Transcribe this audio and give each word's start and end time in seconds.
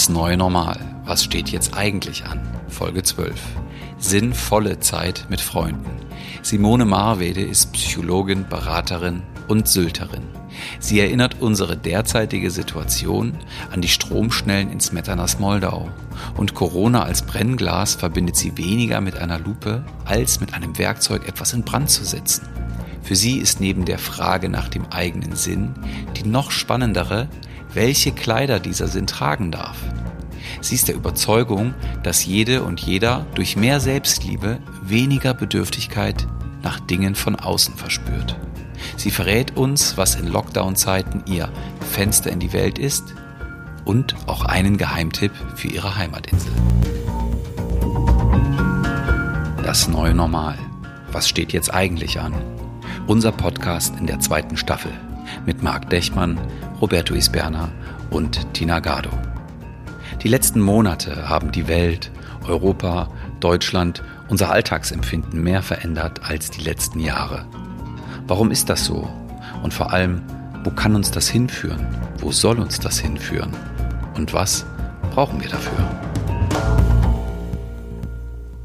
Das 0.00 0.08
neue 0.08 0.38
Normal. 0.38 0.80
Was 1.04 1.24
steht 1.24 1.50
jetzt 1.50 1.76
eigentlich 1.76 2.24
an? 2.24 2.40
Folge 2.68 3.02
12. 3.02 3.38
Sinnvolle 3.98 4.80
Zeit 4.80 5.26
mit 5.28 5.42
Freunden. 5.42 5.90
Simone 6.40 6.86
Marwede 6.86 7.42
ist 7.42 7.74
Psychologin, 7.74 8.46
Beraterin 8.48 9.22
und 9.46 9.68
Sylterin. 9.68 10.22
Sie 10.78 11.00
erinnert 11.00 11.42
unsere 11.42 11.76
derzeitige 11.76 12.50
Situation 12.50 13.34
an 13.70 13.82
die 13.82 13.88
Stromschnellen 13.88 14.72
in 14.72 14.80
Smetanas 14.80 15.38
Moldau. 15.38 15.90
Und 16.34 16.54
Corona 16.54 17.02
als 17.02 17.20
Brennglas 17.20 17.94
verbindet 17.94 18.36
sie 18.36 18.56
weniger 18.56 19.02
mit 19.02 19.18
einer 19.18 19.38
Lupe, 19.38 19.84
als 20.06 20.40
mit 20.40 20.54
einem 20.54 20.78
Werkzeug 20.78 21.28
etwas 21.28 21.52
in 21.52 21.62
Brand 21.62 21.90
zu 21.90 22.06
setzen. 22.06 22.48
Für 23.02 23.16
sie 23.16 23.36
ist 23.36 23.60
neben 23.60 23.84
der 23.84 23.98
Frage 23.98 24.48
nach 24.48 24.68
dem 24.68 24.86
eigenen 24.86 25.36
Sinn 25.36 25.74
die 26.16 26.26
noch 26.26 26.50
spannendere, 26.50 27.28
welche 27.72 28.12
Kleider 28.12 28.60
dieser 28.60 28.88
Sinn 28.88 29.06
tragen 29.06 29.50
darf. 29.50 29.76
Sie 30.60 30.74
ist 30.74 30.88
der 30.88 30.94
Überzeugung, 30.94 31.74
dass 32.02 32.24
jede 32.24 32.62
und 32.62 32.80
jeder 32.80 33.26
durch 33.34 33.56
mehr 33.56 33.80
Selbstliebe 33.80 34.58
weniger 34.82 35.34
Bedürftigkeit 35.34 36.26
nach 36.62 36.80
Dingen 36.80 37.14
von 37.14 37.36
außen 37.36 37.74
verspürt. 37.74 38.36
Sie 38.96 39.10
verrät 39.10 39.56
uns, 39.56 39.96
was 39.96 40.14
in 40.14 40.26
Lockdown-Zeiten 40.26 41.22
ihr 41.26 41.50
Fenster 41.80 42.30
in 42.30 42.40
die 42.40 42.52
Welt 42.52 42.78
ist 42.78 43.14
und 43.84 44.14
auch 44.26 44.44
einen 44.44 44.76
Geheimtipp 44.76 45.32
für 45.54 45.68
ihre 45.68 45.96
Heimatinsel. 45.96 46.52
Das 49.62 49.88
neue 49.88 50.14
Normal. 50.14 50.58
Was 51.12 51.28
steht 51.28 51.52
jetzt 51.52 51.72
eigentlich 51.72 52.20
an? 52.20 52.34
Unser 53.06 53.32
Podcast 53.32 53.94
in 53.98 54.06
der 54.06 54.20
zweiten 54.20 54.56
Staffel 54.56 54.92
mit 55.46 55.62
Marc 55.62 55.90
Dechmann, 55.90 56.38
Roberto 56.80 57.14
Isberna 57.14 57.68
und 58.10 58.54
Tina 58.54 58.80
Gado. 58.80 59.10
Die 60.22 60.28
letzten 60.28 60.60
Monate 60.60 61.28
haben 61.28 61.52
die 61.52 61.68
Welt, 61.68 62.10
Europa, 62.46 63.08
Deutschland, 63.40 64.02
unser 64.28 64.50
Alltagsempfinden 64.50 65.42
mehr 65.42 65.62
verändert 65.62 66.20
als 66.24 66.50
die 66.50 66.62
letzten 66.62 67.00
Jahre. 67.00 67.46
Warum 68.26 68.50
ist 68.50 68.68
das 68.68 68.84
so? 68.84 69.08
Und 69.62 69.74
vor 69.74 69.92
allem, 69.92 70.22
wo 70.64 70.70
kann 70.70 70.94
uns 70.94 71.10
das 71.10 71.28
hinführen? 71.28 71.86
Wo 72.18 72.32
soll 72.32 72.58
uns 72.60 72.78
das 72.80 72.98
hinführen? 72.98 73.52
Und 74.14 74.32
was 74.32 74.66
brauchen 75.10 75.40
wir 75.40 75.48
dafür? 75.48 76.09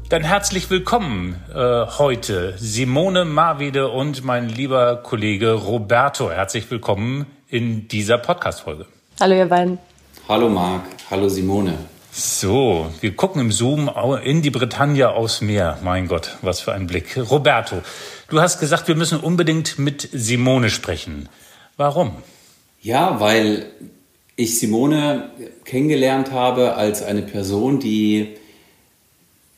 Dann 0.08 0.22
herzlich 0.22 0.70
willkommen 0.70 1.34
äh, 1.52 1.58
heute 1.98 2.54
Simone 2.58 3.24
Marwede 3.24 3.88
und 3.88 4.22
mein 4.22 4.48
lieber 4.48 5.02
Kollege 5.02 5.50
Roberto. 5.50 6.30
Herzlich 6.30 6.70
willkommen 6.70 7.26
in 7.48 7.88
dieser 7.88 8.16
Podcast-Folge. 8.16 8.86
Hallo 9.18 9.34
ihr 9.34 9.46
beiden. 9.46 9.78
Hallo 10.28 10.48
Marc, 10.48 10.84
hallo 11.10 11.28
Simone. 11.28 11.74
So, 12.12 12.86
wir 13.00 13.16
gucken 13.16 13.40
im 13.40 13.50
Zoom 13.50 13.90
in 14.22 14.42
die 14.42 14.50
Bretagne 14.50 15.10
aufs 15.10 15.40
Meer. 15.40 15.78
Mein 15.82 16.06
Gott, 16.06 16.36
was 16.40 16.60
für 16.60 16.72
ein 16.72 16.86
Blick. 16.86 17.18
Roberto, 17.28 17.82
du 18.28 18.40
hast 18.40 18.60
gesagt, 18.60 18.86
wir 18.86 18.94
müssen 18.94 19.18
unbedingt 19.18 19.76
mit 19.76 20.08
Simone 20.12 20.70
sprechen. 20.70 21.28
Warum? 21.76 22.12
Ja, 22.80 23.18
weil 23.18 23.66
ich 24.36 24.60
Simone 24.60 25.30
kennengelernt 25.64 26.30
habe 26.30 26.76
als 26.76 27.02
eine 27.02 27.22
Person, 27.22 27.80
die 27.80 28.36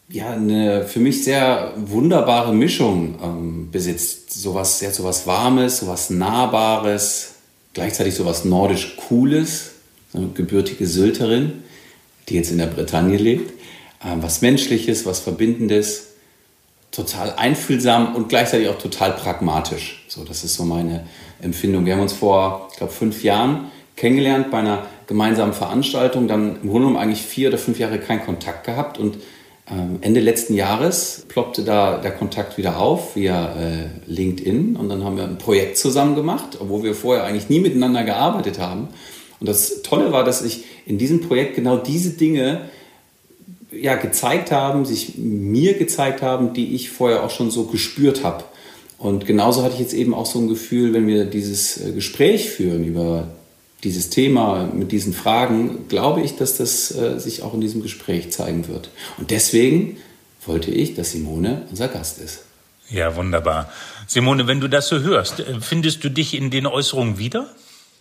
ja 0.08 0.30
eine 0.30 0.84
für 0.84 1.00
mich 1.00 1.24
sehr 1.24 1.72
wunderbare 1.76 2.54
Mischung 2.54 3.18
ähm, 3.22 3.70
besitzt. 3.70 4.32
Sowas, 4.32 4.78
sehr 4.78 4.92
sowas 4.92 5.26
Warmes, 5.26 5.78
sowas 5.78 6.10
Nahbares, 6.10 7.34
gleichzeitig 7.74 8.14
sowas 8.14 8.44
nordisch 8.44 8.96
Cooles, 9.08 9.72
eine 10.14 10.28
gebürtige 10.28 10.86
Sylterin, 10.86 11.62
die 12.28 12.34
jetzt 12.34 12.50
in 12.50 12.58
der 12.58 12.66
Bretagne 12.66 13.16
lebt. 13.16 13.52
Ähm, 14.04 14.22
was 14.22 14.40
Menschliches, 14.40 15.04
was 15.04 15.20
Verbindendes, 15.20 16.06
total 16.90 17.34
einfühlsam 17.36 18.14
und 18.14 18.30
gleichzeitig 18.30 18.68
auch 18.68 18.78
total 18.78 19.12
pragmatisch. 19.12 20.04
So, 20.08 20.24
das 20.24 20.42
ist 20.42 20.54
so 20.54 20.64
meine 20.64 21.06
Empfindung. 21.42 21.84
Wir 21.84 21.94
haben 21.94 22.00
uns 22.00 22.14
vor, 22.14 22.68
ich 22.70 22.78
glaube, 22.78 22.92
fünf 22.92 23.22
Jahren 23.22 23.70
kennengelernt 23.94 24.50
bei 24.50 24.58
einer 24.58 24.86
gemeinsamen 25.06 25.52
Veranstaltung, 25.52 26.28
dann 26.28 26.56
im 26.62 26.70
Grunde 26.70 26.88
genommen 26.88 26.96
eigentlich 26.96 27.22
vier 27.22 27.48
oder 27.48 27.58
fünf 27.58 27.78
Jahre 27.78 27.98
keinen 27.98 28.24
Kontakt 28.24 28.64
gehabt 28.64 28.98
und 28.98 29.18
Ende 30.00 30.20
letzten 30.20 30.54
Jahres 30.54 31.26
ploppte 31.28 31.62
da 31.62 31.98
der 31.98 32.12
Kontakt 32.12 32.56
wieder 32.56 32.78
auf 32.78 33.16
via 33.16 33.54
äh, 33.54 33.88
LinkedIn 34.06 34.76
und 34.76 34.88
dann 34.88 35.04
haben 35.04 35.16
wir 35.16 35.24
ein 35.24 35.36
Projekt 35.36 35.76
zusammen 35.76 36.14
gemacht, 36.14 36.58
obwohl 36.58 36.82
wir 36.82 36.94
vorher 36.94 37.24
eigentlich 37.24 37.50
nie 37.50 37.60
miteinander 37.60 38.04
gearbeitet 38.04 38.58
haben. 38.58 38.88
Und 39.40 39.48
das 39.48 39.82
Tolle 39.82 40.10
war, 40.10 40.24
dass 40.24 40.40
sich 40.40 40.64
in 40.86 40.96
diesem 40.96 41.20
Projekt 41.20 41.54
genau 41.54 41.76
diese 41.76 42.10
Dinge 42.10 42.62
ja, 43.70 43.96
gezeigt 43.96 44.50
haben, 44.50 44.86
sich 44.86 45.18
mir 45.18 45.74
gezeigt 45.74 46.22
haben, 46.22 46.54
die 46.54 46.74
ich 46.74 46.90
vorher 46.90 47.22
auch 47.22 47.30
schon 47.30 47.50
so 47.50 47.64
gespürt 47.64 48.24
habe. 48.24 48.44
Und 48.96 49.26
genauso 49.26 49.62
hatte 49.62 49.74
ich 49.74 49.80
jetzt 49.80 49.94
eben 49.94 50.14
auch 50.14 50.26
so 50.26 50.38
ein 50.40 50.48
Gefühl, 50.48 50.92
wenn 50.94 51.06
wir 51.06 51.24
dieses 51.26 51.76
äh, 51.76 51.92
Gespräch 51.92 52.50
führen 52.50 52.84
über 52.84 53.28
dieses 53.84 54.10
Thema, 54.10 54.68
mit 54.72 54.92
diesen 54.92 55.12
Fragen, 55.12 55.86
glaube 55.88 56.22
ich, 56.22 56.36
dass 56.36 56.56
das 56.56 56.94
äh, 56.96 57.18
sich 57.18 57.42
auch 57.42 57.54
in 57.54 57.60
diesem 57.60 57.82
Gespräch 57.82 58.32
zeigen 58.32 58.68
wird. 58.68 58.90
Und 59.18 59.30
deswegen 59.30 59.98
wollte 60.46 60.70
ich, 60.70 60.94
dass 60.94 61.12
Simone 61.12 61.62
unser 61.70 61.88
Gast 61.88 62.18
ist. 62.18 62.44
Ja, 62.90 63.14
wunderbar. 63.14 63.70
Simone, 64.06 64.46
wenn 64.46 64.60
du 64.60 64.68
das 64.68 64.88
so 64.88 65.00
hörst, 65.00 65.40
äh, 65.40 65.60
findest 65.60 66.02
du 66.02 66.08
dich 66.08 66.34
in 66.34 66.50
den 66.50 66.66
Äußerungen 66.66 67.18
wieder? 67.18 67.46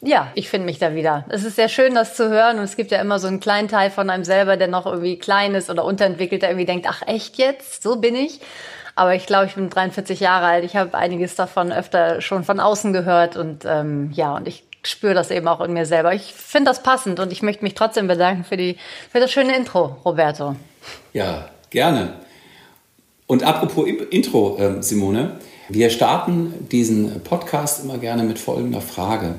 Ja, 0.02 0.32
ich 0.36 0.50
finde 0.50 0.66
mich 0.66 0.78
da 0.78 0.94
wieder. 0.94 1.26
Es 1.30 1.44
ist 1.44 1.56
sehr 1.56 1.70
schön, 1.70 1.96
das 1.96 2.16
zu 2.16 2.30
hören. 2.30 2.58
Und 2.58 2.64
es 2.64 2.76
gibt 2.76 2.92
ja 2.92 3.02
immer 3.02 3.20
so 3.20 3.28
einen 3.28 3.40
kleinen 3.40 3.68
Teil 3.68 3.90
von 3.90 4.10
einem 4.10 4.24
selber, 4.24 4.56
der 4.56 4.68
noch 4.68 4.86
irgendwie 4.86 5.18
klein 5.18 5.56
ist 5.56 5.70
oder 5.70 5.84
unterentwickelt, 5.84 6.44
der 6.44 6.50
irgendwie 6.52 6.66
denkt, 6.66 6.86
ach 6.88 7.02
echt 7.06 7.38
jetzt? 7.38 7.82
So 7.82 7.96
bin 7.98 8.16
ich. 8.16 8.40
Aber 8.96 9.16
ich 9.16 9.26
glaube, 9.26 9.48
ich 9.48 9.56
bin 9.56 9.70
43 9.70 10.20
Jahre 10.20 10.46
alt. 10.46 10.64
Ich 10.64 10.76
habe 10.76 10.98
einiges 10.98 11.36
davon 11.36 11.72
öfter 11.72 12.22
schon 12.22 12.44
von 12.44 12.60
außen 12.60 12.94
gehört. 12.94 13.38
Und 13.38 13.64
ähm, 13.66 14.12
ja, 14.14 14.36
und 14.36 14.48
ich 14.48 14.67
spüre 14.88 15.14
das 15.14 15.31
eben 15.31 15.48
auch 15.48 15.62
in 15.62 15.74
mir 15.74 15.86
selber. 15.86 16.14
Ich 16.14 16.34
finde 16.34 16.72
das 16.72 16.84
passend 16.84 17.20
und 17.20 17.31
ich 17.31 17.42
möchte 17.42 17.64
mich 17.64 17.74
trotzdem 17.74 18.08
bedanken 18.08 18.44
für, 18.44 18.58
die, 18.58 18.78
für 19.12 19.20
das 19.20 19.31
schöne 19.31 19.56
Intro, 19.56 19.98
Roberto. 20.06 20.56
Ja, 21.14 21.50
gerne. 21.70 22.14
Und 23.28 23.44
apropos 23.44 23.88
Intro, 24.09 24.58
ähm, 24.59 24.81
Simone, 24.81 25.40
wir 25.70 25.90
starten 25.90 26.53
diesen 26.72 27.22
Podcast 27.24 27.84
immer 27.84 27.98
gerne 27.98 28.24
mit 28.24 28.40
folgender 28.40 28.80
Frage. 28.80 29.36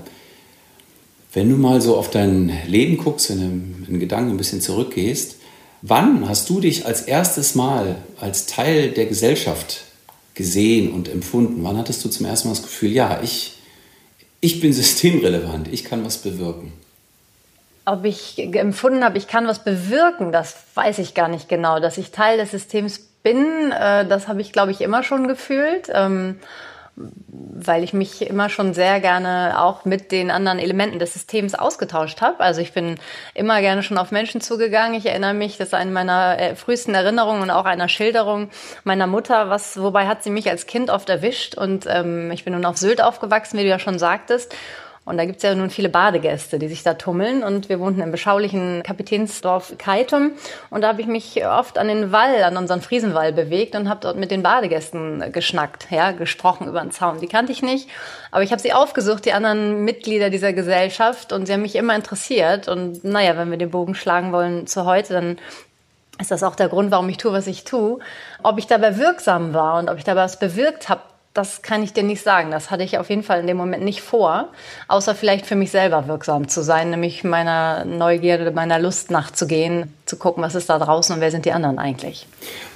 Wenn 1.32 1.48
du 1.48 1.56
mal 1.56 1.80
so 1.80 1.97
auf 1.97 2.10
dein 2.10 2.53
Leben 2.66 2.98
guckst, 2.98 3.30
wenn 3.30 3.84
du 3.86 3.92
in 3.92 4.00
Gedanken 4.00 4.32
ein 4.32 4.36
bisschen 4.36 4.60
zurückgehst, 4.60 5.36
wann 5.82 6.28
hast 6.28 6.50
du 6.50 6.60
dich 6.60 6.84
als 6.84 7.03
erstes 7.03 7.54
Mal 7.54 7.97
als 8.20 8.47
Teil 8.47 8.91
der 8.91 9.06
Gesellschaft 9.06 9.84
gesehen 10.34 10.92
und 10.92 11.09
empfunden? 11.09 11.65
Wann 11.65 11.78
hattest 11.78 12.04
du 12.04 12.09
zum 12.09 12.26
ersten 12.26 12.48
Mal 12.48 12.54
das 12.54 12.62
Gefühl, 12.62 12.92
ja, 12.92 13.20
ich, 13.22 13.57
ich 14.41 14.60
bin 14.60 14.72
systemrelevant, 14.72 15.69
ich 15.69 15.84
kann 15.84 16.04
was 16.04 16.19
bewirken. 16.19 16.72
Ob 17.84 18.04
ich 18.04 18.38
empfunden 18.38 19.03
habe, 19.03 19.19
ich 19.19 19.28
kann 19.28 19.47
was 19.47 19.65
bewirken, 19.65 20.31
das 20.31 20.56
weiß 20.75 20.99
ich 20.99 21.15
gar 21.15 21.28
nicht 21.28 21.49
genau. 21.49 21.81
Dass 21.81 21.97
ich 21.99 22.10
Teil 22.10 22.37
des 22.37 22.50
Systems 22.50 23.00
bin, 23.22 23.72
äh, 23.72 24.06
das 24.06 24.28
habe 24.28 24.41
ich, 24.41 24.53
glaube 24.53 24.72
ich, 24.72 24.81
immer 24.81 25.03
schon 25.03 25.27
gefühlt. 25.27 25.91
Weil 27.00 27.84
ich 27.84 27.92
mich 27.92 28.22
immer 28.22 28.48
schon 28.48 28.75
sehr 28.75 29.00
gerne 29.00 29.60
auch 29.60 29.84
mit 29.84 30.10
den 30.10 30.31
anderen 30.31 30.59
Elementen 30.59 30.98
des 30.98 31.12
Systems 31.12 31.54
ausgetauscht 31.54 32.20
habe. 32.20 32.41
Also 32.41 32.60
ich 32.60 32.72
bin 32.72 32.98
immer 33.34 33.60
gerne 33.60 33.82
schon 33.82 33.98
auf 33.98 34.10
Menschen 34.10 34.41
zugegangen. 34.41 34.94
Ich 34.94 35.06
erinnere 35.06 35.34
mich, 35.34 35.59
das 35.59 35.69
ist 35.69 35.75
eine 35.75 35.91
meiner 35.91 36.38
äh, 36.38 36.54
frühesten 36.56 36.94
Erinnerungen 36.94 37.42
und 37.42 37.50
auch 37.50 37.64
einer 37.64 37.88
Schilderung 37.88 38.50
meiner 38.84 39.06
Mutter, 39.06 39.50
was, 39.50 39.81
wobei 39.81 40.06
hat 40.06 40.22
sie 40.22 40.31
mich 40.31 40.50
als 40.50 40.66
Kind 40.66 40.91
oft 40.91 41.09
erwischt 41.09 41.56
und 41.56 41.86
ähm, 41.88 42.31
ich 42.31 42.44
bin 42.44 42.54
nun 42.54 42.64
auf 42.64 42.76
Sylt 42.76 43.00
aufgewachsen, 43.00 43.59
wie 43.59 43.62
du 43.62 43.69
ja 43.69 43.78
schon 43.78 43.98
sagtest. 43.98 44.54
Und 45.09 45.16
da 45.16 45.25
gibt's 45.25 45.43
ja 45.43 45.55
nun 45.55 45.71
viele 45.71 45.89
Badegäste, 45.89 46.59
die 46.59 46.69
sich 46.69 46.83
da 46.83 46.95
tummeln. 46.95 47.43
Und 47.43 47.69
wir 47.71 47.81
wohnten 47.81 48.03
im 48.03 48.10
beschaulichen 48.10 48.83
Kapitänsdorf 48.83 49.72
Keitum. 49.78 50.33
Und 50.69 50.83
da 50.83 50.89
habe 50.89 51.01
ich 51.01 51.07
mich 51.07 51.45
oft 51.47 51.78
an 51.78 51.89
den 51.89 52.13
Wall, 52.13 52.43
an 52.43 52.59
unseren 52.59 52.83
Friesenwall 52.83 53.33
bewegt 53.33 53.75
und 53.75 53.89
habe 53.89 54.01
dort 54.03 54.19
mit 54.19 54.31
den 54.31 54.43
Badegästen 54.43 55.33
geschnackt, 55.33 55.87
ja, 55.91 56.13
gesprochen 56.13 56.69
über 56.69 56.81
den 56.81 56.91
Zaun. 56.91 57.21
Die 57.21 57.27
kannte 57.27 57.53
ich 57.53 57.63
nicht, 57.63 57.89
aber 58.31 58.43
ich 58.43 58.53
habe 58.53 58.60
sie 58.60 58.75
aufgesucht, 58.75 59.25
die 59.25 59.33
anderen 59.33 59.84
Mitglieder 59.84 60.28
dieser 60.28 60.53
Gesellschaft. 60.53 61.33
Und 61.33 61.47
sie 61.47 61.55
haben 61.55 61.63
mich 61.63 61.77
immer 61.77 61.95
interessiert. 61.95 62.69
Und 62.69 63.03
naja, 63.03 63.37
wenn 63.39 63.51
wir 63.51 63.59
den 63.59 63.71
Bogen 63.71 63.95
schlagen 63.95 64.33
wollen 64.33 64.66
zu 64.66 64.84
heute, 64.84 65.15
dann 65.15 65.39
ist 66.21 66.31
das 66.31 66.43
auch 66.43 66.57
der 66.57 66.69
Grund, 66.69 66.91
warum 66.91 67.09
ich 67.09 67.16
tue, 67.16 67.33
was 67.33 67.47
ich 67.47 67.65
tue. 67.65 67.99
Ob 68.43 68.59
ich 68.59 68.66
dabei 68.66 68.99
wirksam 68.99 69.55
war 69.55 69.78
und 69.78 69.89
ob 69.89 69.97
ich 69.97 70.05
dabei 70.05 70.22
was 70.22 70.39
bewirkt 70.39 70.89
habe, 70.89 71.01
das 71.38 71.62
kann 71.62 71.84
ich 71.84 71.92
dir 71.92 72.02
nicht 72.02 72.22
sagen. 72.22 72.50
Das 72.50 72.70
hatte 72.70 72.82
ich 72.82 72.98
auf 72.98 73.08
jeden 73.08 73.22
Fall 73.22 73.40
in 73.40 73.46
dem 73.46 73.56
Moment 73.56 73.84
nicht 73.84 74.02
vor, 74.02 74.48
außer 74.88 75.14
vielleicht 75.14 75.46
für 75.46 75.54
mich 75.54 75.70
selber 75.70 76.08
wirksam 76.08 76.48
zu 76.48 76.62
sein, 76.62 76.90
nämlich 76.90 77.22
meiner 77.22 77.84
Neugierde, 77.84 78.50
meiner 78.50 78.80
Lust 78.80 79.12
nachzugehen, 79.12 79.94
zu 80.04 80.16
gucken, 80.16 80.42
was 80.42 80.56
ist 80.56 80.68
da 80.68 80.78
draußen 80.78 81.14
und 81.14 81.20
wer 81.20 81.30
sind 81.30 81.44
die 81.44 81.52
anderen 81.52 81.78
eigentlich. 81.78 82.26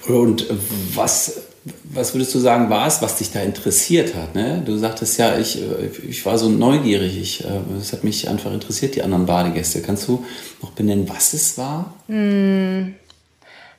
Und 0.07 0.47
was 0.95 1.43
was 1.85 2.13
würdest 2.13 2.35
du 2.35 2.41
sagen, 2.41 2.71
war 2.71 2.89
es, 2.89 3.03
was 3.03 3.19
dich 3.19 3.31
da 3.31 3.41
interessiert 3.41 4.17
hat? 4.17 4.35
Ne? 4.35 4.63
Du 4.65 4.77
sagtest 4.77 5.17
ja, 5.19 5.39
ich, 5.39 5.63
ich 6.09 6.27
war 6.27 6.37
so 6.37 6.49
neugierig, 6.49 7.17
ich, 7.21 7.45
äh, 7.45 7.61
es 7.79 7.93
hat 7.93 8.03
mich 8.03 8.29
einfach 8.29 8.53
interessiert, 8.53 8.97
die 8.97 9.03
anderen 9.03 9.27
Badegäste. 9.27 9.81
Kannst 9.81 10.09
du 10.09 10.25
noch 10.61 10.73
benennen, 10.73 11.09
was 11.09 11.35
es 11.35 11.57
war? 11.59 11.95
Hm, 12.09 12.97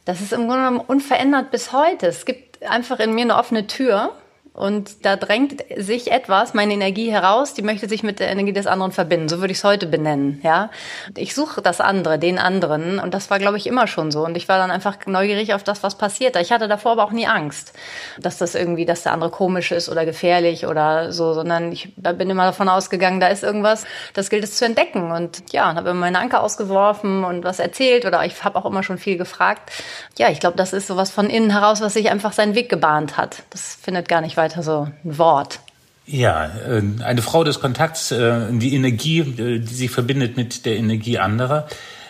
das 0.05 0.21
ist 0.21 0.31
im 0.31 0.47
Grunde 0.47 0.63
genommen 0.63 0.79
unverändert 0.87 1.51
bis 1.51 1.73
heute. 1.73 2.07
Es 2.07 2.23
gibt 2.23 2.63
einfach 2.63 2.99
in 2.99 3.13
mir 3.13 3.23
eine 3.23 3.35
offene 3.35 3.67
Tür 3.67 4.13
und 4.53 5.03
da 5.03 5.15
drängt 5.15 5.63
sich 5.75 6.11
etwas, 6.11 6.53
meine 6.53 6.73
Energie 6.73 7.11
heraus, 7.11 7.55
die 7.55 7.63
möchte 7.63 7.89
sich 7.89 8.03
mit 8.03 8.19
der 8.19 8.29
Energie 8.29 8.53
des 8.53 8.67
anderen 8.67 8.91
verbinden. 8.91 9.27
So 9.27 9.39
würde 9.39 9.51
ich 9.51 9.57
es 9.57 9.63
heute 9.63 9.87
benennen, 9.87 10.39
ja. 10.43 10.69
Ich 11.17 11.33
suche 11.33 11.63
das 11.63 11.81
andere, 11.81 12.19
den 12.19 12.37
anderen. 12.37 12.99
Und 12.99 13.15
das 13.15 13.31
war, 13.31 13.39
glaube 13.39 13.57
ich, 13.57 13.65
immer 13.65 13.87
schon 13.87 14.11
so. 14.11 14.23
Und 14.23 14.37
ich 14.37 14.47
war 14.47 14.59
dann 14.59 14.69
einfach 14.69 14.97
neugierig 15.07 15.55
auf 15.55 15.63
das, 15.63 15.81
was 15.81 15.97
passiert. 15.97 16.35
Ich 16.35 16.51
hatte 16.51 16.67
davor 16.67 16.91
aber 16.91 17.03
auch 17.03 17.11
nie 17.11 17.25
Angst, 17.25 17.73
dass 18.19 18.37
das 18.37 18.53
irgendwie, 18.53 18.85
dass 18.85 19.01
der 19.01 19.13
andere 19.13 19.31
komisch 19.31 19.71
ist 19.71 19.89
oder 19.89 20.05
gefährlich 20.05 20.67
oder 20.67 21.11
so, 21.11 21.33
sondern 21.33 21.71
ich 21.71 21.91
bin 21.95 22.29
immer 22.29 22.45
davon 22.45 22.69
ausgegangen, 22.69 23.19
da 23.19 23.29
ist 23.29 23.41
irgendwas, 23.41 23.85
das 24.13 24.29
gilt 24.29 24.43
es 24.43 24.57
zu 24.57 24.65
entdecken. 24.65 25.11
Und 25.11 25.51
ja, 25.51 25.67
und 25.67 25.77
habe 25.77 25.89
immer 25.89 26.01
meine 26.01 26.19
Anker 26.19 26.43
ausgeworfen 26.43 27.23
und 27.23 27.43
was 27.43 27.57
erzählt 27.57 28.05
oder 28.05 28.23
ich 28.23 28.43
habe 28.43 28.59
auch 28.59 28.67
immer 28.67 28.83
schon 28.83 28.99
viel 28.99 29.17
gefragt. 29.17 29.71
Ja, 30.19 30.29
ich 30.29 30.39
glaube, 30.39 30.57
das 30.57 30.73
ist 30.73 30.85
sowas 30.85 31.09
von 31.09 31.27
innen 31.27 31.49
heraus, 31.49 31.81
was 31.81 31.93
sich 31.93 32.11
einfach 32.11 32.33
seinen 32.33 32.53
Weg 32.53 32.69
gebahnt 32.69 33.17
hat. 33.17 33.41
Das 33.49 33.79
findet 33.81 34.07
gar 34.07 34.21
nicht 34.21 34.37
weiter 34.37 34.42
weiter 34.43 34.61
so 34.61 34.87
ein 35.03 35.17
Wort. 35.17 35.59
Ja, 36.05 36.47
äh, 36.67 36.81
eine 37.03 37.21
Frau 37.21 37.43
des 37.43 37.61
Kontakts, 37.61 38.11
äh, 38.11 38.51
die 38.51 38.75
Energie, 38.75 39.19
äh, 39.19 39.59
die 39.59 39.73
sich 39.73 39.89
verbindet 39.89 40.35
mit 40.35 40.65
der 40.65 40.75
Energie 40.75 41.17
anderer. 41.17 41.67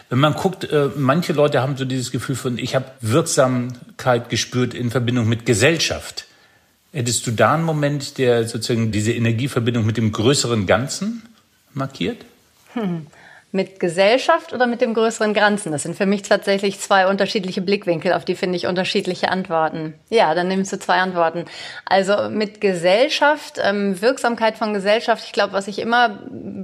Wenn 0.09 0.19
man 0.19 0.33
guckt, 0.33 0.67
manche 0.95 1.33
Leute 1.33 1.61
haben 1.63 1.75
so 1.75 1.85
dieses 1.85 2.11
Gefühl 2.11 2.35
von, 2.35 2.59
ich 2.59 2.75
habe 2.75 2.85
Wirksamkeit 3.01 4.29
gespürt 4.29 4.75
in 4.75 4.91
Verbindung 4.91 5.27
mit 5.27 5.43
Gesellschaft. 5.47 6.25
Hättest 6.91 7.25
du 7.25 7.31
da 7.31 7.55
einen 7.55 7.63
Moment, 7.63 8.19
der 8.19 8.47
sozusagen 8.47 8.91
diese 8.91 9.11
Energieverbindung 9.11 9.87
mit 9.87 9.97
dem 9.97 10.11
größeren 10.11 10.67
Ganzen 10.67 11.23
markiert? 11.73 12.25
Hm. 12.73 13.07
Mit 13.55 13.79
Gesellschaft 13.79 14.51
oder 14.51 14.65
mit 14.65 14.81
dem 14.81 14.95
größeren 14.95 15.35
Ganzen? 15.35 15.71
Das 15.71 15.83
sind 15.83 15.95
für 15.95 16.07
mich 16.07 16.23
tatsächlich 16.23 16.79
zwei 16.79 17.07
unterschiedliche 17.07 17.61
Blickwinkel, 17.61 18.13
auf 18.13 18.25
die 18.25 18.33
finde 18.33 18.57
ich 18.57 18.65
unterschiedliche 18.65 19.29
Antworten. 19.29 19.93
Ja, 20.09 20.33
dann 20.33 20.47
nimmst 20.47 20.73
du 20.73 20.79
zwei 20.79 20.95
Antworten. 20.95 21.45
Also 21.85 22.29
mit 22.31 22.61
Gesellschaft, 22.61 23.59
ähm, 23.63 24.01
Wirksamkeit 24.01 24.57
von 24.57 24.73
Gesellschaft. 24.73 25.23
Ich 25.25 25.33
glaube, 25.33 25.53
was 25.53 25.67
ich 25.67 25.77
immer 25.77 26.19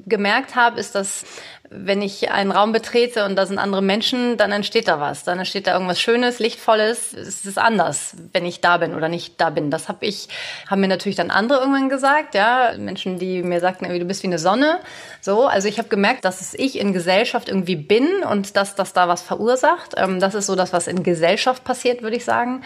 gemerkt 0.06 0.56
habe, 0.56 0.80
ist, 0.80 0.96
dass 0.96 1.26
wenn 1.72 2.02
ich 2.02 2.32
einen 2.32 2.52
Raum 2.52 2.72
betrete 2.72 3.26
und 3.26 3.36
da 3.36 3.46
sind 3.46 3.60
andere 3.60 3.84
Menschen, 3.84 4.38
dann 4.38 4.52
entsteht 4.52 4.88
da 4.88 5.00
was. 5.00 5.24
Dann 5.24 5.38
entsteht 5.38 5.68
da 5.68 5.74
irgendwas 5.74 6.02
Schönes, 6.02 6.40
Lichtvolles. 6.40 7.14
Es 7.14 7.46
ist 7.46 7.60
anders, 7.60 8.16
wenn 8.34 8.46
ich 8.46 8.60
da 8.60 8.78
bin 8.78 8.96
oder 8.96 9.08
nicht 9.08 9.40
da 9.40 9.52
bin. 9.52 9.70
Das 9.70 9.88
habe 9.88 10.06
ich, 10.08 10.30
haben 10.68 10.82
mir 10.82 10.88
natürlich 10.88 11.16
dann 11.16 11.30
andere 11.30 11.60
irgendwann 11.60 11.90
gesagt, 11.90 12.34
ja. 12.34 12.74
Menschen, 12.78 13.20
die 13.20 13.44
mir 13.44 13.60
sagten, 13.60 13.88
du 13.88 14.06
bist 14.06 14.24
wie 14.24 14.28
eine 14.28 14.40
Sonne. 14.40 14.80
So, 15.22 15.46
also 15.46 15.68
ich 15.68 15.78
habe 15.78 15.90
gemerkt, 15.90 16.26
dass 16.26 16.42
es 16.42 16.56
ich 16.56 16.80
in 16.80 16.92
Gesellschaft 16.92 17.50
irgendwie 17.50 17.76
bin 17.76 18.24
und 18.24 18.56
dass 18.56 18.76
das 18.76 18.94
da 18.94 19.08
was 19.08 19.22
verursacht. 19.22 19.94
Ähm, 19.98 20.20
das 20.20 20.34
ist 20.34 20.48
so 20.48 20.56
das, 20.56 20.74
was 20.74 20.88
in 20.88 21.04
Gesellschaft 21.04 21.64
passiert, 21.64 22.02
würde 22.02 22.16
ich 22.16 22.26
sagen. 22.26 22.64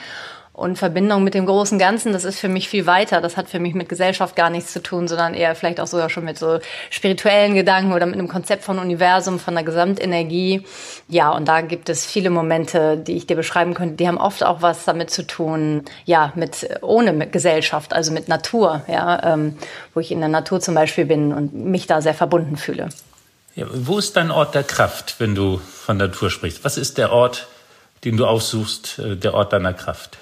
Und 0.55 0.77
Verbindung 0.77 1.23
mit 1.23 1.33
dem 1.33 1.47
großen 1.47 1.79
Ganzen, 1.79 2.13
das 2.13 2.25
ist 2.25 2.39
für 2.39 2.47
mich 2.47 2.69
viel 2.69 2.85
weiter. 2.85 3.21
Das 3.21 3.37
hat 3.37 3.49
für 3.49 3.59
mich 3.59 3.73
mit 3.73 3.89
Gesellschaft 3.89 4.35
gar 4.35 4.51
nichts 4.51 4.71
zu 4.71 4.83
tun, 4.83 5.07
sondern 5.07 5.33
eher 5.33 5.55
vielleicht 5.55 5.79
auch 5.79 5.87
sogar 5.87 6.11
schon 6.11 6.25
mit 6.25 6.37
so 6.37 6.59
spirituellen 6.91 7.55
Gedanken 7.55 7.91
oder 7.91 8.05
mit 8.05 8.19
einem 8.19 8.27
Konzept 8.27 8.63
von 8.63 8.77
Universum, 8.77 9.39
von 9.39 9.55
der 9.55 9.63
Gesamtenergie. 9.63 10.63
Ja, 11.07 11.31
und 11.31 11.47
da 11.47 11.61
gibt 11.61 11.89
es 11.89 12.05
viele 12.05 12.29
Momente, 12.29 12.97
die 12.97 13.17
ich 13.17 13.25
dir 13.25 13.35
beschreiben 13.35 13.73
könnte. 13.73 13.95
Die 13.95 14.07
haben 14.07 14.19
oft 14.19 14.43
auch 14.43 14.61
was 14.61 14.85
damit 14.85 15.09
zu 15.09 15.25
tun, 15.25 15.85
ja, 16.05 16.31
mit 16.35 16.69
ohne 16.81 17.13
mit 17.13 17.31
Gesellschaft, 17.31 17.91
also 17.91 18.11
mit 18.11 18.27
Natur, 18.27 18.83
ja, 18.87 19.33
ähm, 19.33 19.57
wo 19.95 20.01
ich 20.01 20.11
in 20.11 20.19
der 20.19 20.29
Natur 20.29 20.61
zum 20.61 20.75
Beispiel 20.75 21.05
bin 21.05 21.33
und 21.33 21.55
mich 21.55 21.87
da 21.87 21.99
sehr 21.99 22.13
verbunden 22.13 22.57
fühle. 22.57 22.89
Ja, 23.55 23.65
wo 23.71 23.97
ist 23.97 24.15
dein 24.17 24.29
Ort 24.29 24.53
der 24.53 24.63
Kraft, 24.63 25.15
wenn 25.17 25.33
du 25.33 25.57
von 25.57 25.97
Natur 25.97 26.29
sprichst? 26.29 26.63
Was 26.63 26.77
ist 26.77 26.99
der 26.99 27.11
Ort, 27.11 27.47
den 28.03 28.17
du 28.17 28.27
aufsuchst, 28.27 28.99
äh, 28.99 29.15
der 29.17 29.33
Ort 29.33 29.51
deiner 29.51 29.73
Kraft? 29.73 30.19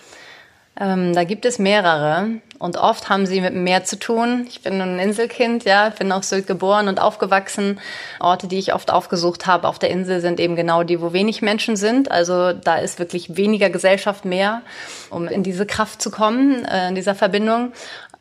Ähm, 0.80 1.14
da 1.14 1.26
gibt 1.26 1.46
es 1.46 1.60
mehrere 1.60 2.40
und 2.58 2.78
oft 2.78 3.10
haben 3.10 3.26
sie 3.26 3.42
mit 3.42 3.54
dem 3.54 3.64
Meer 3.64 3.84
zu 3.84 4.00
tun. 4.00 4.46
Ich 4.48 4.62
bin 4.62 4.80
ein 4.80 5.00
Inselkind, 5.00 5.66
ja, 5.66 5.90
bin 5.90 6.12
auf 6.14 6.24
Sylt 6.24 6.48
geboren 6.48 6.88
und 6.88 7.02
aufgewachsen. 7.02 7.80
Orte, 8.20 8.48
die 8.48 8.58
ich 8.58 8.74
oft 8.74 8.92
aufgesucht 8.92 9.48
habe 9.48 9.68
auf 9.68 9.80
der 9.80 9.90
Insel, 9.90 10.22
sind 10.22 10.40
eben 10.40 10.56
genau 10.56 10.84
die, 10.84 11.02
wo 11.02 11.12
wenig 11.12 11.42
Menschen 11.42 11.76
sind. 11.76 12.10
Also 12.10 12.54
da 12.54 12.78
ist 12.78 13.00
wirklich 13.00 13.36
weniger 13.36 13.70
Gesellschaft 13.70 14.24
mehr, 14.24 14.62
um 15.10 15.28
in 15.28 15.44
diese 15.44 15.66
Kraft 15.66 16.02
zu 16.02 16.10
kommen, 16.10 16.64
äh, 16.64 16.88
in 16.88 16.96
dieser 16.96 17.16
Verbindung. 17.16 17.74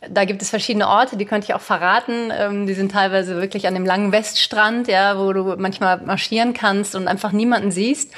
Da 0.09 0.25
gibt 0.25 0.43
es 0.43 0.51
verschiedene 0.51 0.89
Orte, 0.89 1.19
die 1.19 1.27
könnte 1.27 1.45
ich 1.45 1.55
auch 1.55 1.61
verraten. 1.61 2.33
Ähm, 2.37 2.67
die 2.67 2.75
sind 2.75 2.91
teilweise 2.91 3.37
wirklich 3.37 3.69
an 3.69 3.75
dem 3.75 3.87
langen 3.87 4.11
Weststrand, 4.11 4.89
ja, 4.89 5.19
wo 5.19 5.33
du 5.33 5.55
manchmal 5.57 5.99
marschieren 5.99 6.53
kannst 6.53 6.97
und 6.97 7.07
einfach 7.07 7.31
niemanden 7.31 7.71
siehst 7.71 8.13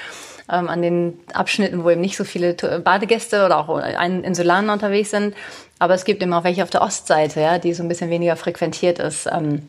ähm, 0.50 0.69
an 0.69 0.83
den 0.83 1.19
Abschnitten, 1.33 1.85
wo 1.85 1.91
eben 1.91 2.00
nicht 2.00 2.17
so 2.17 2.25
viele 2.25 2.55
Badegäste 2.55 3.44
oder 3.44 3.59
auch 3.59 3.79
Insulaner 3.79 4.73
unterwegs 4.73 5.11
sind. 5.11 5.35
Aber 5.79 5.94
es 5.94 6.05
gibt 6.05 6.23
eben 6.23 6.33
auch 6.33 6.44
welche 6.44 6.62
auf 6.62 6.71
der 6.71 6.83
Ostseite, 6.83 7.41
ja, 7.41 7.59
die 7.59 7.75
so 7.75 7.83
ein 7.83 7.89
bisschen 7.89 8.11
weniger 8.11 8.37
frequentiert 8.37 8.99
ist. 8.99 9.27
Ähm, 9.27 9.69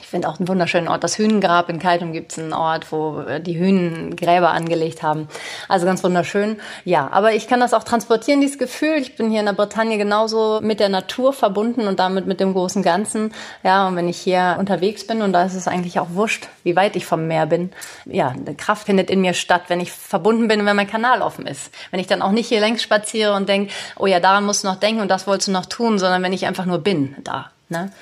ich 0.00 0.08
finde 0.08 0.28
auch 0.28 0.38
einen 0.38 0.48
wunderschönen 0.48 0.88
Ort. 0.88 1.04
Das 1.04 1.18
Hünengrab 1.18 1.68
in 1.68 1.78
Kaitum 1.78 2.12
gibt 2.12 2.32
es 2.32 2.38
einen 2.38 2.52
Ort, 2.52 2.90
wo 2.90 3.20
äh, 3.20 3.40
die 3.40 3.58
Hühnen 3.58 4.16
Gräber 4.16 4.50
angelegt 4.50 5.02
haben. 5.02 5.28
Also 5.68 5.86
ganz 5.86 6.02
wunderschön. 6.02 6.58
Ja, 6.84 7.08
aber 7.12 7.34
ich 7.34 7.46
kann 7.46 7.60
das 7.60 7.72
auch 7.72 7.84
transportieren, 7.84 8.40
dieses 8.40 8.58
Gefühl. 8.58 8.96
Ich 8.98 9.16
bin 9.16 9.30
hier 9.30 9.40
in 9.40 9.46
der 9.46 9.52
Bretagne 9.52 9.96
genauso 9.96 10.60
mit 10.62 10.80
der 10.80 10.88
Natur 10.88 11.32
verbunden 11.32 11.86
und 11.86 12.00
damit 12.00 12.26
mit 12.26 12.40
dem 12.40 12.54
großen 12.54 12.82
Ganzen. 12.82 13.32
Ja, 13.62 13.86
und 13.86 13.96
wenn 13.96 14.08
ich 14.08 14.18
hier 14.18 14.56
unterwegs 14.58 15.06
bin, 15.06 15.22
und 15.22 15.32
da 15.32 15.44
ist 15.44 15.54
es 15.54 15.68
eigentlich 15.68 16.00
auch 16.00 16.08
wurscht, 16.10 16.48
wie 16.64 16.74
weit 16.74 16.96
ich 16.96 17.06
vom 17.06 17.26
Meer 17.28 17.46
bin. 17.46 17.72
Ja, 18.04 18.28
eine 18.28 18.54
Kraft 18.56 18.86
findet 18.86 19.10
in 19.10 19.20
mir 19.20 19.34
statt, 19.34 19.64
wenn 19.68 19.80
ich 19.80 19.92
verbunden 19.92 20.48
bin 20.48 20.60
und 20.60 20.66
wenn 20.66 20.76
mein 20.76 20.90
Kanal 20.90 21.22
offen 21.22 21.46
ist. 21.46 21.72
Wenn 21.92 22.00
ich 22.00 22.06
dann 22.08 22.22
auch 22.22 22.32
nicht 22.32 22.48
hier 22.48 22.60
längs 22.60 22.82
spaziere 22.82 23.34
und 23.34 23.48
denke, 23.48 23.72
oh 23.96 24.06
ja, 24.06 24.18
daran 24.18 24.44
musst 24.44 24.64
du 24.64 24.68
noch 24.68 24.76
denken 24.76 25.00
und 25.00 25.08
das 25.08 25.26
wolltest 25.26 25.48
du 25.48 25.52
noch 25.52 25.66
tun, 25.66 25.98
sondern 25.98 26.22
wenn 26.22 26.32
ich 26.32 26.46
einfach 26.46 26.66
nur 26.66 26.78
bin 26.78 27.14
da. 27.22 27.50
Ne? 27.68 27.92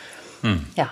Hm. 0.42 0.66
Ja. 0.74 0.90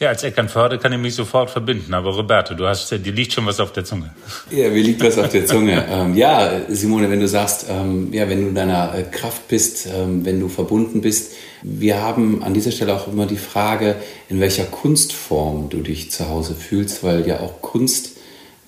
Ja, 0.00 0.08
als 0.08 0.22
Eckernförde 0.22 0.78
kann 0.78 0.94
ich 0.94 0.98
mich 0.98 1.14
sofort 1.14 1.50
verbinden. 1.50 1.92
Aber 1.92 2.14
Roberto, 2.14 2.54
du 2.54 2.66
hast, 2.66 2.90
dir 2.90 3.12
liegt 3.12 3.34
schon 3.34 3.44
was 3.44 3.60
auf 3.60 3.70
der 3.72 3.84
Zunge. 3.84 4.14
Ja, 4.50 4.70
mir 4.70 4.82
liegt 4.82 5.04
was 5.04 5.18
auf 5.18 5.28
der 5.28 5.44
Zunge. 5.44 5.84
ähm, 5.90 6.16
ja, 6.16 6.62
Simone, 6.70 7.10
wenn 7.10 7.20
du 7.20 7.28
sagst, 7.28 7.66
ähm, 7.68 8.10
ja, 8.10 8.26
wenn 8.26 8.40
du 8.40 8.48
in 8.48 8.54
deiner 8.54 8.94
äh, 8.94 9.02
Kraft 9.02 9.48
bist, 9.48 9.86
ähm, 9.94 10.24
wenn 10.24 10.40
du 10.40 10.48
verbunden 10.48 11.02
bist, 11.02 11.34
wir 11.60 12.00
haben 12.00 12.42
an 12.42 12.54
dieser 12.54 12.70
Stelle 12.70 12.94
auch 12.94 13.08
immer 13.08 13.26
die 13.26 13.36
Frage, 13.36 13.96
in 14.30 14.40
welcher 14.40 14.64
Kunstform 14.64 15.68
du 15.68 15.82
dich 15.82 16.10
zu 16.10 16.30
Hause 16.30 16.54
fühlst, 16.54 17.04
weil 17.04 17.28
ja 17.28 17.40
auch 17.40 17.60
Kunst, 17.60 18.12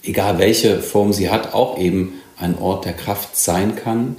egal 0.02 0.38
welche 0.38 0.80
Form 0.80 1.14
sie 1.14 1.30
hat, 1.30 1.54
auch 1.54 1.78
eben 1.78 2.12
ein 2.36 2.58
Ort 2.58 2.84
der 2.84 2.92
Kraft 2.92 3.38
sein 3.38 3.74
kann, 3.74 4.16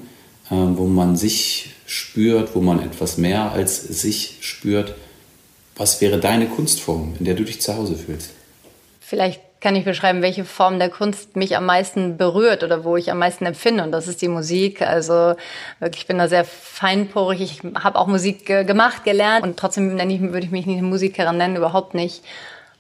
äh, 0.50 0.56
wo 0.56 0.88
man 0.88 1.16
sich 1.16 1.76
spürt, 1.86 2.56
wo 2.56 2.62
man 2.62 2.82
etwas 2.82 3.20
mehr 3.20 3.52
als 3.52 3.84
sich 3.84 4.38
spürt 4.42 4.96
was 5.76 6.02
wäre 6.02 6.20
deine 6.20 6.48
Kunstform, 6.48 7.16
in 7.20 7.26
der 7.26 7.36
du 7.36 7.44
dich 7.44 7.62
zu 7.62 7.76
Hause 7.76 7.96
fühlst? 7.96 8.32
Vielleicht 9.00 9.42
kann 9.64 9.76
ich 9.78 9.86
beschreiben, 9.86 10.22
welche 10.22 10.44
Form 10.44 10.78
der 10.78 10.90
Kunst 10.90 11.38
mich 11.38 11.56
am 11.56 11.66
meisten 11.66 12.18
berührt 12.18 12.64
oder 12.64 12.84
wo 12.84 12.98
ich 12.98 13.10
am 13.10 13.20
meisten 13.20 13.46
empfinde. 13.46 13.84
Und 13.84 13.92
das 13.92 14.08
ist 14.08 14.22
die 14.22 14.28
Musik. 14.28 14.82
Also 14.82 15.36
wirklich, 15.80 16.02
ich 16.02 16.08
bin 16.08 16.18
da 16.18 16.28
sehr 16.28 16.44
feinporig. 16.44 17.42
Ich 17.42 17.62
habe 17.82 17.98
auch 17.98 18.08
Musik 18.08 18.46
gemacht, 18.46 19.06
gelernt. 19.06 19.46
Und 19.46 19.58
trotzdem 19.58 19.98
ich, 19.98 20.22
würde 20.22 20.46
ich 20.46 20.52
mich 20.52 20.66
nicht 20.66 20.80
eine 20.80 20.88
Musikerin 20.88 21.38
nennen, 21.38 21.56
überhaupt 21.56 21.94
nicht. 21.94 22.24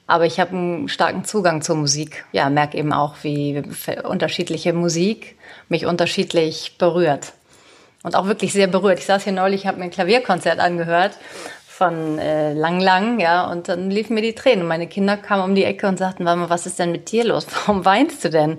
Aber 0.07 0.25
ich 0.25 0.41
habe 0.41 0.51
einen 0.51 0.89
starken 0.89 1.23
Zugang 1.23 1.61
zur 1.61 1.77
Musik. 1.77 2.25
Ja, 2.33 2.49
merke 2.49 2.77
eben 2.77 2.91
auch, 2.91 3.15
wie 3.21 3.63
unterschiedliche 4.03 4.73
Musik 4.73 5.37
mich 5.69 5.85
unterschiedlich 5.85 6.75
berührt. 6.77 7.31
Und 8.03 8.17
auch 8.17 8.25
wirklich 8.25 8.51
sehr 8.51 8.67
berührt. 8.67 8.99
Ich 8.99 9.05
saß 9.05 9.23
hier 9.23 9.31
neulich, 9.31 9.65
habe 9.65 9.77
mir 9.77 9.85
ein 9.85 9.91
Klavierkonzert 9.91 10.59
angehört 10.59 11.13
von 11.83 12.17
äh, 12.17 12.53
Lang 12.53 12.79
Lang, 12.79 13.19
ja, 13.19 13.51
und 13.51 13.67
dann 13.67 13.91
liefen 13.91 14.13
mir 14.13 14.21
die 14.21 14.33
Tränen. 14.33 14.65
Meine 14.65 14.87
Kinder 14.87 15.17
kamen 15.17 15.43
um 15.43 15.55
die 15.55 15.65
Ecke 15.65 15.87
und 15.87 15.97
sagten, 15.97 16.23
Mama, 16.23 16.49
was 16.49 16.65
ist 16.65 16.79
denn 16.79 16.93
mit 16.93 17.11
dir 17.11 17.25
los? 17.25 17.45
Warum 17.65 17.83
weinst 17.83 18.23
du 18.23 18.29
denn? 18.29 18.57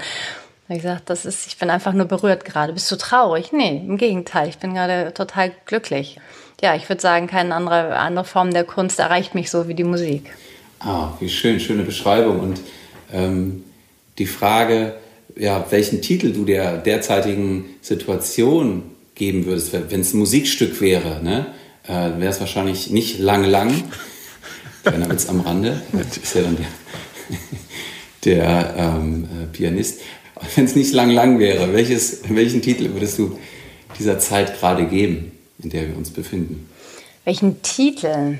Ich 0.68 0.82
gesagt, 0.82 1.08
das 1.08 1.24
ist, 1.24 1.46
ich 1.46 1.58
bin 1.58 1.70
einfach 1.70 1.92
nur 1.92 2.06
berührt 2.06 2.44
gerade. 2.44 2.72
Bist 2.74 2.90
du 2.90 2.96
traurig? 2.96 3.52
Nee, 3.52 3.82
im 3.86 3.96
Gegenteil, 3.96 4.48
ich 4.48 4.58
bin 4.58 4.74
gerade 4.74 5.12
total 5.14 5.52
glücklich. 5.64 6.18
Ja, 6.62 6.74
ich 6.74 6.88
würde 6.88 7.00
sagen, 7.00 7.26
keine 7.26 7.54
andere, 7.54 7.96
andere 7.96 8.24
Form 8.24 8.52
der 8.52 8.64
Kunst 8.64 8.98
erreicht 8.98 9.34
mich 9.34 9.50
so 9.50 9.68
wie 9.68 9.74
die 9.74 9.84
Musik. 9.84 10.30
Ah, 10.80 11.12
wie 11.20 11.28
schön, 11.28 11.60
schöne 11.60 11.82
Beschreibung. 11.82 12.40
Und 12.40 12.60
ähm, 13.12 13.64
die 14.18 14.26
Frage, 14.26 14.94
ja, 15.36 15.64
welchen 15.70 16.02
Titel 16.02 16.32
du 16.32 16.44
der 16.44 16.76
derzeitigen 16.76 17.76
Situation 17.80 18.82
geben 19.14 19.46
würdest, 19.46 19.72
wenn 19.72 20.00
es 20.00 20.12
ein 20.12 20.18
Musikstück 20.18 20.80
wäre, 20.80 21.22
ne? 21.22 21.46
Äh, 21.86 22.18
wäre 22.18 22.28
es 22.28 22.40
wahrscheinlich 22.40 22.90
nicht 22.90 23.18
lang 23.18 23.44
lang. 23.44 23.72
Kleiner 24.82 25.08
Witz 25.10 25.28
am 25.28 25.40
Rande. 25.40 25.82
Das 25.92 26.16
ist 26.16 26.34
ja 26.34 26.42
dann 26.42 26.56
der, 26.56 26.68
der 28.24 28.74
ähm, 28.76 29.24
äh, 29.24 29.46
Pianist. 29.46 30.00
Wenn 30.54 30.64
es 30.64 30.74
nicht 30.74 30.92
lang 30.92 31.10
lang 31.10 31.38
wäre, 31.38 31.72
welches, 31.72 32.22
welchen 32.28 32.60
Titel 32.60 32.92
würdest 32.92 33.18
du 33.18 33.38
dieser 33.98 34.18
Zeit 34.18 34.58
gerade 34.58 34.86
geben, 34.86 35.32
in 35.62 35.70
der 35.70 35.88
wir 35.88 35.96
uns 35.96 36.10
befinden? 36.10 36.68
Welchen 37.24 37.62
Titel? 37.62 38.38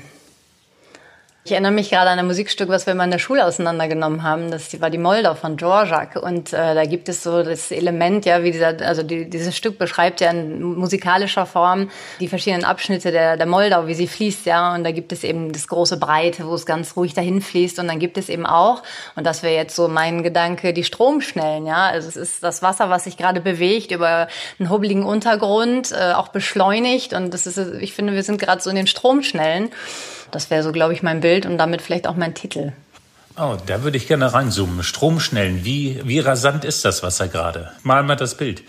Ich 1.47 1.51
erinnere 1.51 1.73
mich 1.73 1.91
gerade 1.91 2.09
an 2.09 2.17
ein 2.17 2.25
Musikstück, 2.25 2.69
was 2.69 2.87
wir 2.87 2.95
mal 2.95 3.03
in 3.03 3.11
der 3.11 3.19
Schule 3.19 3.45
auseinandergenommen 3.45 4.23
haben. 4.23 4.49
Das 4.49 4.81
war 4.81 4.89
die 4.89 4.97
Moldau 4.97 5.35
von 5.35 5.57
Dvorak. 5.57 6.15
Und 6.15 6.53
äh, 6.53 6.73
da 6.73 6.85
gibt 6.85 7.07
es 7.07 7.21
so 7.21 7.43
das 7.43 7.69
Element, 7.69 8.25
ja, 8.25 8.41
wie 8.41 8.49
dieser, 8.49 8.75
also 8.81 9.03
die, 9.03 9.29
dieses 9.29 9.55
Stück 9.55 9.77
beschreibt 9.77 10.21
ja 10.21 10.31
in 10.31 10.63
musikalischer 10.63 11.45
Form 11.45 11.91
die 12.19 12.29
verschiedenen 12.29 12.65
Abschnitte 12.65 13.11
der, 13.11 13.37
der 13.37 13.45
Moldau, 13.45 13.85
wie 13.85 13.93
sie 13.93 14.07
fließt, 14.07 14.47
ja. 14.47 14.73
Und 14.73 14.85
da 14.85 14.89
gibt 14.89 15.11
es 15.11 15.23
eben 15.23 15.51
das 15.51 15.67
große 15.67 15.97
Breite, 15.97 16.47
wo 16.47 16.55
es 16.55 16.65
ganz 16.65 16.97
ruhig 16.97 17.13
dahin 17.13 17.41
fließt. 17.41 17.77
Und 17.77 17.89
dann 17.89 17.99
gibt 17.99 18.17
es 18.17 18.27
eben 18.29 18.47
auch, 18.47 18.81
und 19.15 19.27
das 19.27 19.43
wäre 19.43 19.53
jetzt 19.53 19.75
so 19.75 19.87
mein 19.87 20.23
Gedanke, 20.23 20.73
die 20.73 20.83
Stromschnellen, 20.83 21.67
ja. 21.67 21.85
Also 21.85 22.07
es 22.07 22.15
ist 22.15 22.41
das 22.41 22.63
Wasser, 22.63 22.89
was 22.89 23.03
sich 23.03 23.17
gerade 23.17 23.39
bewegt 23.39 23.91
über 23.91 24.29
einen 24.57 24.71
hubbeligen 24.71 25.03
Untergrund, 25.03 25.91
äh, 25.91 26.13
auch 26.13 26.29
beschleunigt. 26.29 27.13
Und 27.13 27.35
das 27.35 27.45
ist, 27.45 27.59
ich 27.59 27.93
finde, 27.93 28.13
wir 28.13 28.23
sind 28.23 28.41
gerade 28.41 28.63
so 28.63 28.71
in 28.71 28.75
den 28.75 28.87
Stromschnellen. 28.87 29.69
Das 30.31 30.49
wäre 30.49 30.63
so, 30.63 30.71
glaube 30.71 30.93
ich, 30.93 31.03
mein 31.03 31.21
Bild 31.21 31.45
und 31.45 31.57
damit 31.57 31.81
vielleicht 31.81 32.07
auch 32.07 32.15
mein 32.15 32.33
Titel. 32.33 32.73
Oh, 33.37 33.57
da 33.65 33.83
würde 33.83 33.97
ich 33.97 34.07
gerne 34.07 34.33
reinzoomen. 34.33 34.81
Stromschnellen. 34.81 35.65
Wie, 35.65 36.01
wie 36.05 36.19
rasant 36.19 36.63
ist 36.63 36.85
das 36.85 37.03
Wasser 37.03 37.27
gerade? 37.27 37.71
Mal 37.83 38.03
mal 38.03 38.15
das 38.15 38.35
Bild. 38.35 38.63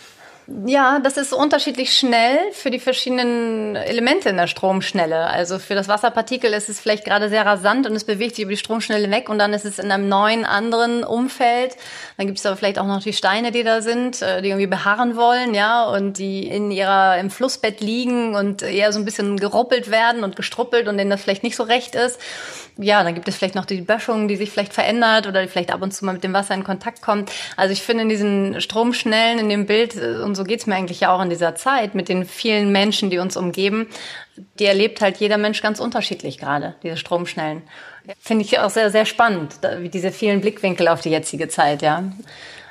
Ja, 0.49 1.01
das 1.01 1.17
ist 1.17 1.33
unterschiedlich 1.33 1.99
schnell 1.99 2.39
für 2.53 2.71
die 2.71 2.79
verschiedenen 2.79 3.75
Elemente 3.75 4.29
in 4.29 4.37
der 4.37 4.47
Stromschnelle. 4.47 5.27
Also 5.27 5.59
für 5.59 5.75
das 5.75 5.89
Wasserpartikel 5.89 6.53
ist 6.53 6.69
es 6.69 6.79
vielleicht 6.79 7.05
gerade 7.05 7.29
sehr 7.29 7.45
rasant 7.45 7.85
und 7.89 7.97
es 7.97 8.05
bewegt 8.05 8.37
sich 8.37 8.45
über 8.45 8.53
die 8.53 8.57
Stromschnelle 8.57 9.11
weg 9.11 9.29
und 9.29 9.41
dann 9.41 9.53
ist 9.53 9.65
es 9.65 9.81
in 9.81 9.91
einem 9.91 10.09
neuen, 10.09 10.45
anderen 10.45 11.03
Umfeld. 11.03 11.77
Dann 12.17 12.27
gibt 12.27 12.39
es 12.39 12.47
aber 12.47 12.57
vielleicht 12.57 12.79
auch 12.79 12.87
noch 12.87 13.03
die 13.03 13.13
Steine, 13.13 13.51
die 13.51 13.65
da 13.65 13.81
sind, 13.83 14.23
äh, 14.23 14.41
die 14.41 14.51
irgendwie 14.51 14.69
beharren 14.69 15.17
wollen, 15.17 15.53
ja, 15.53 15.85
und 15.85 16.19
die 16.19 16.47
in 16.47 16.71
ihrer, 16.71 17.19
im 17.19 17.31
Flussbett 17.31 17.81
liegen 17.81 18.37
und 18.37 18.63
eher 18.63 18.93
so 18.93 19.01
ein 19.01 19.05
bisschen 19.05 19.39
geruppelt 19.39 19.91
werden 19.91 20.23
und 20.23 20.37
gestruppelt 20.37 20.87
und 20.87 20.97
denen 20.97 21.11
das 21.11 21.23
vielleicht 21.23 21.43
nicht 21.43 21.57
so 21.57 21.65
recht 21.65 21.97
ist 21.97 22.21
ja, 22.79 23.03
dann 23.03 23.15
gibt 23.15 23.27
es 23.29 23.37
vielleicht 23.37 23.55
noch 23.55 23.65
die 23.65 23.81
Böschung, 23.81 24.29
die 24.29 24.37
sich 24.37 24.51
vielleicht 24.51 24.75
verändert 24.75 25.27
oder 25.27 25.43
die 25.43 25.49
vielleicht 25.49 25.73
ab 25.73 25.83
und 25.83 25.93
zu 25.93 26.05
mal 26.05 26.13
mit 26.13 26.25
dem 26.25 26.33
Wasser 26.33 26.55
in 26.55 26.65
Kontakt 26.65 27.01
kommt. 27.01 27.31
Also 27.57 27.73
ich 27.73 27.83
finde 27.83 28.03
in 28.03 28.09
diesen 28.09 28.61
Stromschnellen 28.61 29.39
in 29.39 29.49
dem 29.49 29.67
Bild, 29.67 29.97
äh, 29.97 30.23
und 30.23 30.35
so 30.35 30.45
geht's 30.45 30.67
mir 30.67 30.75
eigentlich 30.75 31.01
ja 31.01 31.15
auch 31.15 31.23
in 31.23 31.31
dieser 31.31 31.55
Zeit, 31.55 31.95
mit 31.95 32.09
den 32.09 32.25
vielen 32.25 32.73
Menschen, 32.73 33.11
die 33.11 33.19
uns 33.19 33.37
umgeben, 33.37 33.87
die 34.59 34.67
erlebt 34.67 35.01
halt 35.01 35.17
jeder 35.19 35.39
Mensch 35.39 35.63
ganz 35.63 35.81
unterschiedlich 35.81 36.39
gerade, 36.39 36.75
diese 36.83 36.97
Stromschnellen. 36.97 37.63
Finde 38.21 38.45
ich 38.45 38.59
auch 38.59 38.71
sehr, 38.71 38.91
sehr 38.91 39.07
spannend, 39.07 39.55
diese 39.93 40.13
vielen 40.13 40.41
Blickwinkel 40.41 40.89
auf 40.89 41.01
die 41.01 41.11
jetzige 41.11 41.49
Zeit, 41.49 41.83
ja. 41.83 42.05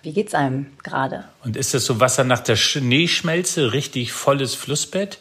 Wie 0.01 0.13
geht's 0.13 0.35
einem 0.35 0.67
gerade? 0.83 1.25
Und 1.43 1.57
ist 1.57 1.73
das 1.73 1.83
so 1.83 1.99
Wasser 1.99 2.23
nach 2.23 2.41
der 2.41 2.55
Schneeschmelze, 2.55 3.73
richtig 3.73 4.13
volles 4.13 4.53
Flussbett? 4.53 5.17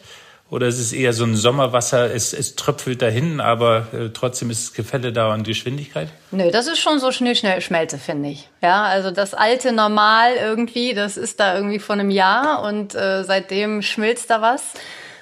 Oder 0.51 0.67
ist 0.67 0.79
es 0.79 0.93
eher 0.93 1.11
so 1.11 1.23
ein 1.23 1.35
Sommerwasser, 1.35 2.13
es, 2.13 2.31
es 2.31 2.55
tröpfelt 2.55 3.01
dahin, 3.01 3.39
aber 3.39 3.87
äh, 3.93 4.09
trotzdem 4.13 4.51
ist 4.51 4.67
das 4.67 4.73
Gefälle 4.73 5.11
da 5.11 5.33
und 5.33 5.43
Geschwindigkeit? 5.43 6.09
Nö, 6.29 6.51
das 6.51 6.67
ist 6.67 6.79
schon 6.79 6.99
so 6.99 7.11
Schneeschmelze, 7.11 7.97
finde 7.97 8.29
ich. 8.29 8.47
Ja, 8.61 8.83
also 8.83 9.09
das 9.09 9.33
alte 9.33 9.71
Normal 9.71 10.35
irgendwie, 10.39 10.93
das 10.93 11.17
ist 11.17 11.39
da 11.39 11.55
irgendwie 11.55 11.79
vor 11.79 11.93
einem 11.93 12.11
Jahr 12.11 12.61
und 12.61 12.93
äh, 12.93 13.23
seitdem 13.23 13.81
schmilzt 13.81 14.29
da 14.29 14.41
was 14.41 14.73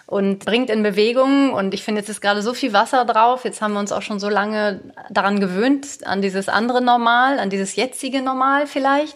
und 0.08 0.44
bringt 0.44 0.70
in 0.70 0.84
Bewegung. 0.84 1.54
Und 1.54 1.74
ich 1.74 1.84
finde, 1.84 2.02
jetzt 2.02 2.10
ist 2.10 2.20
gerade 2.20 2.42
so 2.42 2.54
viel 2.54 2.74
Wasser 2.74 3.06
drauf. 3.06 3.46
Jetzt 3.46 3.62
haben 3.62 3.74
wir 3.74 3.80
uns 3.80 3.94
auch 3.94 4.02
schon 4.02 4.20
so 4.20 4.28
lange 4.28 4.82
daran 5.10 5.40
gewöhnt, 5.40 6.06
an 6.06 6.22
dieses 6.22 6.50
andere 6.50 6.82
Normal, 6.82 7.40
an 7.40 7.50
dieses 7.50 7.78
jetzige 7.78 8.22
Normal 8.22 8.68
vielleicht, 8.68 9.16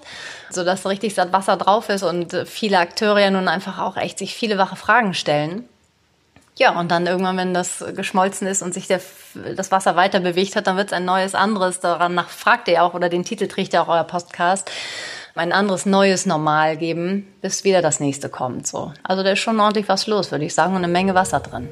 sodass 0.50 0.88
richtig 0.88 1.14
satt 1.16 1.34
Wasser 1.34 1.58
drauf 1.58 1.90
ist 1.90 2.04
und 2.04 2.34
viele 2.46 2.80
Akteure 2.80 3.20
ja 3.20 3.30
nun 3.30 3.50
einfach 3.50 3.78
auch 3.78 3.98
echt 3.98 4.20
sich 4.20 4.34
viele 4.34 4.58
wache 4.58 4.78
Fragen 4.78 5.14
stellen. 5.14 5.68
Ja, 6.58 6.80
und 6.80 6.90
dann 6.90 7.06
irgendwann, 7.06 7.38
wenn 7.38 7.54
das 7.54 7.86
geschmolzen 7.96 8.48
ist 8.48 8.64
und 8.64 8.74
sich 8.74 8.88
der, 8.88 9.00
das 9.56 9.72
Wasser 9.72 9.96
weiter 9.96 10.20
bewegt 10.20 10.56
hat, 10.56 10.66
dann 10.66 10.76
wird 10.76 10.88
es 10.88 10.94
ein 10.94 11.06
neues, 11.06 11.36
anderes. 11.36 11.80
Daran 11.80 12.20
fragt 12.28 12.68
ihr 12.68 12.84
auch, 12.84 12.96
oder 12.96 13.10
den 13.10 13.24
Titel 13.24 13.48
trägt 13.48 13.74
ja 13.74 13.84
auch 13.84 13.88
euer 13.88 14.04
Podcast, 14.04 14.72
ein 15.36 15.52
anderes 15.52 15.86
neues 15.86 16.26
Normal 16.26 16.76
geben, 16.78 17.32
bis 17.42 17.64
wieder 17.64 17.84
das 17.84 18.00
nächste 18.00 18.28
kommt. 18.28 18.66
So. 18.66 18.92
Also 19.04 19.22
da 19.22 19.32
ist 19.32 19.40
schon 19.40 19.60
ordentlich 19.60 19.88
was 19.88 20.08
los, 20.08 20.32
würde 20.32 20.46
ich 20.46 20.56
sagen, 20.56 20.72
und 20.72 20.84
eine 20.84 20.92
Menge 20.92 21.14
Wasser 21.14 21.40
drin. 21.40 21.70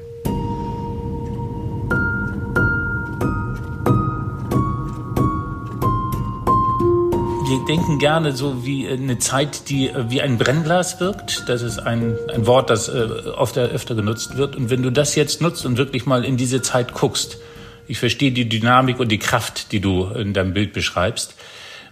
Wir 7.48 7.64
denken 7.64 8.00
gerne 8.00 8.32
so 8.32 8.64
wie 8.64 8.88
eine 8.88 9.18
Zeit, 9.18 9.68
die 9.68 9.86
äh, 9.88 10.10
wie 10.10 10.20
ein 10.20 10.36
Brennglas 10.36 10.98
wirkt. 10.98 11.48
Das 11.48 11.62
ist 11.62 11.78
ein, 11.78 12.18
ein 12.34 12.44
Wort, 12.48 12.70
das 12.70 12.88
äh, 12.88 13.06
oft 13.36 13.56
öfter 13.56 13.94
genutzt 13.94 14.36
wird. 14.36 14.56
Und 14.56 14.68
wenn 14.68 14.82
du 14.82 14.90
das 14.90 15.14
jetzt 15.14 15.40
nutzt 15.40 15.64
und 15.64 15.76
wirklich 15.76 16.06
mal 16.06 16.24
in 16.24 16.36
diese 16.36 16.60
Zeit 16.60 16.92
guckst, 16.92 17.38
ich 17.86 18.00
verstehe 18.00 18.32
die 18.32 18.48
Dynamik 18.48 18.98
und 18.98 19.12
die 19.12 19.20
Kraft, 19.20 19.70
die 19.70 19.80
du 19.80 20.06
in 20.06 20.32
deinem 20.32 20.54
Bild 20.54 20.72
beschreibst. 20.72 21.36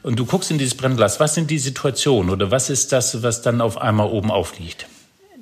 Und 0.02 0.18
du 0.18 0.26
guckst 0.26 0.50
in 0.50 0.58
dieses 0.58 0.76
Brennglas, 0.76 1.20
was 1.20 1.36
sind 1.36 1.48
die 1.52 1.60
Situationen 1.60 2.30
oder 2.30 2.50
was 2.50 2.68
ist 2.68 2.90
das, 2.90 3.22
was 3.22 3.40
dann 3.40 3.60
auf 3.60 3.80
einmal 3.80 4.08
oben 4.08 4.32
aufliegt? 4.32 4.86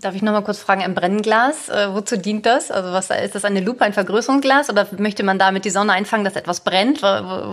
Darf 0.02 0.16
ich 0.16 0.22
noch 0.22 0.32
mal 0.32 0.42
kurz 0.42 0.58
fragen, 0.58 0.82
ein 0.82 0.96
Brennglas, 0.96 1.68
äh, 1.68 1.94
wozu 1.94 2.16
dient 2.16 2.44
das? 2.44 2.72
Also 2.72 2.92
was 2.92 3.10
ist 3.10 3.36
das 3.36 3.44
eine 3.44 3.60
Lupe, 3.60 3.84
ein 3.84 3.92
Vergrößerungsglas 3.92 4.68
oder 4.68 4.88
möchte 4.98 5.22
man 5.22 5.38
damit 5.38 5.64
die 5.64 5.70
Sonne 5.70 5.92
einfangen, 5.92 6.24
dass 6.24 6.34
etwas 6.34 6.58
brennt? 6.58 7.04
Wo, 7.04 7.06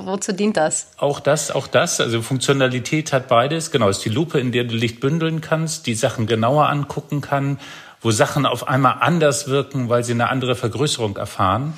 wozu 0.07 0.33
dient 0.33 0.57
das? 0.57 0.87
Auch 0.97 1.19
das, 1.19 1.51
auch 1.51 1.67
das. 1.67 2.01
Also 2.01 2.23
Funktionalität 2.23 3.13
hat 3.13 3.27
beides. 3.27 3.69
Genau, 3.69 3.87
ist 3.87 4.03
die 4.03 4.09
Lupe, 4.09 4.39
in 4.39 4.51
der 4.51 4.63
du 4.63 4.73
Licht 4.73 4.99
bündeln 4.99 5.41
kannst, 5.41 5.85
die 5.85 5.93
Sachen 5.93 6.25
genauer 6.25 6.69
angucken 6.69 7.21
kann, 7.21 7.59
wo 8.01 8.09
Sachen 8.09 8.47
auf 8.47 8.67
einmal 8.67 8.95
anders 9.01 9.47
wirken, 9.47 9.89
weil 9.89 10.03
sie 10.03 10.13
eine 10.13 10.29
andere 10.29 10.55
Vergrößerung 10.55 11.17
erfahren. 11.17 11.73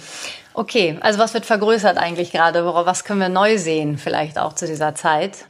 Okay, 0.54 0.98
also 1.02 1.20
was 1.20 1.34
wird 1.34 1.46
vergrößert 1.46 1.98
eigentlich 1.98 2.32
gerade? 2.32 2.64
Was 2.64 3.04
können 3.04 3.20
wir 3.20 3.28
neu 3.28 3.58
sehen 3.58 3.98
vielleicht 3.98 4.40
auch 4.40 4.54
zu 4.54 4.68
dieser 4.68 4.96
Zeit? 4.96 5.46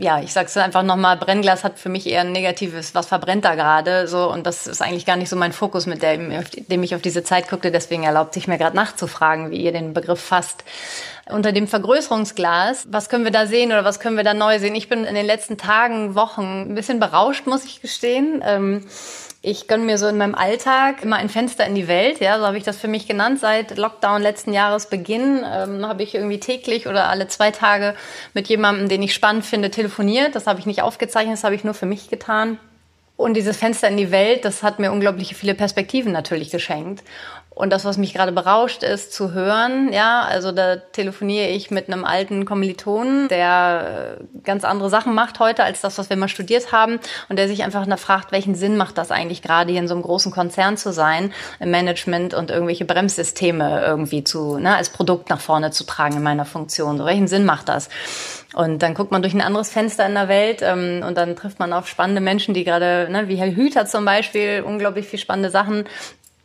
Ja, 0.00 0.20
ich 0.20 0.32
sag's 0.32 0.56
einfach 0.56 0.84
nochmal, 0.84 1.16
Brennglas 1.16 1.64
hat 1.64 1.76
für 1.80 1.88
mich 1.88 2.06
eher 2.06 2.20
ein 2.20 2.30
negatives, 2.30 2.94
was 2.94 3.06
verbrennt 3.06 3.44
da 3.44 3.56
gerade, 3.56 4.06
so, 4.06 4.30
und 4.30 4.46
das 4.46 4.68
ist 4.68 4.80
eigentlich 4.80 5.06
gar 5.06 5.16
nicht 5.16 5.28
so 5.28 5.34
mein 5.34 5.52
Fokus, 5.52 5.86
mit 5.86 6.04
dem, 6.04 6.32
dem 6.68 6.82
ich 6.84 6.94
auf 6.94 7.02
diese 7.02 7.24
Zeit 7.24 7.48
guckte, 7.48 7.72
deswegen 7.72 8.04
erlaubt 8.04 8.32
sich 8.32 8.46
mir 8.46 8.58
gerade 8.58 8.76
nachzufragen, 8.76 9.50
wie 9.50 9.60
ihr 9.60 9.72
den 9.72 9.94
Begriff 9.94 10.20
fasst. 10.20 10.62
Unter 11.28 11.50
dem 11.50 11.66
Vergrößerungsglas, 11.66 12.86
was 12.90 13.08
können 13.08 13.24
wir 13.24 13.32
da 13.32 13.46
sehen 13.46 13.72
oder 13.72 13.84
was 13.84 13.98
können 13.98 14.16
wir 14.16 14.24
da 14.24 14.34
neu 14.34 14.60
sehen? 14.60 14.76
Ich 14.76 14.88
bin 14.88 15.04
in 15.04 15.16
den 15.16 15.26
letzten 15.26 15.58
Tagen, 15.58 16.14
Wochen 16.14 16.70
ein 16.70 16.74
bisschen 16.76 17.00
berauscht, 17.00 17.46
muss 17.46 17.64
ich 17.64 17.82
gestehen. 17.82 18.40
Ähm, 18.46 18.86
ich 19.40 19.68
gönne 19.68 19.84
mir 19.84 19.98
so 19.98 20.08
in 20.08 20.18
meinem 20.18 20.34
Alltag 20.34 21.02
immer 21.02 21.16
ein 21.16 21.28
Fenster 21.28 21.64
in 21.64 21.76
die 21.76 21.86
Welt, 21.86 22.20
ja, 22.20 22.38
so 22.38 22.46
habe 22.46 22.58
ich 22.58 22.64
das 22.64 22.76
für 22.78 22.88
mich 22.88 23.06
genannt. 23.06 23.38
Seit 23.38 23.76
Lockdown 23.76 24.20
letzten 24.20 24.52
Jahresbeginn 24.52 25.44
ähm, 25.46 25.86
habe 25.86 26.02
ich 26.02 26.14
irgendwie 26.14 26.40
täglich 26.40 26.88
oder 26.88 27.08
alle 27.08 27.28
zwei 27.28 27.52
Tage 27.52 27.94
mit 28.34 28.48
jemandem, 28.48 28.88
den 28.88 29.02
ich 29.02 29.14
spannend 29.14 29.44
finde, 29.44 29.70
telefoniert. 29.70 30.34
Das 30.34 30.46
habe 30.48 30.58
ich 30.58 30.66
nicht 30.66 30.82
aufgezeichnet, 30.82 31.34
das 31.34 31.44
habe 31.44 31.54
ich 31.54 31.62
nur 31.62 31.74
für 31.74 31.86
mich 31.86 32.10
getan. 32.10 32.58
Und 33.16 33.34
dieses 33.34 33.56
Fenster 33.56 33.88
in 33.88 33.96
die 33.96 34.10
Welt, 34.10 34.44
das 34.44 34.62
hat 34.62 34.78
mir 34.78 34.92
unglaublich 34.92 35.34
viele 35.34 35.54
Perspektiven 35.54 36.12
natürlich 36.12 36.50
geschenkt. 36.50 37.02
Und 37.58 37.70
das, 37.70 37.84
was 37.84 37.98
mich 37.98 38.14
gerade 38.14 38.30
berauscht, 38.30 38.84
ist 38.84 39.12
zu 39.12 39.32
hören. 39.32 39.92
Ja, 39.92 40.22
also 40.22 40.52
da 40.52 40.76
telefoniere 40.76 41.48
ich 41.48 41.72
mit 41.72 41.88
einem 41.88 42.04
alten 42.04 42.44
Kommilitonen, 42.44 43.26
der 43.26 44.18
äh, 44.20 44.40
ganz 44.44 44.62
andere 44.62 44.88
Sachen 44.88 45.12
macht 45.12 45.40
heute 45.40 45.64
als 45.64 45.80
das, 45.80 45.98
was 45.98 46.08
wir 46.08 46.16
mal 46.16 46.28
studiert 46.28 46.70
haben. 46.70 47.00
Und 47.28 47.36
der 47.36 47.48
sich 47.48 47.64
einfach 47.64 47.84
fragt, 47.98 48.30
welchen 48.30 48.54
Sinn 48.54 48.76
macht 48.76 48.96
das 48.96 49.10
eigentlich 49.10 49.42
gerade 49.42 49.72
hier 49.72 49.80
in 49.80 49.88
so 49.88 49.94
einem 49.94 50.04
großen 50.04 50.30
Konzern 50.30 50.76
zu 50.76 50.92
sein, 50.92 51.32
im 51.58 51.72
Management 51.72 52.32
und 52.32 52.52
irgendwelche 52.52 52.84
Bremssysteme 52.84 53.84
irgendwie 53.84 54.22
zu, 54.22 54.58
ne, 54.58 54.76
als 54.76 54.90
Produkt 54.90 55.28
nach 55.28 55.40
vorne 55.40 55.72
zu 55.72 55.82
tragen 55.82 56.18
in 56.18 56.22
meiner 56.22 56.44
Funktion. 56.44 56.96
So, 56.96 57.06
welchen 57.06 57.26
Sinn 57.26 57.44
macht 57.44 57.68
das? 57.68 57.88
Und 58.54 58.82
dann 58.82 58.94
guckt 58.94 59.10
man 59.10 59.20
durch 59.20 59.34
ein 59.34 59.40
anderes 59.40 59.70
Fenster 59.70 60.06
in 60.06 60.14
der 60.14 60.28
Welt 60.28 60.62
ähm, 60.62 61.04
und 61.06 61.18
dann 61.18 61.36
trifft 61.36 61.58
man 61.58 61.72
auf 61.72 61.86
spannende 61.86 62.20
Menschen, 62.20 62.54
die 62.54 62.64
gerade, 62.64 63.08
ne, 63.10 63.28
wie 63.28 63.36
Herr 63.36 63.50
Hüter 63.50 63.84
zum 63.84 64.04
Beispiel, 64.04 64.62
unglaublich 64.64 65.06
viel 65.06 65.18
spannende 65.18 65.50
Sachen 65.50 65.84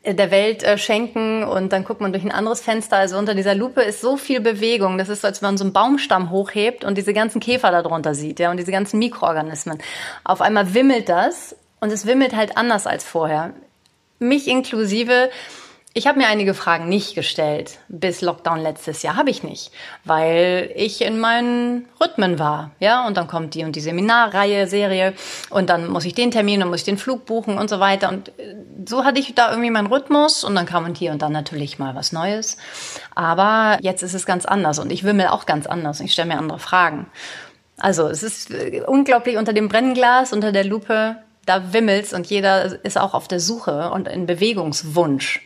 der 0.06 0.32
Welt 0.32 0.64
äh, 0.64 0.78
schenken 0.78 1.44
und 1.44 1.72
dann 1.72 1.86
guckt 1.86 2.02
man 2.02 2.12
durch 2.12 2.24
ein 2.24 2.32
anderes 2.32 2.60
Fenster. 2.60 2.98
Also 2.98 3.18
unter 3.18 3.36
dieser 3.36 3.56
Lupe 3.56 3.82
ist 3.82 4.02
so 4.02 4.18
viel 4.18 4.42
Bewegung. 4.42 4.98
Das 4.98 5.08
ist 5.08 5.22
so, 5.22 5.28
als 5.28 5.42
wenn 5.42 5.50
man 5.50 5.58
so 5.58 5.64
einen 5.64 5.74
Baumstamm 5.74 6.30
hochhebt 6.30 6.84
und 6.84 6.98
diese 6.98 7.14
ganzen 7.14 7.40
Käfer 7.40 7.72
darunter 7.72 8.14
sieht, 8.14 8.40
ja, 8.40 8.52
und 8.52 8.58
diese 8.58 8.72
ganzen 8.72 9.00
Mikroorganismen. 9.00 9.80
Auf 10.24 10.42
einmal 10.42 10.74
wimmelt 10.74 11.08
das 11.08 11.56
und 11.80 11.92
es 11.92 12.06
wimmelt 12.06 12.36
halt 12.36 12.58
anders 12.58 12.86
als 12.86 13.06
vorher. 13.06 13.54
Mich 14.20 14.48
inklusive 14.48 15.30
ich 15.96 16.08
habe 16.08 16.18
mir 16.18 16.28
einige 16.28 16.56
Fragen 16.56 16.90
nicht 16.90 17.14
gestellt 17.14 17.78
bis 17.88 18.22
Lockdown 18.22 18.60
letztes 18.60 19.04
Jahr. 19.04 19.16
Habe 19.16 19.30
ich 19.30 19.44
nicht, 19.44 19.72
weil 20.06 20.72
ich 20.76 21.04
in 21.04 21.20
meinen 21.20 21.86
Rhythmen 22.02 22.40
war. 22.40 22.72
Ja, 22.80 23.06
und 23.06 23.16
dann 23.16 23.28
kommt 23.28 23.54
die 23.54 23.64
und 23.64 23.76
die 23.76 23.82
Seminarreihe, 23.82 24.68
Serie 24.68 25.14
und 25.52 25.70
dann 25.70 25.88
muss 25.88 26.06
ich 26.06 26.16
den 26.16 26.32
Termin 26.32 26.64
und 26.64 26.70
muss 26.70 26.80
ich 26.80 26.86
den 26.86 26.98
Flug 26.98 27.26
buchen 27.26 27.60
und 27.60 27.70
so 27.70 27.80
weiter. 27.80 28.10
Und 28.10 28.30
äh, 28.40 28.56
so 28.88 29.04
hatte 29.04 29.20
ich 29.20 29.36
da 29.36 29.52
irgendwie 29.52 29.70
meinen 29.70 29.86
Rhythmus 29.86 30.44
und 30.44 30.56
dann 30.56 30.66
kam 30.66 30.86
und 30.86 30.98
hier 30.98 31.12
und 31.12 31.22
dann 31.22 31.32
natürlich 31.32 31.78
mal 31.78 31.94
was 31.94 32.12
Neues. 32.12 32.58
Aber 33.14 33.78
jetzt 33.82 34.02
ist 34.02 34.16
es 34.16 34.26
ganz 34.26 34.46
anders 34.46 34.80
und 34.80 34.92
ich 34.92 35.04
wimmel 35.04 35.28
auch 35.28 35.46
ganz 35.46 35.68
anders 35.68 36.00
und 36.00 36.08
ich 36.08 36.14
stelle 36.14 36.30
mir 36.30 36.40
andere 36.40 36.60
Fragen. 36.60 37.06
Also 37.78 38.08
es 38.08 38.24
ist 38.24 38.50
äh, 38.50 38.82
unglaublich 38.88 39.38
unter 39.38 39.54
dem 39.54 39.70
Brennglas, 39.70 40.34
unter 40.34 40.52
der 40.52 40.64
Lupe 40.64 41.18
da 41.46 41.74
wimmelt's 41.74 42.14
und 42.14 42.26
jeder 42.28 42.84
ist 42.84 42.98
auch 42.98 43.14
auf 43.14 43.28
der 43.28 43.40
Suche 43.40 43.92
und 43.92 44.08
in 44.08 44.26
Bewegungswunsch. 44.26 45.42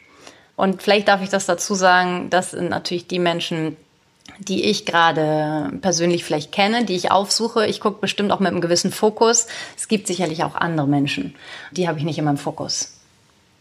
Und 0.57 0.81
vielleicht 0.81 1.07
darf 1.07 1.21
ich 1.21 1.29
das 1.29 1.45
dazu 1.45 1.75
sagen, 1.75 2.29
das 2.29 2.51
sind 2.51 2.69
natürlich 2.69 3.07
die 3.07 3.19
Menschen, 3.19 3.77
die 4.39 4.65
ich 4.65 4.85
gerade 4.85 5.71
persönlich 5.81 6.25
vielleicht 6.25 6.51
kenne, 6.51 6.83
die 6.83 6.95
ich 6.95 7.11
aufsuche. 7.11 7.65
Ich 7.65 7.79
gucke 7.79 8.01
bestimmt 8.01 8.31
auch 8.31 8.39
mit 8.39 8.51
einem 8.51 8.59
gewissen 8.59 8.91
Fokus. 8.91 9.47
Es 9.77 9.87
gibt 9.87 10.07
sicherlich 10.07 10.43
auch 10.43 10.55
andere 10.55 10.87
Menschen, 10.87 11.35
die 11.71 11.87
habe 11.87 11.99
ich 11.99 12.05
nicht 12.05 12.17
in 12.17 12.25
meinem 12.25 12.37
Fokus 12.37 12.97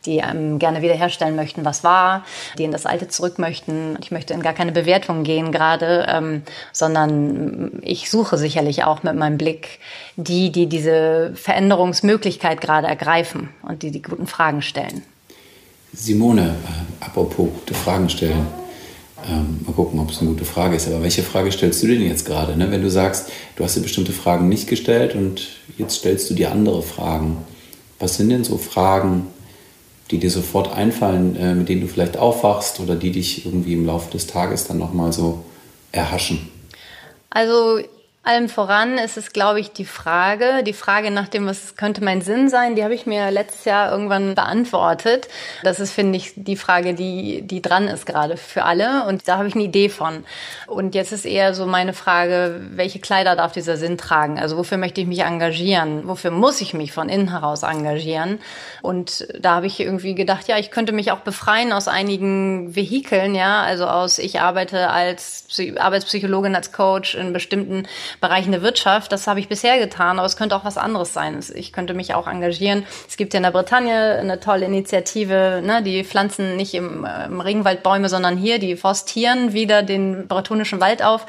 die 0.06 0.18
ähm, 0.18 0.58
gerne 0.58 0.82
wiederherstellen 0.82 1.36
möchten, 1.36 1.64
was 1.64 1.84
war, 1.84 2.24
die 2.58 2.64
in 2.64 2.70
das 2.70 2.86
Alte 2.86 3.08
zurück 3.08 3.38
möchten. 3.38 3.98
Ich 4.00 4.10
möchte 4.10 4.34
in 4.34 4.42
gar 4.42 4.52
keine 4.52 4.72
Bewertung 4.72 5.24
gehen 5.24 5.52
gerade, 5.52 6.06
ähm, 6.08 6.42
sondern 6.72 7.80
ich 7.82 8.10
suche 8.10 8.38
sicherlich 8.38 8.84
auch 8.84 9.02
mit 9.02 9.16
meinem 9.16 9.36
Blick 9.36 9.80
die, 10.16 10.50
die 10.52 10.68
diese 10.68 11.32
Veränderungsmöglichkeit 11.34 12.60
gerade 12.60 12.86
ergreifen 12.86 13.50
und 13.62 13.82
die 13.82 13.90
die 13.90 14.02
guten 14.02 14.26
Fragen 14.26 14.62
stellen. 14.62 15.02
Simone, 15.96 16.56
äh, 16.64 17.04
apropos 17.04 17.48
gute 17.52 17.74
Fragen 17.74 18.08
stellen. 18.08 18.46
Ähm, 19.28 19.60
mal 19.66 19.72
gucken, 19.72 19.98
ob 19.98 20.10
es 20.10 20.20
eine 20.20 20.28
gute 20.30 20.44
Frage 20.44 20.76
ist. 20.76 20.86
Aber 20.86 21.02
welche 21.02 21.22
Frage 21.22 21.50
stellst 21.50 21.82
du 21.82 21.86
denn 21.88 22.02
jetzt 22.02 22.26
gerade? 22.26 22.56
Ne? 22.56 22.70
Wenn 22.70 22.82
du 22.82 22.90
sagst, 22.90 23.30
du 23.56 23.64
hast 23.64 23.76
dir 23.76 23.80
bestimmte 23.80 24.12
Fragen 24.12 24.48
nicht 24.48 24.68
gestellt 24.68 25.14
und 25.14 25.48
jetzt 25.78 25.96
stellst 25.96 26.30
du 26.30 26.34
dir 26.34 26.52
andere 26.52 26.82
Fragen. 26.82 27.38
Was 27.98 28.18
sind 28.18 28.28
denn 28.28 28.44
so 28.44 28.58
Fragen, 28.58 29.28
die 30.10 30.18
dir 30.18 30.30
sofort 30.30 30.72
einfallen, 30.72 31.34
äh, 31.36 31.54
mit 31.54 31.68
denen 31.68 31.80
du 31.80 31.88
vielleicht 31.88 32.18
aufwachst 32.18 32.78
oder 32.78 32.94
die 32.94 33.10
dich 33.10 33.46
irgendwie 33.46 33.72
im 33.72 33.86
Laufe 33.86 34.10
des 34.10 34.26
Tages 34.26 34.66
dann 34.66 34.78
nochmal 34.78 35.12
so 35.12 35.44
erhaschen? 35.92 36.48
Also 37.30 37.80
allem 38.26 38.48
voran 38.48 38.98
ist 38.98 39.16
es, 39.16 39.32
glaube 39.32 39.60
ich, 39.60 39.72
die 39.72 39.84
Frage, 39.84 40.62
die 40.64 40.72
Frage 40.72 41.10
nach 41.10 41.28
dem, 41.28 41.46
was 41.46 41.76
könnte 41.76 42.02
mein 42.02 42.22
Sinn 42.22 42.48
sein, 42.48 42.74
die 42.74 42.82
habe 42.82 42.94
ich 42.94 43.06
mir 43.06 43.30
letztes 43.30 43.64
Jahr 43.64 43.90
irgendwann 43.90 44.34
beantwortet. 44.34 45.28
Das 45.62 45.80
ist, 45.80 45.92
finde 45.92 46.16
ich, 46.16 46.32
die 46.34 46.56
Frage, 46.56 46.94
die, 46.94 47.42
die 47.42 47.62
dran 47.62 47.88
ist 47.88 48.06
gerade 48.06 48.36
für 48.36 48.64
alle. 48.64 49.04
Und 49.06 49.28
da 49.28 49.38
habe 49.38 49.48
ich 49.48 49.54
eine 49.54 49.64
Idee 49.64 49.88
von. 49.88 50.24
Und 50.66 50.94
jetzt 50.94 51.12
ist 51.12 51.24
eher 51.24 51.54
so 51.54 51.66
meine 51.66 51.92
Frage, 51.92 52.60
welche 52.70 52.98
Kleider 52.98 53.36
darf 53.36 53.52
dieser 53.52 53.76
Sinn 53.76 53.98
tragen? 53.98 54.38
Also 54.38 54.56
wofür 54.56 54.78
möchte 54.78 55.00
ich 55.00 55.06
mich 55.06 55.20
engagieren? 55.20 56.08
Wofür 56.08 56.30
muss 56.30 56.60
ich 56.60 56.74
mich 56.74 56.92
von 56.92 57.08
innen 57.08 57.30
heraus 57.30 57.62
engagieren? 57.62 58.40
Und 58.82 59.26
da 59.38 59.56
habe 59.56 59.66
ich 59.66 59.78
irgendwie 59.80 60.14
gedacht, 60.14 60.48
ja, 60.48 60.58
ich 60.58 60.70
könnte 60.70 60.92
mich 60.92 61.12
auch 61.12 61.20
befreien 61.20 61.72
aus 61.72 61.88
einigen 61.88 62.74
Vehikeln, 62.74 63.34
ja, 63.34 63.62
also 63.62 63.86
aus, 63.86 64.18
ich 64.18 64.40
arbeite 64.40 64.90
als 64.90 65.46
Arbeitspsychologin, 65.78 66.54
als 66.54 66.72
Coach 66.72 67.14
in 67.14 67.32
bestimmten 67.32 67.86
Bereichen 68.20 68.52
der 68.52 68.62
Wirtschaft. 68.62 69.12
Das 69.12 69.26
habe 69.26 69.40
ich 69.40 69.48
bisher 69.48 69.78
getan, 69.78 70.18
aber 70.18 70.26
es 70.26 70.36
könnte 70.36 70.56
auch 70.56 70.64
was 70.64 70.78
anderes 70.78 71.12
sein. 71.12 71.38
Ich 71.54 71.72
könnte 71.72 71.94
mich 71.94 72.14
auch 72.14 72.26
engagieren. 72.26 72.84
Es 73.08 73.16
gibt 73.16 73.34
ja 73.34 73.38
in 73.38 73.44
der 73.44 73.50
Bretagne 73.50 74.18
eine 74.18 74.40
tolle 74.40 74.66
Initiative, 74.66 75.62
ne, 75.64 75.82
die 75.82 76.04
pflanzen 76.04 76.56
nicht 76.56 76.74
im, 76.74 77.04
äh, 77.04 77.26
im 77.26 77.40
Regenwald 77.40 77.82
Bäume, 77.82 78.08
sondern 78.08 78.36
hier, 78.36 78.58
die 78.58 78.76
forstieren 78.76 79.52
wieder 79.52 79.82
den 79.82 80.28
bretonischen 80.28 80.80
Wald 80.80 81.02
auf. 81.02 81.26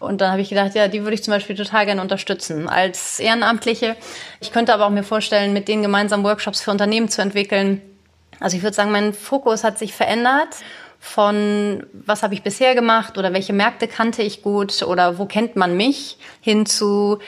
Und 0.00 0.20
dann 0.20 0.30
habe 0.30 0.42
ich 0.42 0.50
gedacht, 0.50 0.74
ja, 0.74 0.88
die 0.88 1.02
würde 1.02 1.14
ich 1.14 1.22
zum 1.22 1.32
Beispiel 1.32 1.56
total 1.56 1.86
gerne 1.86 2.00
unterstützen 2.00 2.68
als 2.68 3.18
Ehrenamtliche. 3.20 3.96
Ich 4.40 4.52
könnte 4.52 4.74
aber 4.74 4.86
auch 4.86 4.90
mir 4.90 5.04
vorstellen, 5.04 5.52
mit 5.52 5.68
denen 5.68 5.82
gemeinsam 5.82 6.24
Workshops 6.24 6.60
für 6.60 6.70
Unternehmen 6.70 7.08
zu 7.08 7.22
entwickeln. 7.22 7.80
Also 8.40 8.56
ich 8.56 8.62
würde 8.62 8.74
sagen, 8.74 8.90
mein 8.90 9.14
Fokus 9.14 9.64
hat 9.64 9.78
sich 9.78 9.94
verändert 9.94 10.48
von 11.04 11.84
was 11.92 12.22
habe 12.22 12.32
ich 12.32 12.42
bisher 12.42 12.74
gemacht 12.74 13.18
oder 13.18 13.34
welche 13.34 13.52
Märkte 13.52 13.86
kannte 13.86 14.22
ich 14.22 14.40
gut 14.40 14.82
oder 14.82 15.18
wo 15.18 15.26
kennt 15.26 15.54
man 15.54 15.76
mich 15.76 16.16
hin 16.40 16.64
zu 16.64 17.18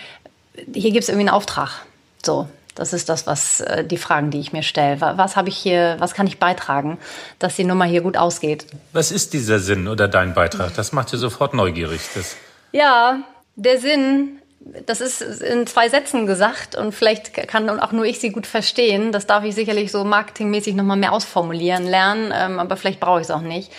hier 0.72 0.92
gibt 0.92 1.02
es 1.02 1.10
irgendwie 1.10 1.28
einen 1.28 1.36
Auftrag. 1.36 1.82
So, 2.24 2.48
das 2.74 2.94
ist 2.94 3.10
das, 3.10 3.26
was 3.26 3.60
äh, 3.60 3.84
die 3.84 3.98
Fragen, 3.98 4.30
die 4.30 4.40
ich 4.40 4.54
mir 4.54 4.62
stelle. 4.62 4.98
Was 5.02 5.36
habe 5.36 5.50
ich 5.50 5.58
hier, 5.58 5.96
was 5.98 6.14
kann 6.14 6.26
ich 6.26 6.38
beitragen, 6.38 6.96
dass 7.38 7.56
die 7.56 7.64
Nummer 7.64 7.84
hier 7.84 8.00
gut 8.00 8.16
ausgeht? 8.16 8.66
Was 8.94 9.12
ist 9.12 9.34
dieser 9.34 9.58
Sinn 9.58 9.88
oder 9.88 10.08
dein 10.08 10.32
Beitrag? 10.32 10.74
Das 10.74 10.92
macht 10.92 11.12
dir 11.12 11.18
sofort 11.18 11.52
neugierig. 11.52 12.00
Das 12.14 12.34
ja, 12.72 13.20
der 13.56 13.78
Sinn 13.78 14.38
das 14.60 15.00
ist 15.00 15.20
in 15.20 15.66
zwei 15.66 15.88
Sätzen 15.88 16.26
gesagt 16.26 16.76
und 16.76 16.92
vielleicht 16.92 17.34
kann 17.48 17.68
auch 17.68 17.92
nur 17.92 18.04
ich 18.04 18.18
sie 18.18 18.30
gut 18.30 18.46
verstehen. 18.46 19.12
Das 19.12 19.26
darf 19.26 19.44
ich 19.44 19.54
sicherlich 19.54 19.92
so 19.92 20.04
marketingmäßig 20.04 20.74
nochmal 20.74 20.96
mehr 20.96 21.12
ausformulieren 21.12 21.86
lernen, 21.86 22.32
ähm, 22.34 22.58
aber 22.58 22.76
vielleicht 22.76 23.00
brauche 23.00 23.20
ich 23.20 23.26
es 23.26 23.30
auch 23.30 23.42
nicht. 23.42 23.72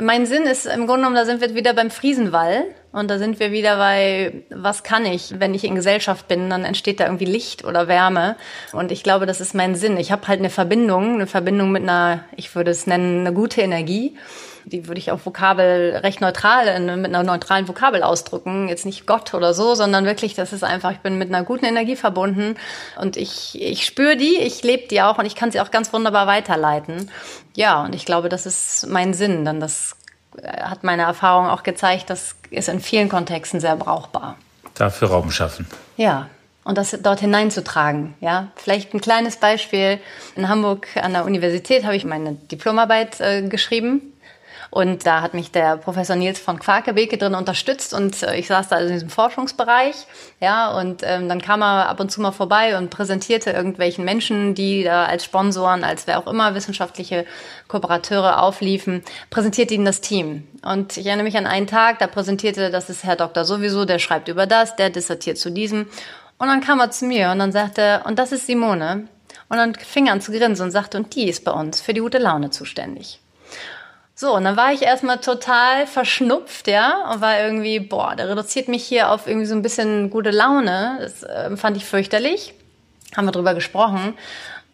Mein 0.00 0.26
Sinn 0.26 0.42
ist 0.42 0.66
im 0.66 0.86
Grunde 0.86 1.02
genommen, 1.02 1.14
da 1.14 1.24
sind 1.24 1.40
wir 1.40 1.54
wieder 1.54 1.72
beim 1.72 1.90
Friesenwall 1.90 2.64
und 2.90 3.08
da 3.08 3.18
sind 3.18 3.38
wir 3.38 3.52
wieder 3.52 3.76
bei, 3.76 4.42
was 4.50 4.82
kann 4.82 5.06
ich, 5.06 5.38
wenn 5.38 5.54
ich 5.54 5.62
in 5.62 5.76
Gesellschaft 5.76 6.26
bin, 6.26 6.50
dann 6.50 6.64
entsteht 6.64 6.98
da 6.98 7.04
irgendwie 7.04 7.26
Licht 7.26 7.64
oder 7.64 7.86
Wärme 7.86 8.36
und 8.72 8.90
ich 8.90 9.04
glaube, 9.04 9.24
das 9.24 9.40
ist 9.40 9.54
mein 9.54 9.76
Sinn. 9.76 9.96
Ich 9.96 10.10
habe 10.10 10.26
halt 10.26 10.40
eine 10.40 10.50
Verbindung, 10.50 11.14
eine 11.14 11.28
Verbindung 11.28 11.70
mit 11.70 11.84
einer, 11.84 12.24
ich 12.36 12.54
würde 12.56 12.72
es 12.72 12.88
nennen, 12.88 13.20
eine 13.20 13.32
gute 13.32 13.60
Energie 13.60 14.16
die 14.66 14.88
würde 14.88 14.98
ich 14.98 15.10
auf 15.10 15.26
Vokabel 15.26 16.00
recht 16.02 16.20
neutral, 16.20 16.66
in, 16.68 16.86
mit 17.00 17.14
einer 17.14 17.22
neutralen 17.22 17.68
Vokabel 17.68 18.02
ausdrücken. 18.02 18.68
Jetzt 18.68 18.86
nicht 18.86 19.06
Gott 19.06 19.34
oder 19.34 19.54
so, 19.54 19.74
sondern 19.74 20.04
wirklich, 20.04 20.34
das 20.34 20.52
ist 20.52 20.64
einfach, 20.64 20.92
ich 20.92 20.98
bin 20.98 21.18
mit 21.18 21.28
einer 21.28 21.44
guten 21.44 21.64
Energie 21.64 21.96
verbunden 21.96 22.56
und 23.00 23.16
ich, 23.16 23.60
ich 23.60 23.84
spüre 23.84 24.16
die, 24.16 24.36
ich 24.36 24.62
lebe 24.62 24.88
die 24.88 25.02
auch 25.02 25.18
und 25.18 25.26
ich 25.26 25.34
kann 25.36 25.50
sie 25.50 25.60
auch 25.60 25.70
ganz 25.70 25.92
wunderbar 25.92 26.26
weiterleiten. 26.26 27.10
Ja, 27.54 27.84
und 27.84 27.94
ich 27.94 28.06
glaube, 28.06 28.28
das 28.28 28.46
ist 28.46 28.86
mein 28.88 29.14
Sinn, 29.14 29.44
denn 29.44 29.60
das 29.60 29.96
äh, 30.40 30.62
hat 30.62 30.82
meine 30.82 31.02
Erfahrung 31.02 31.48
auch 31.48 31.62
gezeigt, 31.62 32.10
das 32.10 32.36
ist 32.50 32.68
in 32.68 32.80
vielen 32.80 33.08
Kontexten 33.08 33.60
sehr 33.60 33.76
brauchbar. 33.76 34.36
Dafür 34.74 35.10
Raum 35.10 35.30
schaffen. 35.30 35.66
Ja, 35.96 36.28
und 36.64 36.78
das 36.78 36.96
dort 37.02 37.20
hineinzutragen. 37.20 38.14
Ja, 38.20 38.48
vielleicht 38.56 38.94
ein 38.94 39.00
kleines 39.00 39.36
Beispiel. 39.36 40.00
In 40.34 40.48
Hamburg 40.48 40.88
an 40.96 41.12
der 41.12 41.26
Universität 41.26 41.84
habe 41.84 41.94
ich 41.94 42.06
meine 42.06 42.32
Diplomarbeit 42.32 43.20
äh, 43.20 43.42
geschrieben 43.42 44.13
und 44.74 45.06
da 45.06 45.20
hat 45.20 45.34
mich 45.34 45.52
der 45.52 45.76
Professor 45.76 46.16
Nils 46.16 46.40
von 46.40 46.58
Quakebeke 46.58 47.16
drin 47.16 47.36
unterstützt 47.36 47.94
und 47.94 48.20
äh, 48.24 48.34
ich 48.34 48.48
saß 48.48 48.66
da 48.66 48.78
in 48.78 48.92
diesem 48.92 49.08
Forschungsbereich. 49.08 49.94
Ja, 50.40 50.76
und 50.76 51.02
ähm, 51.04 51.28
dann 51.28 51.40
kam 51.40 51.62
er 51.62 51.88
ab 51.88 52.00
und 52.00 52.10
zu 52.10 52.20
mal 52.20 52.32
vorbei 52.32 52.76
und 52.76 52.90
präsentierte 52.90 53.52
irgendwelchen 53.52 54.04
Menschen, 54.04 54.56
die 54.56 54.82
da 54.82 55.04
als 55.04 55.24
Sponsoren, 55.24 55.84
als 55.84 56.08
wer 56.08 56.18
auch 56.18 56.26
immer 56.26 56.56
wissenschaftliche 56.56 57.24
Kooperateure 57.68 58.42
aufliefen, 58.42 59.04
präsentierte 59.30 59.74
ihnen 59.74 59.84
das 59.84 60.00
Team. 60.00 60.42
Und 60.64 60.96
ich 60.96 61.06
erinnere 61.06 61.26
mich 61.26 61.36
an 61.36 61.46
einen 61.46 61.68
Tag, 61.68 62.00
da 62.00 62.08
präsentierte, 62.08 62.72
das 62.72 62.90
ist 62.90 63.04
Herr 63.04 63.14
Doktor 63.14 63.44
sowieso, 63.44 63.84
der 63.84 64.00
schreibt 64.00 64.26
über 64.26 64.48
das, 64.48 64.74
der 64.74 64.90
dissertiert 64.90 65.38
zu 65.38 65.52
diesem. 65.52 65.86
Und 66.36 66.48
dann 66.48 66.60
kam 66.60 66.80
er 66.80 66.90
zu 66.90 67.04
mir 67.04 67.30
und 67.30 67.38
dann 67.38 67.52
sagte 67.52 68.02
und 68.06 68.18
das 68.18 68.32
ist 68.32 68.48
Simone. 68.48 69.06
Und 69.48 69.56
dann 69.56 69.76
fing 69.76 70.08
er 70.08 70.14
an 70.14 70.20
zu 70.20 70.32
grinsen 70.32 70.66
und 70.66 70.72
sagte, 70.72 70.96
und 70.98 71.14
die 71.14 71.28
ist 71.28 71.44
bei 71.44 71.52
uns 71.52 71.80
für 71.80 71.94
die 71.94 72.00
gute 72.00 72.18
Laune 72.18 72.50
zuständig. 72.50 73.20
So, 74.16 74.34
und 74.36 74.44
dann 74.44 74.56
war 74.56 74.72
ich 74.72 74.82
erstmal 74.82 75.18
total 75.18 75.88
verschnupft, 75.88 76.68
ja, 76.68 77.10
und 77.12 77.20
war 77.20 77.40
irgendwie, 77.40 77.80
boah, 77.80 78.14
der 78.14 78.28
reduziert 78.28 78.68
mich 78.68 78.84
hier 78.84 79.10
auf 79.10 79.26
irgendwie 79.26 79.46
so 79.46 79.56
ein 79.56 79.62
bisschen 79.62 80.08
gute 80.08 80.30
Laune. 80.30 80.98
Das 81.00 81.24
äh, 81.24 81.56
fand 81.56 81.76
ich 81.76 81.84
fürchterlich. 81.84 82.54
Haben 83.16 83.26
wir 83.26 83.32
drüber 83.32 83.54
gesprochen. 83.54 84.14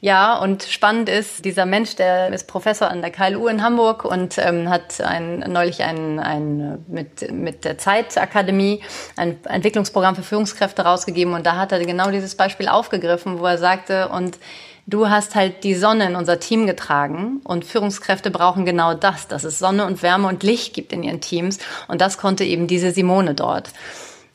Ja, 0.03 0.39
und 0.39 0.63
spannend 0.63 1.11
ist, 1.11 1.45
dieser 1.45 1.67
Mensch, 1.67 1.95
der 1.95 2.33
ist 2.33 2.47
Professor 2.47 2.89
an 2.89 3.03
der 3.03 3.11
KLU 3.11 3.49
in 3.49 3.63
Hamburg 3.63 4.07
und 4.07 4.39
ähm, 4.39 4.71
hat 4.71 4.99
ein, 5.03 5.41
neulich 5.41 5.83
ein, 5.83 6.19
ein, 6.19 6.83
mit, 6.89 7.31
mit 7.31 7.67
der 7.67 7.77
Zeitakademie 7.77 8.83
ein 9.17 9.45
Entwicklungsprogramm 9.45 10.17
für 10.17 10.23
Führungskräfte 10.23 10.83
rausgegeben 10.83 11.35
und 11.35 11.45
da 11.45 11.57
hat 11.57 11.73
er 11.73 11.85
genau 11.85 12.11
dieses 12.11 12.35
Beispiel 12.35 12.69
aufgegriffen, 12.69 13.41
wo 13.41 13.47
er 13.47 13.59
sagte, 13.59 14.09
und 14.09 14.39
Du 14.87 15.09
hast 15.09 15.37
halt 15.37 15.63
die 15.63 15.77
Sonne 15.77 16.07
in 16.07 16.17
unser 16.17 16.41
Team 16.41 16.67
getragen 16.67 17.43
und 17.45 17.65
Führungskräfte 17.65 18.33
brauchen 18.33 18.65
genau 18.65 18.95
das, 18.95 19.29
dass 19.29 19.45
es 19.45 19.61
Sonne 19.61 19.87
und 19.87 20.03
Wärme 20.03 20.27
und 20.27 20.43
Licht 20.43 20.75
gibt 20.75 20.93
in 20.93 21.05
ihren 21.05 21.21
Teams 21.21 21.59
und 21.87 22.01
das 22.01 22.19
konnte 22.19 22.43
eben 22.43 22.67
diese 22.67 22.91
Simone 22.91 23.35
dort. 23.35 23.71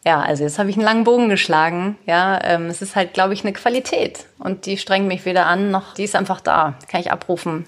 Ja, 0.06 0.22
also 0.22 0.44
jetzt 0.44 0.60
habe 0.60 0.70
ich 0.70 0.76
einen 0.76 0.86
langen 0.86 1.04
Bogen 1.04 1.30
geschlagen. 1.30 1.98
Ja, 2.06 2.40
ähm, 2.44 2.68
es 2.68 2.84
ist 2.84 2.96
halt, 2.96 3.16
glaube 3.16 3.34
ich, 3.34 3.44
eine 3.44 3.54
Qualität 3.54 4.28
und 4.38 4.68
die 4.68 4.78
strengt 4.78 5.08
mich 5.08 5.26
weder 5.26 5.48
an, 5.48 5.72
noch 5.72 5.96
die 5.96 6.04
ist 6.04 6.16
einfach 6.16 6.42
da, 6.42 6.76
kann 6.88 7.02
ich 7.02 7.12
abrufen. 7.12 7.66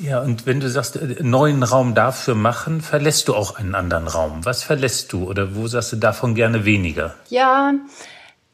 Ja, 0.00 0.20
und 0.20 0.46
wenn 0.46 0.60
du 0.60 0.70
sagst, 0.70 0.96
äh, 0.96 1.16
neuen 1.20 1.64
Raum 1.64 1.96
dafür 1.96 2.36
machen, 2.36 2.80
verlässt 2.80 3.26
du 3.26 3.34
auch 3.34 3.56
einen 3.56 3.74
anderen 3.74 4.06
Raum. 4.06 4.44
Was 4.44 4.62
verlässt 4.62 5.12
du 5.12 5.28
oder 5.28 5.56
wo 5.56 5.66
sagst 5.66 5.92
du 5.92 5.96
davon 5.96 6.36
gerne 6.36 6.64
weniger? 6.64 7.16
Ja, 7.28 7.72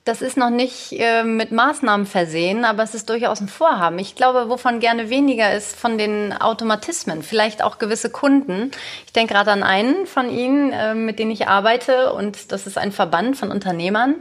das 0.06 0.22
ist 0.22 0.36
noch 0.36 0.50
nicht 0.50 0.92
äh, 0.92 1.24
mit 1.24 1.50
Maßnahmen 1.50 2.06
versehen, 2.06 2.64
aber 2.64 2.84
es 2.84 2.94
ist 2.94 3.10
durchaus 3.10 3.40
ein 3.40 3.48
Vorhaben. 3.48 3.98
Ich 3.98 4.14
glaube, 4.14 4.48
wovon 4.48 4.78
gerne 4.78 5.10
weniger 5.10 5.52
ist 5.52 5.74
von 5.74 5.98
den 5.98 6.32
Automatismen, 6.32 7.24
vielleicht 7.24 7.62
auch 7.62 7.78
gewisse 7.78 8.08
Kunden. 8.08 8.70
Ich 9.04 9.12
denke 9.12 9.34
gerade 9.34 9.50
an 9.50 9.64
einen 9.64 10.06
von 10.06 10.30
Ihnen, 10.30 10.72
äh, 10.72 10.94
mit 10.94 11.18
denen 11.18 11.32
ich 11.32 11.48
arbeite 11.48 12.12
und 12.12 12.52
das 12.52 12.68
ist 12.68 12.78
ein 12.78 12.92
Verband 12.92 13.36
von 13.36 13.50
Unternehmern. 13.50 14.14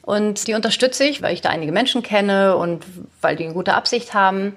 Und 0.00 0.46
die 0.46 0.54
unterstütze 0.54 1.04
ich, 1.04 1.20
weil 1.20 1.34
ich 1.34 1.42
da 1.42 1.50
einige 1.50 1.72
Menschen 1.72 2.02
kenne 2.02 2.56
und 2.56 2.86
weil 3.20 3.36
die 3.36 3.44
eine 3.44 3.52
gute 3.52 3.74
Absicht 3.74 4.14
haben. 4.14 4.54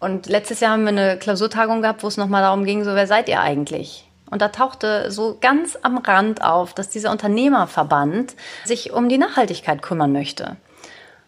Und 0.00 0.26
letztes 0.26 0.58
Jahr 0.58 0.72
haben 0.72 0.82
wir 0.82 0.88
eine 0.88 1.16
Klausurtagung 1.16 1.80
gehabt, 1.80 2.02
wo 2.02 2.08
es 2.08 2.16
nochmal 2.16 2.42
darum 2.42 2.64
ging, 2.64 2.82
so 2.82 2.94
wer 2.96 3.06
seid 3.06 3.28
ihr 3.28 3.40
eigentlich? 3.40 4.07
Und 4.30 4.42
da 4.42 4.48
tauchte 4.48 5.10
so 5.10 5.38
ganz 5.40 5.78
am 5.82 5.98
Rand 5.98 6.42
auf, 6.42 6.74
dass 6.74 6.88
dieser 6.88 7.10
Unternehmerverband 7.10 8.34
sich 8.64 8.92
um 8.92 9.08
die 9.08 9.18
Nachhaltigkeit 9.18 9.82
kümmern 9.82 10.12
möchte. 10.12 10.56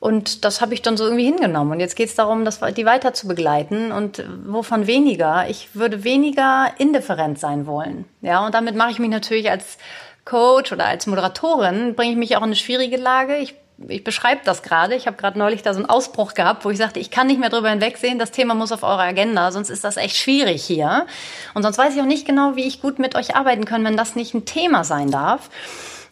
Und 0.01 0.47
das 0.47 0.63
habe 0.63 0.73
ich 0.73 0.81
dann 0.81 0.97
so 0.97 1.05
irgendwie 1.05 1.27
hingenommen. 1.27 1.73
Und 1.73 1.81
jetzt 1.81 1.95
geht 1.95 2.09
es 2.09 2.15
darum, 2.15 2.47
das, 2.47 2.61
die 2.75 2.87
weiter 2.87 3.13
zu 3.13 3.29
begleiten. 3.29 3.93
Und 3.93 4.25
wovon 4.47 4.87
weniger? 4.87 5.47
Ich 5.49 5.75
würde 5.75 6.05
weniger 6.05 6.73
indifferent 6.79 7.39
sein 7.39 7.67
wollen. 7.67 8.07
Ja, 8.23 8.45
und 8.47 8.55
damit 8.55 8.75
mache 8.77 8.91
ich 8.91 8.99
mich 8.99 9.11
natürlich 9.11 9.51
als 9.51 9.77
Coach 10.25 10.73
oder 10.73 10.87
als 10.87 11.07
Moderatorin, 11.07 11.95
bringe 11.95 12.13
ich 12.13 12.19
mich 12.19 12.37
auch 12.37 12.41
in 12.41 12.47
eine 12.47 12.57
schwierige 12.57 12.97
Lage. 12.97 13.37
Ich 13.37 13.55
ich 13.89 14.05
beschreibe 14.05 14.43
das 14.45 14.63
gerade. 14.63 14.95
Ich 14.95 15.07
habe 15.07 15.17
gerade 15.17 15.39
neulich 15.39 15.63
da 15.63 15.73
so 15.73 15.81
einen 15.81 15.89
Ausbruch 15.89 16.35
gehabt, 16.35 16.65
wo 16.65 16.71
ich 16.71 16.79
sagte, 16.79 17.01
ich 17.01 17.11
kann 17.11 17.27
nicht 17.27 17.41
mehr 17.41 17.49
drüber 17.49 17.71
hinwegsehen, 17.71 18.19
das 18.19 18.31
Thema 18.31 18.55
muss 18.55 18.73
auf 18.73 18.83
eure 18.83 19.03
Agenda, 19.03 19.51
sonst 19.53 19.71
ist 19.71 19.85
das 19.85 19.97
echt 19.97 20.17
schwierig 20.17 20.63
hier. 20.63 21.07
Und 21.55 21.63
sonst 21.63 21.79
weiß 21.79 21.95
ich 21.95 22.01
auch 22.01 22.07
nicht 22.07 22.27
genau, 22.27 22.57
wie 22.57 22.67
ich 22.67 22.83
gut 22.83 22.99
mit 22.99 23.15
euch 23.15 23.35
arbeiten 23.37 23.65
kann, 23.65 23.85
wenn 23.85 23.97
das 23.97 24.17
nicht 24.17 24.35
ein 24.35 24.45
Thema 24.45 24.85
sein 24.85 25.11
darf. 25.11 25.51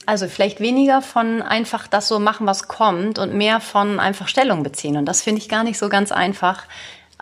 Also 0.07 0.27
vielleicht 0.27 0.61
weniger 0.61 1.03
von 1.03 1.43
einfach 1.43 1.87
das 1.87 2.09
so 2.09 2.19
machen, 2.19 2.47
was 2.47 2.67
kommt 2.67 3.19
und 3.19 3.35
mehr 3.35 3.61
von 3.61 4.01
einfach 4.01 4.29
Stellung 4.29 4.63
beziehen. 4.63 4.97
Und 4.97 5.05
das 5.05 5.21
finde 5.21 5.43
ich 5.43 5.51
gar 5.51 5.65
nicht 5.65 5.79
so 5.79 5.91
ganz 5.91 6.13
einfach 6.13 6.65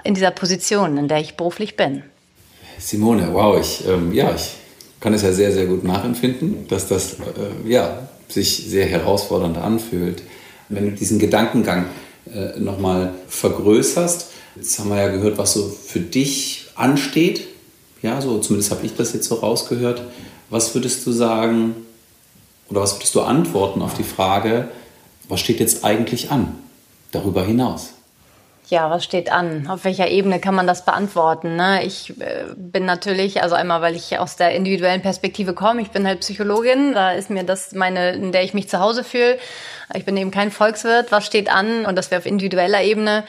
in 0.04 0.14
dieser 0.14 0.30
Position, 0.30 0.96
in 0.96 1.08
der 1.08 1.18
ich 1.18 1.36
beruflich 1.36 1.76
bin. 1.76 2.04
Simone, 2.78 3.30
wow, 3.32 3.58
ich, 3.58 3.84
ähm, 3.88 4.12
ja, 4.12 4.32
ich 4.32 4.52
kann 5.00 5.14
es 5.14 5.22
ja 5.22 5.32
sehr, 5.32 5.50
sehr 5.50 5.66
gut 5.66 5.82
nachempfinden, 5.82 6.68
dass 6.68 6.86
das 6.86 7.14
äh, 7.14 7.68
ja, 7.68 8.08
sich 8.28 8.68
sehr 8.68 8.86
herausfordernd 8.86 9.56
anfühlt. 9.56 10.22
Wenn 10.68 10.90
du 10.90 10.92
diesen 10.92 11.18
Gedankengang 11.18 11.86
äh, 12.32 12.58
nochmal 12.58 13.14
vergrößerst, 13.28 14.30
jetzt 14.56 14.78
haben 14.78 14.90
wir 14.90 14.96
ja 14.96 15.08
gehört, 15.08 15.38
was 15.38 15.52
so 15.52 15.68
für 15.68 16.00
dich 16.00 16.68
ansteht. 16.74 17.46
Ja, 18.02 18.20
so 18.20 18.38
zumindest 18.38 18.70
habe 18.70 18.84
ich 18.84 18.94
das 18.94 19.12
jetzt 19.12 19.28
so 19.28 19.36
rausgehört. 19.36 20.02
Was 20.50 20.74
würdest 20.74 21.06
du 21.06 21.12
sagen, 21.12 21.74
oder 22.68 22.80
was 22.80 22.96
würdest 22.96 23.14
du 23.14 23.20
antworten 23.22 23.82
auf 23.82 23.94
die 23.94 24.04
Frage, 24.04 24.68
was 25.28 25.40
steht 25.40 25.60
jetzt 25.60 25.84
eigentlich 25.84 26.30
an 26.30 26.56
darüber 27.10 27.44
hinaus? 27.44 27.95
Ja, 28.68 28.90
was 28.90 29.04
steht 29.04 29.30
an? 29.30 29.68
Auf 29.68 29.84
welcher 29.84 30.08
Ebene 30.08 30.40
kann 30.40 30.54
man 30.54 30.66
das 30.66 30.84
beantworten? 30.84 31.54
Ne? 31.54 31.84
Ich 31.84 32.20
äh, 32.20 32.46
bin 32.56 32.84
natürlich, 32.84 33.42
also 33.42 33.54
einmal, 33.54 33.80
weil 33.80 33.94
ich 33.94 34.18
aus 34.18 34.34
der 34.34 34.56
individuellen 34.56 35.02
Perspektive 35.02 35.54
komme, 35.54 35.82
ich 35.82 35.92
bin 35.92 36.04
halt 36.04 36.20
Psychologin, 36.20 36.92
da 36.92 37.12
ist 37.12 37.30
mir 37.30 37.44
das 37.44 37.72
meine, 37.72 38.10
in 38.10 38.32
der 38.32 38.42
ich 38.42 38.54
mich 38.54 38.68
zu 38.68 38.80
Hause 38.80 39.04
fühle. 39.04 39.38
Ich 39.94 40.04
bin 40.04 40.16
eben 40.16 40.32
kein 40.32 40.50
Volkswirt. 40.50 41.12
Was 41.12 41.24
steht 41.24 41.48
an? 41.48 41.86
Und 41.86 41.96
das 41.96 42.10
wäre 42.10 42.20
auf 42.20 42.26
individueller 42.26 42.82
Ebene 42.82 43.22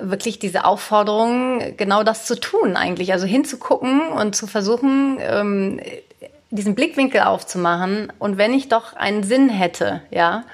wirklich 0.00 0.38
diese 0.38 0.64
Aufforderung, 0.64 1.76
genau 1.76 2.04
das 2.04 2.26
zu 2.26 2.38
tun 2.38 2.76
eigentlich. 2.76 3.12
Also 3.12 3.26
hinzugucken 3.26 4.08
und 4.12 4.36
zu 4.36 4.46
versuchen, 4.46 5.18
ähm, 5.20 5.80
diesen 6.50 6.74
Blickwinkel 6.74 7.22
aufzumachen 7.22 8.12
und 8.18 8.38
wenn 8.38 8.54
ich 8.54 8.68
doch 8.68 8.94
einen 8.94 9.22
Sinn 9.22 9.48
hätte, 9.50 10.02
ja, 10.10 10.44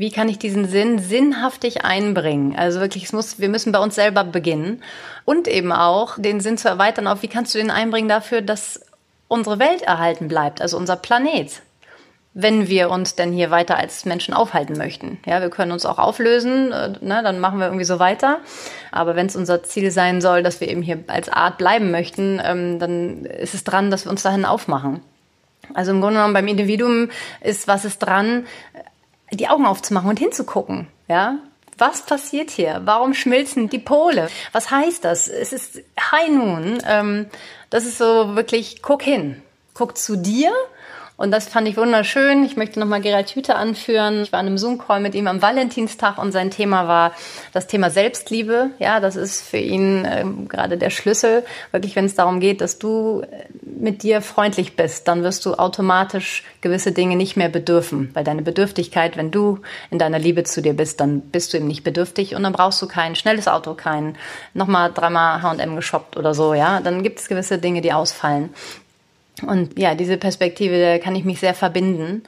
wie 0.00 0.10
kann 0.10 0.30
ich 0.30 0.38
diesen 0.38 0.66
Sinn 0.66 0.98
sinnhaftig 0.98 1.84
einbringen? 1.84 2.56
Also 2.56 2.80
wirklich, 2.80 3.04
es 3.04 3.12
muss, 3.12 3.38
wir 3.38 3.50
müssen 3.50 3.70
bei 3.70 3.80
uns 3.80 3.96
selber 3.96 4.24
beginnen 4.24 4.82
und 5.26 5.46
eben 5.46 5.72
auch 5.72 6.18
den 6.18 6.40
Sinn 6.40 6.56
zu 6.56 6.68
erweitern 6.68 7.06
auf, 7.06 7.20
wie 7.20 7.28
kannst 7.28 7.54
du 7.54 7.58
den 7.58 7.70
einbringen 7.70 8.08
dafür, 8.08 8.40
dass 8.40 8.80
unsere 9.28 9.58
Welt 9.58 9.82
erhalten 9.82 10.26
bleibt, 10.26 10.62
also 10.62 10.78
unser 10.78 10.96
Planet, 10.96 11.60
wenn 12.32 12.66
wir 12.66 12.88
uns 12.88 13.14
denn 13.14 13.30
hier 13.30 13.50
weiter 13.50 13.76
als 13.76 14.06
Menschen 14.06 14.32
aufhalten 14.32 14.78
möchten. 14.78 15.18
Ja, 15.26 15.42
wir 15.42 15.50
können 15.50 15.70
uns 15.70 15.84
auch 15.84 15.98
auflösen, 15.98 16.72
äh, 16.72 16.92
ne, 17.02 17.20
dann 17.22 17.38
machen 17.38 17.58
wir 17.58 17.66
irgendwie 17.66 17.84
so 17.84 17.98
weiter. 17.98 18.38
Aber 18.92 19.16
wenn 19.16 19.26
es 19.26 19.36
unser 19.36 19.64
Ziel 19.64 19.90
sein 19.90 20.22
soll, 20.22 20.42
dass 20.42 20.62
wir 20.62 20.68
eben 20.70 20.80
hier 20.80 21.04
als 21.08 21.28
Art 21.28 21.58
bleiben 21.58 21.90
möchten, 21.90 22.40
ähm, 22.42 22.78
dann 22.78 23.26
ist 23.26 23.52
es 23.52 23.64
dran, 23.64 23.90
dass 23.90 24.06
wir 24.06 24.10
uns 24.10 24.22
dahin 24.22 24.46
aufmachen. 24.46 25.02
Also 25.74 25.90
im 25.90 26.00
Grunde 26.00 26.16
genommen 26.16 26.34
beim 26.34 26.48
Individuum 26.48 27.10
ist, 27.42 27.68
was 27.68 27.84
ist 27.84 27.98
dran, 27.98 28.46
die 29.32 29.48
Augen 29.48 29.66
aufzumachen 29.66 30.10
und 30.10 30.18
hinzugucken, 30.18 30.86
ja. 31.08 31.38
Was 31.78 32.02
passiert 32.02 32.50
hier? 32.50 32.82
Warum 32.84 33.14
schmilzen 33.14 33.70
die 33.70 33.78
Pole? 33.78 34.28
Was 34.52 34.70
heißt 34.70 35.02
das? 35.02 35.28
Es 35.28 35.54
ist 35.54 35.80
High 35.98 36.28
Noon. 36.28 36.78
Ähm, 36.86 37.26
das 37.70 37.86
ist 37.86 37.96
so 37.96 38.36
wirklich, 38.36 38.82
guck 38.82 39.02
hin. 39.02 39.40
Guck 39.72 39.96
zu 39.96 40.16
dir 40.16 40.52
und 41.20 41.32
das 41.32 41.48
fand 41.48 41.68
ich 41.68 41.76
wunderschön. 41.76 42.44
Ich 42.44 42.56
möchte 42.56 42.80
nochmal 42.80 43.02
Gerald 43.02 43.28
Hüther 43.28 43.56
anführen. 43.56 44.22
Ich 44.22 44.32
war 44.32 44.40
in 44.40 44.46
einem 44.46 44.56
Zoom-Call 44.56 45.00
mit 45.00 45.14
ihm 45.14 45.26
am 45.26 45.42
Valentinstag 45.42 46.16
und 46.16 46.32
sein 46.32 46.50
Thema 46.50 46.88
war 46.88 47.12
das 47.52 47.66
Thema 47.66 47.90
Selbstliebe. 47.90 48.70
Ja, 48.78 49.00
das 49.00 49.16
ist 49.16 49.42
für 49.42 49.58
ihn 49.58 50.06
äh, 50.06 50.24
gerade 50.48 50.78
der 50.78 50.88
Schlüssel. 50.88 51.44
Wirklich, 51.72 51.94
wenn 51.94 52.06
es 52.06 52.14
darum 52.14 52.40
geht, 52.40 52.62
dass 52.62 52.78
du 52.78 53.20
äh, 53.20 53.44
mit 53.62 54.02
dir 54.02 54.22
freundlich 54.22 54.76
bist, 54.76 55.08
dann 55.08 55.22
wirst 55.22 55.44
du 55.44 55.56
automatisch 55.56 56.42
gewisse 56.62 56.92
Dinge 56.92 57.16
nicht 57.16 57.36
mehr 57.36 57.50
bedürfen. 57.50 58.08
Weil 58.14 58.24
deine 58.24 58.40
Bedürftigkeit, 58.40 59.18
wenn 59.18 59.30
du 59.30 59.58
in 59.90 59.98
deiner 59.98 60.18
Liebe 60.18 60.44
zu 60.44 60.62
dir 60.62 60.72
bist, 60.72 61.00
dann 61.00 61.20
bist 61.20 61.52
du 61.52 61.58
eben 61.58 61.66
nicht 61.66 61.84
bedürftig 61.84 62.34
und 62.34 62.44
dann 62.44 62.54
brauchst 62.54 62.80
du 62.80 62.88
kein 62.88 63.14
schnelles 63.14 63.46
Auto, 63.46 63.74
kein 63.74 64.16
nochmal 64.54 64.90
dreimal 64.90 65.42
H&M 65.42 65.76
geshoppt 65.76 66.16
oder 66.16 66.32
so, 66.32 66.54
ja. 66.54 66.80
Dann 66.80 67.02
gibt 67.02 67.18
es 67.18 67.28
gewisse 67.28 67.58
Dinge, 67.58 67.82
die 67.82 67.92
ausfallen. 67.92 68.54
Und 69.46 69.78
ja, 69.78 69.94
diese 69.94 70.16
Perspektive, 70.16 70.80
da 70.80 70.98
kann 70.98 71.16
ich 71.16 71.24
mich 71.24 71.40
sehr 71.40 71.54
verbinden. 71.54 72.22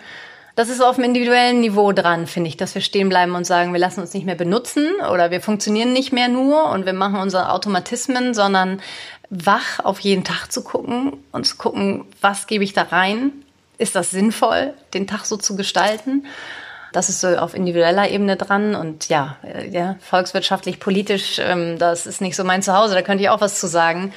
Das 0.55 0.69
ist 0.69 0.83
auf 0.83 0.97
dem 0.97 1.05
individuellen 1.05 1.61
Niveau 1.61 1.93
dran, 1.93 2.27
finde 2.27 2.49
ich, 2.49 2.59
dass 2.59 2.75
wir 2.75 2.83
stehen 2.83 3.09
bleiben 3.09 3.35
und 3.35 3.47
sagen, 3.47 3.73
wir 3.73 3.81
lassen 3.81 4.01
uns 4.01 4.13
nicht 4.13 4.27
mehr 4.27 4.35
benutzen 4.35 4.87
oder 5.11 5.31
wir 5.31 5.41
funktionieren 5.41 5.95
nicht 5.95 6.13
mehr 6.13 6.29
nur 6.29 6.71
und 6.71 6.85
wir 6.85 6.93
machen 6.93 7.21
unsere 7.21 7.51
Automatismen, 7.51 8.35
sondern 8.35 8.83
wach 9.31 9.81
auf 9.83 10.01
jeden 10.01 10.25
Tag 10.25 10.53
zu 10.53 10.63
gucken 10.63 11.15
und 11.33 11.47
zu 11.47 11.57
gucken, 11.57 12.05
was 12.21 12.47
gebe 12.47 12.65
ich 12.65 12.75
da 12.75 12.83
rein? 12.83 13.33
Ist 13.79 13.97
das 13.97 14.11
sinnvoll, 14.11 14.75
den 14.93 15.07
Tag 15.07 15.25
so 15.25 15.39
zu 15.39 15.57
gestalten? 15.57 16.27
Das 16.93 17.09
ist 17.09 17.23
so 17.23 17.29
auf 17.29 17.55
individueller 17.55 18.11
Ebene 18.11 18.37
dran 18.37 18.75
und 18.75 19.09
ja, 19.09 19.37
äh, 19.43 19.71
ja 19.71 19.97
volkswirtschaftlich, 20.01 20.79
politisch, 20.79 21.39
ähm, 21.39 21.79
das 21.79 22.07
ist 22.07 22.21
nicht 22.21 22.37
so 22.37 22.45
mein 22.45 22.63
Zuhause, 22.63 22.95
da 22.95 23.01
könnte 23.01 23.25
ich 23.25 23.31
auch 23.31 23.41
was 23.41 23.59
zu 23.59 23.67
sagen. 23.67 24.13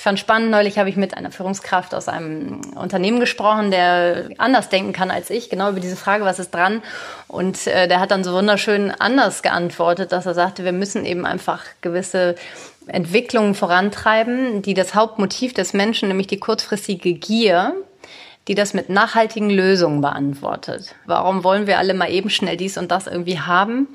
Ich 0.00 0.04
fand 0.04 0.18
spannend, 0.18 0.50
neulich 0.50 0.78
habe 0.78 0.88
ich 0.88 0.96
mit 0.96 1.14
einer 1.14 1.30
Führungskraft 1.30 1.94
aus 1.94 2.08
einem 2.08 2.62
Unternehmen 2.74 3.20
gesprochen, 3.20 3.70
der 3.70 4.30
anders 4.38 4.70
denken 4.70 4.94
kann 4.94 5.10
als 5.10 5.28
ich, 5.28 5.50
genau 5.50 5.68
über 5.68 5.80
diese 5.80 5.94
Frage, 5.94 6.24
was 6.24 6.38
ist 6.38 6.54
dran. 6.54 6.80
Und 7.28 7.66
äh, 7.66 7.86
der 7.86 8.00
hat 8.00 8.10
dann 8.10 8.24
so 8.24 8.32
wunderschön 8.32 8.92
anders 8.92 9.42
geantwortet, 9.42 10.10
dass 10.12 10.24
er 10.24 10.32
sagte, 10.32 10.64
wir 10.64 10.72
müssen 10.72 11.04
eben 11.04 11.26
einfach 11.26 11.64
gewisse 11.82 12.34
Entwicklungen 12.86 13.54
vorantreiben, 13.54 14.62
die 14.62 14.72
das 14.72 14.94
Hauptmotiv 14.94 15.52
des 15.52 15.74
Menschen, 15.74 16.08
nämlich 16.08 16.28
die 16.28 16.40
kurzfristige 16.40 17.12
Gier, 17.12 17.74
die 18.48 18.54
das 18.54 18.72
mit 18.72 18.88
nachhaltigen 18.88 19.50
Lösungen 19.50 20.00
beantwortet. 20.00 20.94
Warum 21.04 21.44
wollen 21.44 21.66
wir 21.66 21.76
alle 21.76 21.92
mal 21.92 22.10
eben 22.10 22.30
schnell 22.30 22.56
dies 22.56 22.78
und 22.78 22.90
das 22.90 23.06
irgendwie 23.06 23.38
haben? 23.38 23.86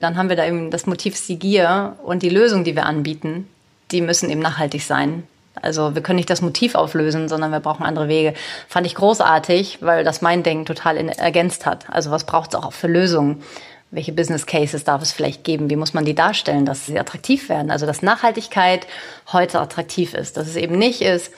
Dann 0.00 0.16
haben 0.16 0.28
wir 0.28 0.34
da 0.34 0.44
eben 0.44 0.72
das 0.72 0.86
Motiv 0.86 1.24
die 1.24 1.38
Gier 1.38 1.94
und 2.02 2.24
die 2.24 2.30
Lösung, 2.30 2.64
die 2.64 2.74
wir 2.74 2.84
anbieten, 2.84 3.48
die 3.92 4.00
müssen 4.00 4.28
eben 4.28 4.40
nachhaltig 4.40 4.82
sein. 4.82 5.22
Also 5.60 5.94
wir 5.94 6.02
können 6.02 6.16
nicht 6.16 6.30
das 6.30 6.40
Motiv 6.40 6.74
auflösen, 6.74 7.28
sondern 7.28 7.50
wir 7.50 7.60
brauchen 7.60 7.84
andere 7.84 8.08
Wege. 8.08 8.34
Fand 8.68 8.86
ich 8.86 8.94
großartig, 8.94 9.78
weil 9.80 10.04
das 10.04 10.22
mein 10.22 10.42
Denken 10.42 10.64
total 10.64 10.96
ergänzt 10.96 11.66
hat. 11.66 11.90
Also 11.90 12.10
was 12.10 12.24
braucht 12.24 12.54
es 12.54 12.60
auch 12.60 12.72
für 12.72 12.88
Lösungen? 12.88 13.42
Welche 13.90 14.12
Business 14.12 14.46
Cases 14.46 14.84
darf 14.84 15.02
es 15.02 15.12
vielleicht 15.12 15.44
geben? 15.44 15.68
Wie 15.68 15.76
muss 15.76 15.92
man 15.92 16.06
die 16.06 16.14
darstellen, 16.14 16.64
dass 16.64 16.86
sie 16.86 16.98
attraktiv 16.98 17.50
werden? 17.50 17.70
Also 17.70 17.84
dass 17.84 18.00
Nachhaltigkeit 18.00 18.86
heute 19.32 19.60
attraktiv 19.60 20.14
ist. 20.14 20.38
Dass 20.38 20.48
es 20.48 20.56
eben 20.56 20.78
nicht 20.78 21.02
ist, 21.02 21.30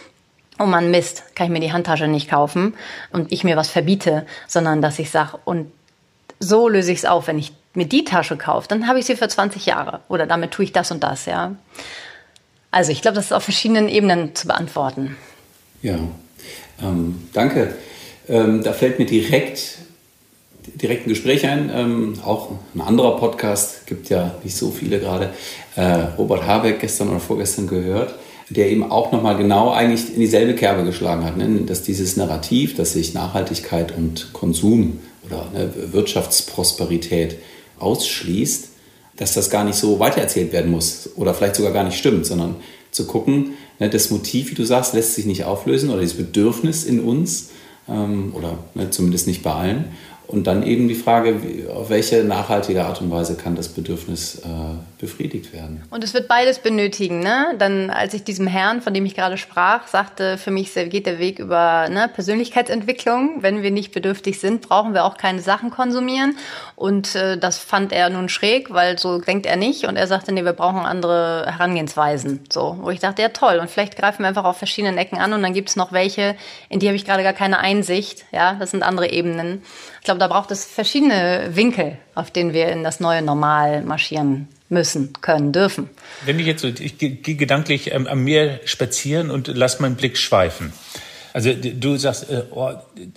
oh 0.61 0.67
man 0.67 0.91
Mist, 0.91 1.35
kann 1.35 1.47
ich 1.47 1.53
mir 1.53 1.61
die 1.61 1.73
Handtasche 1.73 2.07
nicht 2.07 2.31
kaufen 2.31 2.75
und 3.11 3.33
ich 3.33 3.43
mir 3.43 3.57
was 3.57 3.69
verbiete, 3.69 4.25
sondern 4.47 4.83
dass 4.83 5.01
ich 5.01 5.11
sage, 5.11 5.39
und 5.45 5.73
so 6.39 6.69
löse 6.69 6.93
ich 6.93 6.99
es 6.99 7.05
auf, 7.05 7.27
wenn 7.27 7.39
ich 7.39 7.53
mir 7.75 7.87
die 7.87 8.05
Tasche 8.05 8.37
kaufe, 8.37 8.69
dann 8.69 8.87
habe 8.87 9.01
ich 9.01 9.07
sie 9.07 9.17
für 9.17 9.29
20 9.29 9.67
Jahre 9.67 10.01
oder 10.09 10.27
damit 10.27 10.53
tue 10.53 10.65
ich 10.65 10.73
das 10.73 10.91
und 10.91 11.03
das, 11.03 11.27
ja. 11.27 11.57
Also 12.75 12.91
ich 12.91 13.03
glaube, 13.03 13.15
das 13.15 13.27
ist 13.27 13.33
auf 13.33 13.45
verschiedenen 13.45 13.89
Ebenen 13.89 14.35
zu 14.35 14.49
beantworten. 14.49 15.17
Ja, 15.81 15.97
ähm, 16.83 17.29
danke. 17.33 17.73
Ähm, 18.29 18.65
da 18.65 18.73
fällt 18.73 18.99
mir 18.99 19.07
direkt, 19.07 19.79
direkt 20.75 21.07
ein 21.07 21.11
Gespräch 21.11 21.47
ein. 21.47 21.71
Ähm, 21.73 22.15
auch 22.25 22.51
ein 22.75 22.81
anderer 22.81 23.17
Podcast, 23.17 23.87
gibt 23.87 24.09
ja 24.09 24.35
nicht 24.43 24.57
so 24.57 24.73
viele 24.73 24.99
gerade. 24.99 25.31
Äh, 25.77 25.85
Robert 26.19 26.49
Habeck 26.49 26.81
gestern 26.81 27.11
oder 27.11 27.21
vorgestern 27.21 27.69
gehört, 27.69 28.17
der 28.51 28.69
eben 28.69 28.91
auch 28.91 29.13
nochmal 29.13 29.37
genau 29.37 29.71
eigentlich 29.71 30.13
in 30.13 30.19
dieselbe 30.19 30.57
Kerbe 30.57 30.83
geschlagen 30.83 31.25
hat. 31.25 31.37
Ne? 31.37 31.61
Dass 31.67 31.85
dieses 31.85 32.17
Narrativ, 32.17 32.75
dass 32.75 32.95
sich 32.95 33.15
Nachhaltigkeit 33.15 33.97
und 33.97 34.33
Konsum 34.33 34.99
oder 35.27 35.47
ne, 35.55 35.71
Wirtschaftsprosperität 35.93 37.37
ausschließt, 37.79 38.71
dass 39.17 39.35
das 39.35 39.51
gar 39.51 39.65
nicht 39.65 39.77
so 39.77 40.01
weitererzählt 40.01 40.53
werden 40.53 40.71
muss 40.71 41.11
oder 41.17 41.35
vielleicht 41.35 41.57
sogar 41.57 41.73
gar 41.73 41.85
nicht 41.85 41.99
stimmt, 41.99 42.27
sondern 42.27 42.57
zu 42.91 43.07
gucken, 43.07 43.55
ne, 43.79 43.89
das 43.89 44.11
Motiv, 44.11 44.51
wie 44.51 44.55
du 44.55 44.65
sagst, 44.65 44.95
lässt 44.95 45.15
sich 45.15 45.27
nicht 45.27 45.45
auflösen 45.45 45.91
oder 45.91 46.01
dieses 46.01 46.17
Bedürfnis 46.17 46.85
in 46.85 47.01
uns 47.01 47.51
ähm, 47.89 48.33
oder 48.35 48.59
ne, 48.75 48.91
zumindest 48.91 49.27
nicht 49.27 49.43
bei 49.43 49.53
allen 49.53 49.85
Und 50.27 50.47
dann 50.47 50.63
eben 50.63 50.89
die 50.89 50.95
Frage, 50.95 51.37
auf 51.75 51.91
welche 51.91 52.25
nachhaltige 52.25 52.85
Art 52.85 53.01
und 53.01 53.11
Weise 53.11 53.37
kann 53.37 53.57
das 53.57 53.69
Bedürfnis 53.69 54.37
äh, 54.37 54.49
befriedigt 54.99 55.53
werden. 55.53 55.83
Und 55.91 56.03
es 56.03 56.15
wird 56.15 56.29
beides 56.29 56.61
benötigen. 56.61 57.21
Ne? 57.21 57.55
Dann, 57.59 57.91
als 57.91 58.15
ich 58.15 58.25
diesem 58.25 58.47
Herrn, 58.47 58.81
von 58.81 58.95
dem 58.95 59.05
ich 59.05 59.15
gerade 59.15 59.37
sprach, 59.37 59.87
sagte, 59.87 60.39
für 60.39 60.51
mich 60.51 60.73
geht 60.73 61.05
der 61.05 61.19
Weg 61.19 61.39
über 61.39 61.89
ne, 61.91 62.09
Persönlichkeitsentwicklung. 62.13 63.43
Wenn 63.43 63.63
wir 63.63 63.71
nicht 63.71 63.93
bedürftig 63.93 64.41
sind, 64.41 64.63
brauchen 64.63 64.95
wir 64.95 65.05
auch 65.05 65.19
keine 65.19 65.41
Sachen 65.41 65.71
konsumieren. 65.71 66.37
Und 66.75 67.15
äh, 67.15 67.37
das 67.37 67.59
fand 67.59 67.93
er 67.93 68.09
nun 68.09 68.31
schräg, 68.31 68.73
weil 68.73 68.99
so 68.99 69.21
denkt 69.21 69.45
er 69.45 69.57
nicht. 69.57 69.85
Und 69.85 69.97
er 69.97 70.07
sagte, 70.07 70.33
nee, 70.33 70.45
wir 70.45 70.55
brauchen 70.55 70.81
andere 70.81 71.45
Herangehensweisen. 71.47 72.41
So, 72.51 72.79
wo 72.81 72.89
ich 72.89 73.01
dachte, 73.01 73.21
ja 73.21 73.29
toll. 73.29 73.59
Und 73.61 73.69
vielleicht 73.69 73.97
greifen 73.97 74.23
wir 74.23 74.29
einfach 74.29 74.45
auf 74.45 74.57
verschiedenen 74.57 74.97
Ecken 74.97 75.19
an. 75.19 75.35
Und 75.35 75.43
dann 75.43 75.53
gibt 75.53 75.69
es 75.69 75.77
noch 75.77 75.93
welche, 75.93 76.35
in 76.71 76.81
die 76.81 76.87
habe 76.87 76.97
ich 76.97 77.05
gerade 77.05 77.23
gar 77.23 77.35
keine 77.35 77.59
Einsicht. 77.59 78.25
Ja, 78.33 78.55
das 78.55 78.71
sind 78.71 78.83
andere 78.83 79.11
Ebenen. 79.11 79.63
Ich 80.05 80.07
glaube, 80.07 80.21
da 80.21 80.29
braucht 80.29 80.51
es 80.51 80.67
verschiedene 80.67 81.53
Winkel, 81.55 81.97
auf 82.15 82.31
denen 82.31 82.53
wir 82.53 82.69
in 82.69 82.85
das 82.85 83.01
neue 83.01 83.23
Normal 83.23 83.81
marschieren 83.81 84.49
müssen, 84.69 85.15
können, 85.23 85.51
dürfen. 85.51 85.89
Wenn 86.27 86.39
ich 86.39 86.45
jetzt 86.45 86.61
so, 86.61 86.69
ich 86.69 86.99
gehe 86.99 87.37
gedanklich 87.37 87.91
ähm, 87.91 88.07
am 88.07 88.23
Meer 88.23 88.61
spazieren 88.67 89.31
und 89.31 89.49
lass 89.49 89.81
meinen 89.81 89.97
Blick 89.97 90.19
schweifen. 90.19 90.75
Also 91.33 91.55
du 91.55 91.97
sagst, 91.97 92.29
äh, 92.29 92.43
oh, 92.51 92.73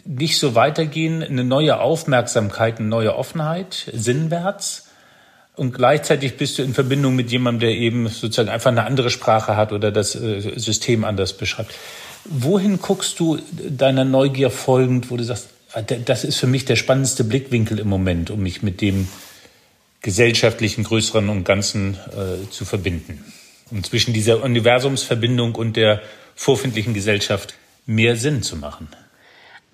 nicht 0.06 0.40
so 0.40 0.56
weitergehen, 0.56 1.22
eine 1.22 1.44
neue 1.44 1.82
Aufmerksamkeit, 1.82 2.80
eine 2.80 2.88
neue 2.88 3.18
Offenheit, 3.18 3.92
sinnwärts. 3.92 4.88
Und 5.58 5.74
gleichzeitig 5.74 6.38
bist 6.38 6.58
du 6.58 6.64
in 6.64 6.74
Verbindung 6.74 7.18
mit 7.18 7.30
jemandem, 7.32 7.68
der 7.68 7.78
eben 7.78 8.08
sozusagen 8.08 8.48
einfach 8.48 8.72
eine 8.72 8.86
andere 8.86 9.10
Sprache 9.10 9.58
hat 9.58 9.74
oder 9.74 9.92
das 9.92 10.16
äh, 10.16 10.58
System 10.58 11.04
anders 11.04 11.34
beschreibt. 11.34 11.76
Wohin 12.24 12.80
guckst 12.80 13.20
du 13.20 13.40
deiner 13.52 14.06
Neugier 14.06 14.50
folgend, 14.50 15.12
wo 15.12 15.18
du 15.18 15.26
sagst, 15.26 15.50
das 15.82 16.24
ist 16.24 16.38
für 16.38 16.48
mich 16.48 16.66
der 16.66 16.76
spannendste 16.76 17.24
Blickwinkel 17.24 17.80
im 17.80 17.88
Moment, 17.88 18.30
um 18.30 18.42
mich 18.42 18.62
mit 18.64 18.82
dem 18.82 19.08
gesellschaftlichen 20.02 20.84
Größeren 20.84 21.30
und 21.30 21.44
Ganzen 21.44 21.96
äh, 21.96 22.50
zu 22.50 22.66
verbinden. 22.66 23.24
Um 23.70 23.84
zwischen 23.84 24.14
dieser 24.14 24.44
Universumsverbindung 24.44 25.56
und 25.56 25.76
der 25.76 26.02
vorfindlichen 26.36 26.94
Gesellschaft 26.94 27.56
mehr 27.86 28.16
Sinn 28.16 28.44
zu 28.44 28.56
machen. 28.56 28.88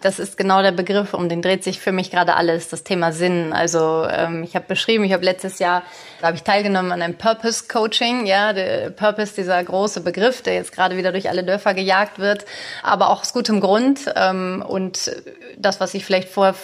Das 0.03 0.19
ist 0.19 0.35
genau 0.35 0.61
der 0.61 0.73
Begriff, 0.73 1.13
um 1.13 1.29
den 1.29 1.41
dreht 1.41 1.63
sich 1.63 1.79
für 1.79 1.93
mich 1.93 2.11
gerade 2.11 2.35
alles, 2.35 2.67
das 2.67 2.83
Thema 2.83 3.13
Sinn. 3.13 3.53
Also 3.53 4.05
ähm, 4.11 4.43
ich 4.43 4.53
habe 4.53 4.65
beschrieben, 4.67 5.05
ich 5.05 5.13
habe 5.13 5.23
letztes 5.23 5.59
Jahr, 5.59 5.81
da 6.19 6.27
habe 6.27 6.35
ich 6.35 6.43
teilgenommen 6.43 6.91
an 6.91 7.01
einem 7.01 7.17
Purpose 7.17 7.69
Coaching. 7.69 8.25
Ja, 8.25 8.51
der 8.51 8.89
Purpose, 8.89 9.33
dieser 9.33 9.63
große 9.63 10.01
Begriff, 10.01 10.41
der 10.41 10.55
jetzt 10.55 10.73
gerade 10.73 10.97
wieder 10.97 11.13
durch 11.13 11.29
alle 11.29 11.45
Dörfer 11.45 11.73
gejagt 11.73 12.19
wird, 12.19 12.43
aber 12.83 13.11
auch 13.11 13.21
aus 13.21 13.31
gutem 13.31 13.61
Grund. 13.61 14.01
Ähm, 14.17 14.61
und 14.67 15.09
das, 15.57 15.79
was 15.79 15.93
ich 15.93 16.03
vielleicht 16.03 16.27
vorher 16.27 16.55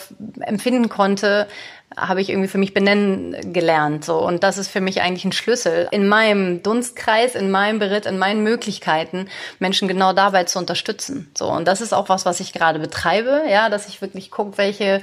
empfinden 0.41 0.89
konnte, 0.89 1.47
habe 1.97 2.21
ich 2.21 2.30
irgendwie 2.30 2.47
für 2.47 2.58
mich 2.58 2.73
benennen 2.73 3.54
gelernt. 3.54 4.06
So. 4.06 4.19
Und 4.19 4.43
das 4.43 4.58
ist 4.58 4.69
für 4.69 4.82
mich 4.82 5.02
eigentlich 5.02 5.25
ein 5.25 5.32
Schlüssel, 5.32 5.88
in 5.91 6.08
meinem 6.08 6.62
Dunstkreis, 6.62 7.36
in 7.36 7.49
meinem 7.49 7.80
Beritt, 7.80 8.06
in 8.06 8.19
meinen 8.19 8.43
Möglichkeiten, 8.43 9.28
Menschen 9.58 9.88
genau 9.88 10.13
dabei 10.13 10.43
zu 10.43 10.60
unterstützen. 10.60 11.32
So. 11.36 11.49
Und 11.49 11.67
das 11.67 11.82
ist 11.82 11.93
auch 11.93 12.10
was, 12.10 12.25
was 12.25 12.39
ich 12.39 12.54
gerade 12.54 12.80
betreibe, 12.80 13.43
ja, 13.49 13.69
dass 13.69 13.88
ich 13.88 14.02
wirklich 14.02 14.30
gucke, 14.30 14.58
welche 14.58 15.02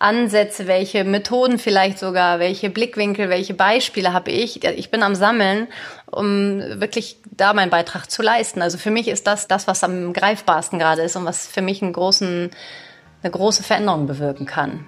Ansätze, 0.00 0.66
welche 0.66 1.04
Methoden 1.04 1.58
vielleicht 1.58 1.98
sogar, 1.98 2.40
welche 2.40 2.68
Blickwinkel, 2.68 3.28
welche 3.28 3.54
Beispiele 3.54 4.12
habe 4.12 4.32
ich. 4.32 4.64
Ich 4.64 4.90
bin 4.90 5.02
am 5.02 5.14
Sammeln, 5.14 5.68
um 6.10 6.60
wirklich 6.80 7.18
da 7.30 7.52
meinen 7.52 7.70
Beitrag 7.70 8.10
zu 8.10 8.22
leisten. 8.22 8.60
Also 8.60 8.76
für 8.76 8.90
mich 8.90 9.08
ist 9.08 9.26
das 9.26 9.46
das, 9.46 9.68
was 9.68 9.84
am 9.84 10.12
greifbarsten 10.12 10.78
gerade 10.78 11.02
ist 11.02 11.16
und 11.16 11.24
was 11.24 11.46
für 11.46 11.62
mich 11.62 11.80
einen 11.80 11.92
großen, 11.92 12.50
eine 13.22 13.30
große 13.30 13.62
Veränderung 13.62 14.06
bewirken 14.06 14.46
kann. 14.46 14.84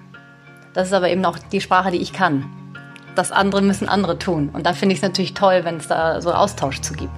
Das 0.77 0.89
ist 0.89 0.93
aber 0.93 1.09
eben 1.09 1.25
auch 1.25 1.39
die 1.39 1.59
Sprache, 1.59 1.89
die 1.89 1.97
ich 1.97 2.13
kann. 2.13 2.45
Das 3.15 3.31
andere 3.31 3.63
müssen 3.63 3.89
andere 3.89 4.19
tun. 4.19 4.49
Und 4.53 4.67
da 4.67 4.73
finde 4.73 4.93
ich 4.93 4.99
es 4.99 5.01
natürlich 5.01 5.33
toll, 5.33 5.61
wenn 5.63 5.77
es 5.77 5.87
da 5.87 6.21
so 6.21 6.31
Austausch 6.31 6.81
zu 6.81 6.93
gibt. 6.93 7.11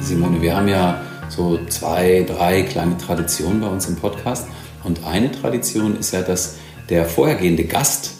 Simone, 0.00 0.40
wir 0.40 0.56
haben 0.56 0.68
ja 0.68 1.00
so 1.28 1.58
zwei, 1.66 2.24
drei 2.28 2.62
kleine 2.62 2.96
Traditionen 2.96 3.60
bei 3.60 3.66
uns 3.66 3.88
im 3.88 3.96
Podcast. 3.96 4.46
Und 4.84 5.04
eine 5.04 5.32
Tradition 5.32 5.96
ist 5.96 6.12
ja, 6.12 6.22
dass 6.22 6.58
der 6.90 7.06
vorhergehende 7.06 7.64
Gast 7.64 8.12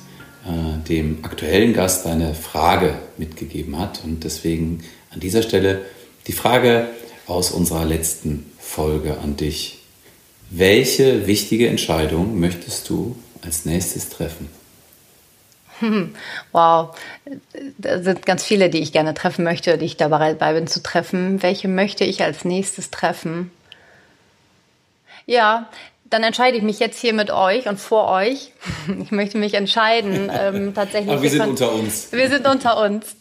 äh, 0.44 0.86
dem 0.88 1.24
aktuellen 1.24 1.72
Gast 1.72 2.06
eine 2.06 2.34
Frage 2.34 2.98
mitgegeben 3.16 3.78
hat. 3.78 4.02
Und 4.04 4.24
deswegen 4.24 4.84
an 5.10 5.20
dieser 5.20 5.42
Stelle 5.42 5.82
die 6.26 6.32
Frage 6.32 6.88
aus 7.26 7.50
unserer 7.50 7.84
letzten 7.84 8.50
Folge 8.58 9.18
an 9.18 9.36
dich. 9.36 9.80
Welche 10.50 11.26
wichtige 11.26 11.68
Entscheidung 11.68 12.38
möchtest 12.38 12.88
du 12.88 13.16
als 13.42 13.64
nächstes 13.64 14.08
treffen? 14.08 14.48
Wow, 16.52 16.96
da 17.78 18.02
sind 18.02 18.24
ganz 18.26 18.44
viele, 18.44 18.70
die 18.70 18.80
ich 18.80 18.92
gerne 18.92 19.14
treffen 19.14 19.44
möchte, 19.44 19.76
die 19.76 19.86
ich 19.86 19.96
da 19.96 20.08
bereit 20.08 20.38
bin 20.38 20.66
zu 20.66 20.82
treffen. 20.82 21.42
Welche 21.42 21.68
möchte 21.68 22.04
ich 22.04 22.22
als 22.22 22.44
nächstes 22.44 22.90
treffen? 22.90 23.50
Ja, 25.26 25.70
dann 26.10 26.22
entscheide 26.22 26.56
ich 26.56 26.62
mich 26.62 26.78
jetzt 26.78 27.00
hier 27.00 27.14
mit 27.14 27.30
euch 27.30 27.66
und 27.66 27.80
vor 27.80 28.08
euch. 28.08 28.52
Ich 29.02 29.10
möchte 29.10 29.38
mich 29.38 29.54
entscheiden, 29.54 30.30
ähm, 30.32 30.74
tatsächlich. 30.74 31.10
Aber 31.10 31.22
wir 31.22 31.30
sind 31.30 31.46
unter 31.46 31.72
uns. 31.72 32.12
Wir 32.12 32.28
sind 32.28 32.46
unter 32.46 32.80
uns. 32.82 33.16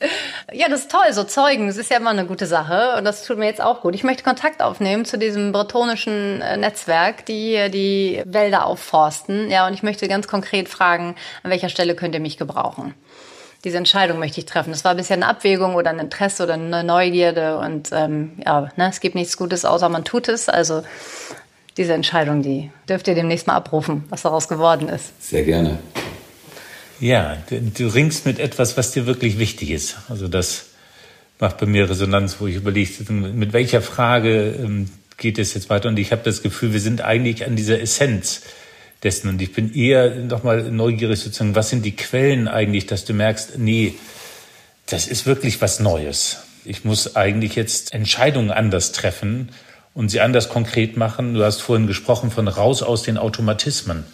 Ja, 0.51 0.67
das 0.69 0.81
ist 0.81 0.91
toll, 0.91 1.11
so 1.11 1.23
Zeugen, 1.23 1.67
das 1.67 1.77
ist 1.77 1.89
ja 1.89 1.97
immer 1.97 2.09
eine 2.09 2.25
gute 2.25 2.45
Sache 2.45 2.95
und 2.97 3.05
das 3.05 3.25
tut 3.25 3.37
mir 3.37 3.45
jetzt 3.45 3.61
auch 3.61 3.81
gut. 3.81 3.95
Ich 3.95 4.03
möchte 4.03 4.23
Kontakt 4.23 4.61
aufnehmen 4.61 5.05
zu 5.05 5.17
diesem 5.17 5.51
bretonischen 5.51 6.41
äh, 6.41 6.57
Netzwerk, 6.57 7.25
die 7.25 7.51
hier 7.51 7.69
die 7.69 8.21
Wälder 8.25 8.65
aufforsten. 8.65 9.49
Ja, 9.49 9.67
und 9.67 9.73
ich 9.73 9.83
möchte 9.83 10.07
ganz 10.07 10.27
konkret 10.27 10.67
fragen, 10.67 11.15
an 11.43 11.51
welcher 11.51 11.69
Stelle 11.69 11.95
könnt 11.95 12.13
ihr 12.13 12.21
mich 12.21 12.37
gebrauchen? 12.37 12.93
diese 13.63 13.77
Entscheidung 13.77 14.19
möchte 14.19 14.39
ich 14.39 14.45
treffen. 14.45 14.71
Das 14.71 14.83
war 14.83 14.93
bisher 14.95 15.15
eine 15.15 15.27
Abwägung 15.27 15.75
oder 15.75 15.89
ein 15.89 15.99
Interesse 15.99 16.43
oder 16.43 16.55
eine 16.55 16.83
Neugierde 16.83 17.57
und 17.57 17.89
ähm, 17.93 18.33
ja, 18.45 18.69
ne, 18.75 18.89
es 18.89 18.99
gibt 18.99 19.15
nichts 19.15 19.37
Gutes, 19.37 19.63
außer 19.63 19.87
man 19.87 20.03
tut 20.03 20.27
es. 20.27 20.49
Also 20.49 20.83
diese 21.77 21.93
Entscheidung, 21.93 22.41
die 22.41 22.71
dürft 22.87 23.07
ihr 23.07 23.15
demnächst 23.15 23.47
mal 23.47 23.55
abrufen, 23.55 24.03
was 24.09 24.21
daraus 24.21 24.47
geworden 24.47 24.89
ist. 24.89 25.11
Sehr 25.21 25.43
gerne. 25.43 25.79
Ja, 26.99 27.37
du 27.49 27.87
ringst 27.87 28.25
mit 28.25 28.39
etwas, 28.39 28.77
was 28.77 28.91
dir 28.91 29.05
wirklich 29.05 29.39
wichtig 29.39 29.71
ist. 29.71 29.97
Also 30.09 30.27
das 30.27 30.67
macht 31.39 31.57
bei 31.57 31.65
mir 31.65 31.89
Resonanz, 31.89 32.37
wo 32.39 32.47
ich 32.47 32.55
überlege, 32.55 33.11
mit 33.11 33.53
welcher 33.53 33.81
Frage 33.81 34.55
ähm, 34.63 34.89
geht 35.17 35.39
es 35.39 35.53
jetzt 35.53 35.69
weiter? 35.69 35.89
Und 35.89 35.99
ich 35.99 36.11
habe 36.11 36.21
das 36.23 36.41
Gefühl, 36.41 36.73
wir 36.73 36.79
sind 36.79 37.01
eigentlich 37.01 37.45
an 37.45 37.55
dieser 37.55 37.81
Essenz 37.81 38.41
dessen. 39.03 39.29
Und 39.29 39.41
ich 39.41 39.51
bin 39.51 39.73
eher 39.73 40.15
nochmal 40.15 40.71
neugierig 40.71 41.19
sozusagen, 41.19 41.55
was 41.55 41.69
sind 41.69 41.83
die 41.83 41.95
Quellen 41.95 42.47
eigentlich, 42.47 42.85
dass 42.85 43.05
du 43.05 43.13
merkst, 43.13 43.57
nee, 43.57 43.95
das 44.85 45.07
ist 45.07 45.25
wirklich 45.25 45.61
was 45.61 45.79
Neues. 45.79 46.37
Ich 46.65 46.85
muss 46.85 47.15
eigentlich 47.15 47.55
jetzt 47.55 47.93
Entscheidungen 47.93 48.51
anders 48.51 48.91
treffen 48.91 49.49
und 49.93 50.09
sie 50.09 50.21
anders 50.21 50.49
konkret 50.49 50.97
machen. 50.97 51.33
Du 51.33 51.43
hast 51.43 51.61
vorhin 51.61 51.87
gesprochen 51.87 52.31
von 52.31 52.47
raus 52.47 52.81
aus 52.83 53.03
den 53.03 53.17
Automatismen. 53.17 54.05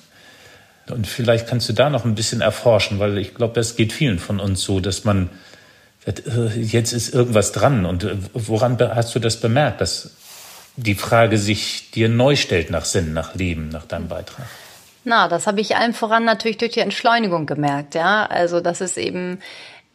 Und 0.90 1.08
vielleicht 1.08 1.48
kannst 1.48 1.70
du 1.70 1.74
da 1.74 1.90
noch 1.90 2.06
ein 2.06 2.16
bisschen 2.16 2.42
erforschen, 2.42 3.00
weil 3.00 3.18
ich 3.18 3.36
glaube, 3.36 3.54
das 3.54 3.76
geht 3.76 3.94
vielen 3.94 4.20
von 4.20 4.40
uns 4.40 4.64
so, 4.64 4.80
dass 4.80 5.04
man 5.04 5.30
äh, 6.06 6.60
jetzt 6.60 6.94
ist 6.94 7.14
irgendwas 7.14 7.52
dran. 7.52 7.86
Und 7.86 8.04
äh, 8.04 8.16
woran 8.34 8.78
hast 8.80 9.14
du 9.16 9.20
das 9.20 9.40
bemerkt, 9.40 9.82
dass 9.82 10.12
die 10.76 10.96
Frage 10.96 11.38
sich 11.38 11.92
dir 11.92 12.10
neu 12.10 12.36
stellt 12.36 12.70
nach 12.72 12.86
Sinn, 12.86 13.14
nach 13.14 13.36
Leben, 13.36 13.70
nach 13.70 13.86
deinem 13.86 14.08
Beitrag? 14.08 14.46
Na, 15.04 15.28
das 15.28 15.48
habe 15.48 15.62
ich 15.62 15.76
allen 15.76 15.94
voran 15.94 16.26
natürlich 16.26 16.58
durch 16.58 16.74
die 16.74 16.82
Entschleunigung 16.82 17.46
gemerkt, 17.46 17.96
ja. 17.96 18.26
Also, 18.26 18.60
das 18.60 18.82
ist 18.82 18.98
eben 18.98 19.40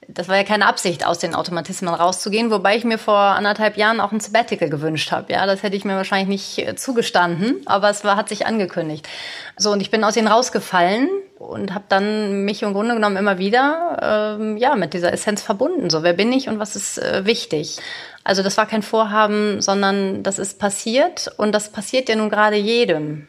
das 0.08 0.28
war 0.28 0.36
ja 0.36 0.44
keine 0.44 0.66
Absicht, 0.66 1.06
aus 1.06 1.18
den 1.18 1.34
Automatismen 1.34 1.94
rauszugehen, 1.94 2.50
wobei 2.50 2.76
ich 2.76 2.84
mir 2.84 2.98
vor 2.98 3.18
anderthalb 3.18 3.76
Jahren 3.76 4.00
auch 4.00 4.12
ein 4.12 4.20
Sabbatical 4.20 4.68
gewünscht 4.68 5.12
habe. 5.12 5.32
Ja, 5.32 5.46
das 5.46 5.62
hätte 5.62 5.76
ich 5.76 5.84
mir 5.84 5.96
wahrscheinlich 5.96 6.28
nicht 6.28 6.68
äh, 6.68 6.76
zugestanden, 6.76 7.62
aber 7.66 7.90
es 7.90 8.04
war, 8.04 8.16
hat 8.16 8.28
sich 8.28 8.46
angekündigt. 8.46 9.08
So, 9.56 9.72
und 9.72 9.80
ich 9.80 9.90
bin 9.90 10.04
aus 10.04 10.16
ihnen 10.16 10.28
rausgefallen 10.28 11.08
und 11.38 11.74
habe 11.74 11.84
dann 11.88 12.44
mich 12.44 12.62
im 12.62 12.72
Grunde 12.72 12.94
genommen 12.94 13.16
immer 13.16 13.38
wieder 13.38 14.36
ähm, 14.40 14.56
ja 14.56 14.74
mit 14.76 14.94
dieser 14.94 15.12
Essenz 15.12 15.42
verbunden. 15.42 15.90
So, 15.90 16.02
wer 16.02 16.12
bin 16.12 16.32
ich 16.32 16.48
und 16.48 16.58
was 16.58 16.76
ist 16.76 16.98
äh, 16.98 17.24
wichtig? 17.24 17.78
Also 18.24 18.42
das 18.42 18.56
war 18.56 18.66
kein 18.66 18.82
Vorhaben, 18.82 19.60
sondern 19.60 20.22
das 20.22 20.38
ist 20.38 20.58
passiert 20.58 21.30
und 21.36 21.52
das 21.52 21.70
passiert 21.70 22.08
ja 22.08 22.16
nun 22.16 22.30
gerade 22.30 22.56
jedem, 22.56 23.26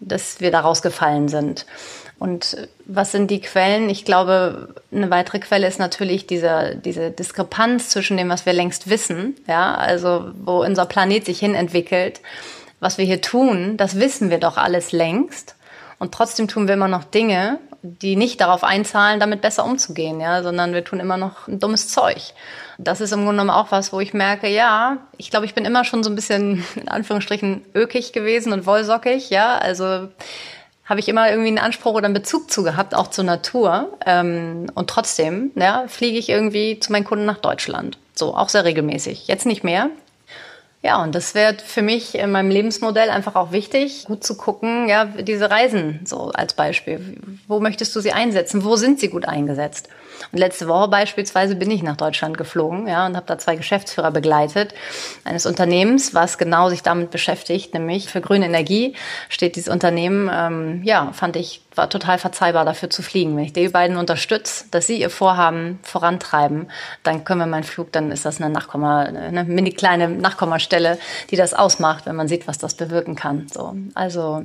dass 0.00 0.40
wir 0.40 0.50
da 0.50 0.60
rausgefallen 0.60 1.28
sind. 1.28 1.64
Und 2.18 2.56
was 2.86 3.12
sind 3.12 3.30
die 3.30 3.40
Quellen? 3.40 3.90
Ich 3.90 4.04
glaube, 4.04 4.74
eine 4.92 5.10
weitere 5.10 5.40
Quelle 5.40 5.66
ist 5.66 5.78
natürlich 5.78 6.26
diese, 6.26 6.76
diese 6.76 7.10
Diskrepanz 7.10 7.90
zwischen 7.90 8.16
dem, 8.16 8.28
was 8.28 8.46
wir 8.46 8.52
längst 8.52 8.88
wissen, 8.88 9.36
ja, 9.46 9.74
also 9.74 10.30
wo 10.42 10.64
unser 10.64 10.86
Planet 10.86 11.24
sich 11.26 11.38
hin 11.38 11.54
entwickelt. 11.54 12.20
Was 12.80 12.98
wir 12.98 13.04
hier 13.04 13.20
tun, 13.20 13.76
das 13.76 13.98
wissen 13.98 14.30
wir 14.30 14.38
doch 14.38 14.56
alles 14.56 14.92
längst. 14.92 15.56
Und 15.98 16.12
trotzdem 16.12 16.48
tun 16.48 16.66
wir 16.66 16.74
immer 16.74 16.88
noch 16.88 17.04
Dinge, 17.04 17.58
die 17.82 18.16
nicht 18.16 18.40
darauf 18.40 18.64
einzahlen, 18.64 19.20
damit 19.20 19.42
besser 19.42 19.64
umzugehen, 19.64 20.18
ja, 20.18 20.42
sondern 20.42 20.72
wir 20.72 20.84
tun 20.84 21.00
immer 21.00 21.18
noch 21.18 21.40
dummes 21.46 21.88
Zeug. 21.88 22.32
Das 22.78 23.02
ist 23.02 23.12
im 23.12 23.24
Grunde 23.24 23.42
genommen 23.42 23.50
auch 23.50 23.70
was, 23.70 23.92
wo 23.92 24.00
ich 24.00 24.14
merke, 24.14 24.48
ja, 24.48 24.96
ich 25.18 25.30
glaube, 25.30 25.44
ich 25.44 25.54
bin 25.54 25.66
immer 25.66 25.84
schon 25.84 26.02
so 26.02 26.10
ein 26.10 26.16
bisschen 26.16 26.64
in 26.76 26.88
Anführungsstrichen 26.88 27.62
ökig 27.74 28.12
gewesen 28.12 28.52
und 28.54 28.66
wollsockig, 28.66 29.28
ja, 29.28 29.58
also 29.58 30.08
habe 30.84 31.00
ich 31.00 31.08
immer 31.08 31.30
irgendwie 31.30 31.48
einen 31.48 31.58
Anspruch 31.58 31.94
oder 31.94 32.06
einen 32.06 32.14
Bezug 32.14 32.50
zu 32.50 32.62
gehabt, 32.62 32.94
auch 32.94 33.08
zur 33.08 33.24
Natur. 33.24 33.96
Ähm, 34.04 34.66
und 34.74 34.90
trotzdem 34.90 35.50
ja, 35.54 35.84
fliege 35.88 36.18
ich 36.18 36.28
irgendwie 36.28 36.78
zu 36.78 36.92
meinen 36.92 37.04
Kunden 37.04 37.24
nach 37.24 37.38
Deutschland. 37.38 37.98
So, 38.14 38.34
auch 38.34 38.48
sehr 38.48 38.64
regelmäßig. 38.64 39.26
Jetzt 39.26 39.46
nicht 39.46 39.64
mehr. 39.64 39.90
Ja, 40.82 41.02
und 41.02 41.14
das 41.14 41.34
wäre 41.34 41.56
für 41.64 41.80
mich 41.80 42.14
in 42.14 42.30
meinem 42.30 42.50
Lebensmodell 42.50 43.08
einfach 43.08 43.36
auch 43.36 43.52
wichtig, 43.52 44.04
gut 44.04 44.22
zu 44.22 44.36
gucken, 44.36 44.86
ja, 44.86 45.06
diese 45.06 45.50
Reisen 45.50 46.00
so 46.04 46.30
als 46.32 46.52
Beispiel. 46.52 47.16
Wo 47.48 47.58
möchtest 47.58 47.96
du 47.96 48.00
sie 48.00 48.12
einsetzen? 48.12 48.64
Wo 48.64 48.76
sind 48.76 49.00
sie 49.00 49.08
gut 49.08 49.26
eingesetzt? 49.26 49.88
Und 50.32 50.38
letzte 50.38 50.68
Woche 50.68 50.88
beispielsweise 50.88 51.56
bin 51.56 51.70
ich 51.70 51.82
nach 51.82 51.96
Deutschland 51.96 52.38
geflogen, 52.38 52.86
ja, 52.86 53.06
und 53.06 53.16
habe 53.16 53.26
da 53.26 53.38
zwei 53.38 53.56
Geschäftsführer 53.56 54.10
begleitet 54.10 54.74
eines 55.24 55.46
Unternehmens, 55.46 56.14
was 56.14 56.38
genau 56.38 56.68
sich 56.68 56.82
damit 56.82 57.10
beschäftigt, 57.10 57.74
nämlich 57.74 58.08
für 58.08 58.20
grüne 58.20 58.46
Energie 58.46 58.94
steht 59.28 59.56
dieses 59.56 59.68
Unternehmen, 59.68 60.30
ähm, 60.32 60.82
ja, 60.84 61.12
fand 61.12 61.36
ich 61.36 61.62
war 61.76 61.90
total 61.90 62.18
verzeihbar 62.18 62.64
dafür 62.64 62.90
zu 62.90 63.02
fliegen. 63.02 63.36
Wenn 63.36 63.44
ich 63.44 63.52
die 63.52 63.68
beiden 63.68 63.96
unterstütze, 63.96 64.64
dass 64.70 64.86
sie 64.86 65.00
ihr 65.00 65.10
Vorhaben 65.10 65.80
vorantreiben, 65.82 66.70
dann 67.02 67.24
können 67.24 67.40
wir 67.40 67.46
meinen 67.46 67.64
Flug, 67.64 67.92
dann 67.92 68.10
ist 68.10 68.24
das 68.24 68.40
eine 68.40 68.52
Nachkomma, 68.52 69.00
eine 69.00 69.44
mini 69.44 69.72
kleine 69.72 70.08
Nachkommastelle, 70.08 70.98
die 71.30 71.36
das 71.36 71.54
ausmacht, 71.54 72.06
wenn 72.06 72.16
man 72.16 72.28
sieht, 72.28 72.46
was 72.46 72.58
das 72.58 72.74
bewirken 72.74 73.16
kann. 73.16 73.48
So, 73.52 73.74
also 73.94 74.44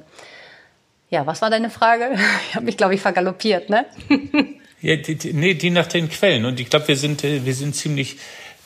ja, 1.09 1.25
was 1.25 1.41
war 1.41 1.49
deine 1.49 1.69
Frage? 1.69 2.15
Ich 2.49 2.55
habe 2.55 2.65
mich, 2.65 2.77
glaube 2.77 2.95
ich, 2.95 3.01
vergaloppiert, 3.01 3.69
ne? 3.69 3.85
Ja, 4.81 4.95
die, 4.95 5.15
die, 5.15 5.33
nee, 5.33 5.53
die 5.55 5.69
nach 5.69 5.87
den 5.87 6.09
Quellen. 6.09 6.45
Und 6.45 6.59
ich 6.59 6.69
glaube, 6.69 6.87
wir 6.87 6.97
sind, 6.97 7.23
äh, 7.23 7.45
wir 7.45 7.53
sind 7.53 7.75
ziemlich 7.75 8.17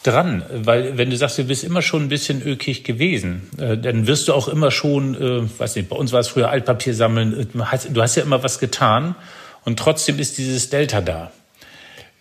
dran, 0.04 0.44
weil 0.52 0.98
wenn 0.98 1.10
du 1.10 1.18
sagst, 1.18 1.38
du 1.38 1.46
bist 1.46 1.64
immer 1.64 1.82
schon 1.82 2.04
ein 2.04 2.10
bisschen 2.10 2.42
ökig 2.46 2.84
gewesen, 2.84 3.50
äh, 3.58 3.78
dann 3.78 4.06
wirst 4.06 4.28
du 4.28 4.34
auch 4.34 4.48
immer 4.48 4.70
schon, 4.70 5.16
äh, 5.16 5.60
weiß 5.60 5.76
nicht, 5.78 5.90
bei 5.90 5.96
uns 5.96 6.12
war 6.12 6.20
es 6.20 6.28
früher 6.28 6.50
Altpapier 6.50 6.94
sammeln, 6.94 7.40
äh, 7.40 7.78
du 7.90 8.02
hast 8.02 8.16
ja 8.16 8.24
immer 8.24 8.44
was 8.44 8.60
getan 8.60 9.16
und 9.64 9.80
trotzdem 9.80 10.20
ist 10.20 10.38
dieses 10.38 10.70
Delta 10.70 11.02
da, 11.02 11.32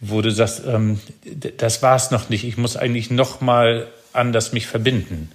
wo 0.01 0.23
du 0.23 0.31
sagst, 0.31 0.63
ähm, 0.67 1.01
das 1.57 1.83
war 1.83 1.97
es 1.97 2.11
noch 2.11 2.29
nicht, 2.29 2.45
ich 2.45 2.57
muss 2.57 2.77
eigentlich 2.77 3.11
noch 3.11 3.41
mal 3.41 3.89
anders 4.13 4.53
mich 4.53 4.67
verbinden. 4.67 5.31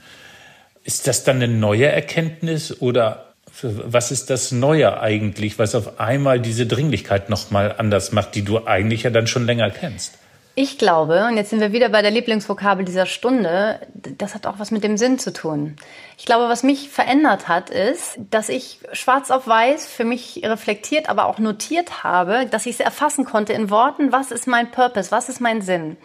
Ist 0.84 1.08
das 1.08 1.26
dann 1.26 1.38
eine 1.38 1.50
neue 1.50 1.88
Erkenntnis 1.88 2.82
oder 2.82 3.27
was 3.62 4.12
ist 4.12 4.30
das 4.30 4.52
Neue 4.52 5.00
eigentlich, 5.00 5.60
was 5.60 5.76
auf 5.76 6.00
einmal 6.00 6.40
diese 6.40 6.66
Dringlichkeit 6.66 7.30
nochmal 7.30 7.76
anders 7.78 8.12
macht, 8.12 8.36
die 8.36 8.44
du 8.44 8.66
eigentlich 8.66 9.04
ja 9.04 9.10
dann 9.10 9.28
schon 9.28 9.46
länger 9.46 9.70
kennst? 9.70 10.18
Ich 10.60 10.80
glaube, 10.80 11.28
und 11.28 11.38
jetzt 11.38 11.52
sind 11.52 11.60
wir 11.60 11.72
wieder 11.72 11.90
bei 11.90 12.02
der 12.02 12.10
Lieblingsvokabel 12.10 12.84
dieser 12.84 13.06
Stunde, 13.06 13.80
das 13.94 14.34
hat 14.34 14.48
auch 14.48 14.58
was 14.58 14.72
mit 14.72 14.84
dem 14.84 14.98
Sinn 14.98 15.20
zu 15.20 15.32
tun. 15.32 15.76
Ich 16.18 16.26
glaube, 16.26 16.50
was 16.50 16.64
mich 16.64 16.90
verändert 16.90 17.48
hat, 17.48 17.70
ist, 17.70 18.18
dass 18.32 18.50
ich 18.50 18.80
schwarz 18.92 19.30
auf 19.30 19.46
weiß 19.46 19.86
für 19.86 20.04
mich 20.04 20.42
reflektiert, 20.44 21.10
aber 21.10 21.26
auch 21.26 21.38
notiert 21.38 22.04
habe, 22.04 22.48
dass 22.50 22.66
ich 22.66 22.74
es 22.74 22.80
erfassen 22.80 23.24
konnte 23.24 23.54
in 23.54 23.70
Worten, 23.70 24.12
was 24.12 24.32
ist 24.32 24.48
mein 24.48 24.72
Purpose, 24.72 25.12
was 25.12 25.30
ist 25.30 25.42
mein 25.42 25.62
Sinn. 25.62 25.96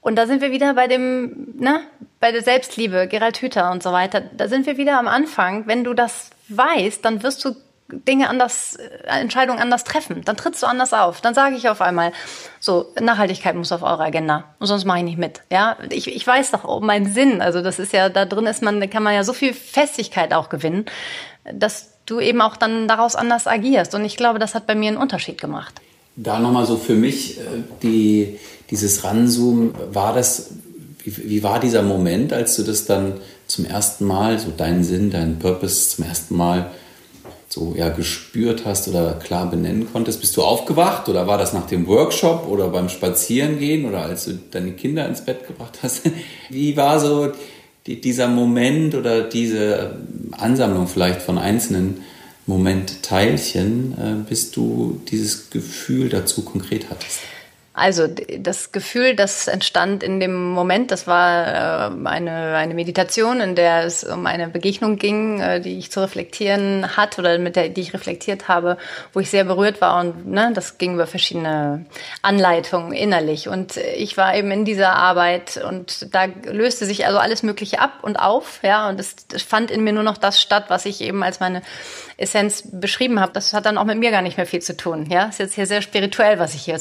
Und 0.00 0.16
da 0.16 0.26
sind 0.26 0.40
wir 0.40 0.50
wieder 0.50 0.74
bei 0.74 0.88
dem, 0.88 1.54
ne, 1.56 1.80
bei 2.18 2.32
der 2.32 2.42
Selbstliebe, 2.42 3.06
Gerald 3.06 3.40
Hüther 3.40 3.70
und 3.70 3.84
so 3.84 3.92
weiter. 3.92 4.20
Da 4.20 4.48
sind 4.48 4.66
wir 4.66 4.78
wieder 4.78 4.98
am 4.98 5.06
Anfang. 5.06 5.68
Wenn 5.68 5.84
du 5.84 5.94
das 5.94 6.30
weißt, 6.48 7.04
dann 7.04 7.22
wirst 7.22 7.44
du 7.44 7.56
Dinge 7.88 8.28
anders, 8.28 8.76
äh, 8.76 9.20
Entscheidungen 9.20 9.60
anders 9.60 9.84
treffen. 9.84 10.22
Dann 10.24 10.36
trittst 10.36 10.62
du 10.62 10.66
anders 10.66 10.92
auf. 10.92 11.20
Dann 11.20 11.34
sage 11.34 11.56
ich 11.56 11.68
auf 11.68 11.80
einmal, 11.80 12.12
so, 12.58 12.92
Nachhaltigkeit 13.00 13.54
muss 13.54 13.70
auf 13.70 13.82
eure 13.82 14.02
Agenda. 14.02 14.44
Und 14.58 14.66
sonst 14.66 14.84
mache 14.84 14.98
ich 14.98 15.04
nicht 15.04 15.18
mit. 15.18 15.42
Ja, 15.50 15.76
ich, 15.90 16.08
ich 16.08 16.26
weiß 16.26 16.50
doch 16.50 16.64
oh, 16.64 16.80
meinen 16.80 17.12
Sinn. 17.12 17.40
Also 17.40 17.62
das 17.62 17.78
ist 17.78 17.92
ja, 17.92 18.08
da 18.08 18.24
drin 18.24 18.46
ist 18.46 18.62
man, 18.62 18.88
kann 18.90 19.02
man 19.02 19.14
ja 19.14 19.22
so 19.22 19.32
viel 19.32 19.54
Festigkeit 19.54 20.34
auch 20.34 20.48
gewinnen, 20.48 20.86
dass 21.52 21.90
du 22.06 22.18
eben 22.18 22.40
auch 22.40 22.56
dann 22.56 22.88
daraus 22.88 23.14
anders 23.14 23.46
agierst. 23.46 23.94
Und 23.94 24.04
ich 24.04 24.16
glaube, 24.16 24.38
das 24.38 24.54
hat 24.54 24.66
bei 24.66 24.74
mir 24.74 24.88
einen 24.88 24.96
Unterschied 24.96 25.40
gemacht. 25.40 25.74
Da 26.16 26.38
nochmal 26.38 26.66
so 26.66 26.76
für 26.76 26.94
mich, 26.94 27.38
äh, 27.38 27.42
die, 27.82 28.40
dieses 28.70 29.04
Ranzoomen, 29.04 29.74
war 29.92 30.12
das, 30.12 30.50
wie, 31.04 31.28
wie 31.28 31.42
war 31.44 31.60
dieser 31.60 31.82
Moment, 31.82 32.32
als 32.32 32.56
du 32.56 32.64
das 32.64 32.84
dann 32.84 33.20
zum 33.46 33.64
ersten 33.64 34.04
Mal, 34.04 34.38
so 34.38 34.50
deinen 34.50 34.84
Sinn, 34.84 35.10
deinen 35.10 35.38
Purpose 35.38 35.90
zum 35.90 36.04
ersten 36.04 36.36
Mal 36.36 36.70
so 37.48 37.74
ja, 37.76 37.88
gespürt 37.88 38.64
hast 38.64 38.88
oder 38.88 39.12
klar 39.14 39.48
benennen 39.50 39.88
konntest? 39.92 40.20
Bist 40.20 40.36
du 40.36 40.42
aufgewacht 40.42 41.08
oder 41.08 41.26
war 41.26 41.38
das 41.38 41.52
nach 41.52 41.66
dem 41.66 41.86
Workshop 41.86 42.46
oder 42.48 42.68
beim 42.68 42.88
Spazierengehen 42.88 43.86
oder 43.86 44.02
als 44.02 44.24
du 44.24 44.34
deine 44.50 44.72
Kinder 44.72 45.08
ins 45.08 45.24
Bett 45.24 45.46
gebracht 45.46 45.78
hast? 45.82 46.02
Wie 46.50 46.76
war 46.76 46.98
so 47.00 47.32
die, 47.86 48.00
dieser 48.00 48.28
Moment 48.28 48.94
oder 48.94 49.22
diese 49.22 49.96
Ansammlung 50.32 50.88
vielleicht 50.88 51.22
von 51.22 51.38
einzelnen 51.38 52.02
Momentteilchen, 52.46 53.94
äh, 53.98 54.28
bis 54.28 54.50
du 54.50 55.00
dieses 55.08 55.50
Gefühl 55.50 56.08
dazu 56.08 56.42
konkret 56.42 56.90
hattest? 56.90 57.20
Also 57.78 58.08
das 58.08 58.72
Gefühl, 58.72 59.14
das 59.14 59.48
entstand 59.48 60.02
in 60.02 60.18
dem 60.18 60.50
Moment, 60.52 60.90
das 60.90 61.06
war 61.06 61.90
äh, 61.92 62.08
eine, 62.08 62.56
eine 62.56 62.72
Meditation, 62.72 63.42
in 63.42 63.54
der 63.54 63.84
es 63.84 64.02
um 64.02 64.24
eine 64.24 64.48
Begegnung 64.48 64.96
ging, 64.96 65.40
äh, 65.40 65.60
die 65.60 65.78
ich 65.78 65.90
zu 65.90 66.00
reflektieren 66.00 66.96
hat 66.96 67.18
oder 67.18 67.38
mit 67.38 67.54
der 67.54 67.68
die 67.68 67.82
ich 67.82 67.92
reflektiert 67.92 68.48
habe, 68.48 68.78
wo 69.12 69.20
ich 69.20 69.28
sehr 69.28 69.44
berührt 69.44 69.82
war 69.82 70.00
und 70.00 70.26
ne, 70.26 70.52
das 70.54 70.78
ging 70.78 70.94
über 70.94 71.06
verschiedene 71.06 71.84
Anleitungen 72.22 72.94
innerlich 72.94 73.46
und 73.46 73.76
ich 73.76 74.16
war 74.16 74.34
eben 74.34 74.50
in 74.52 74.64
dieser 74.64 74.94
Arbeit 74.94 75.62
und 75.62 76.14
da 76.14 76.28
löste 76.46 76.86
sich 76.86 77.04
also 77.04 77.18
alles 77.18 77.42
Mögliche 77.42 77.78
ab 77.78 77.98
und 78.00 78.16
auf, 78.16 78.60
ja 78.62 78.88
und 78.88 78.98
es 78.98 79.42
fand 79.42 79.70
in 79.70 79.84
mir 79.84 79.92
nur 79.92 80.02
noch 80.02 80.16
das 80.16 80.40
statt, 80.40 80.64
was 80.68 80.86
ich 80.86 81.02
eben 81.02 81.22
als 81.22 81.40
meine 81.40 81.60
Essenz 82.16 82.66
beschrieben 82.72 83.20
habe. 83.20 83.32
Das 83.34 83.52
hat 83.52 83.66
dann 83.66 83.76
auch 83.76 83.84
mit 83.84 83.98
mir 83.98 84.10
gar 84.10 84.22
nicht 84.22 84.38
mehr 84.38 84.46
viel 84.46 84.62
zu 84.62 84.74
tun, 84.74 85.10
ja 85.10 85.26
ist 85.26 85.40
jetzt 85.40 85.56
hier 85.56 85.66
sehr 85.66 85.82
spirituell, 85.82 86.38
was 86.38 86.54
ich 86.54 86.62
hier 86.62 86.78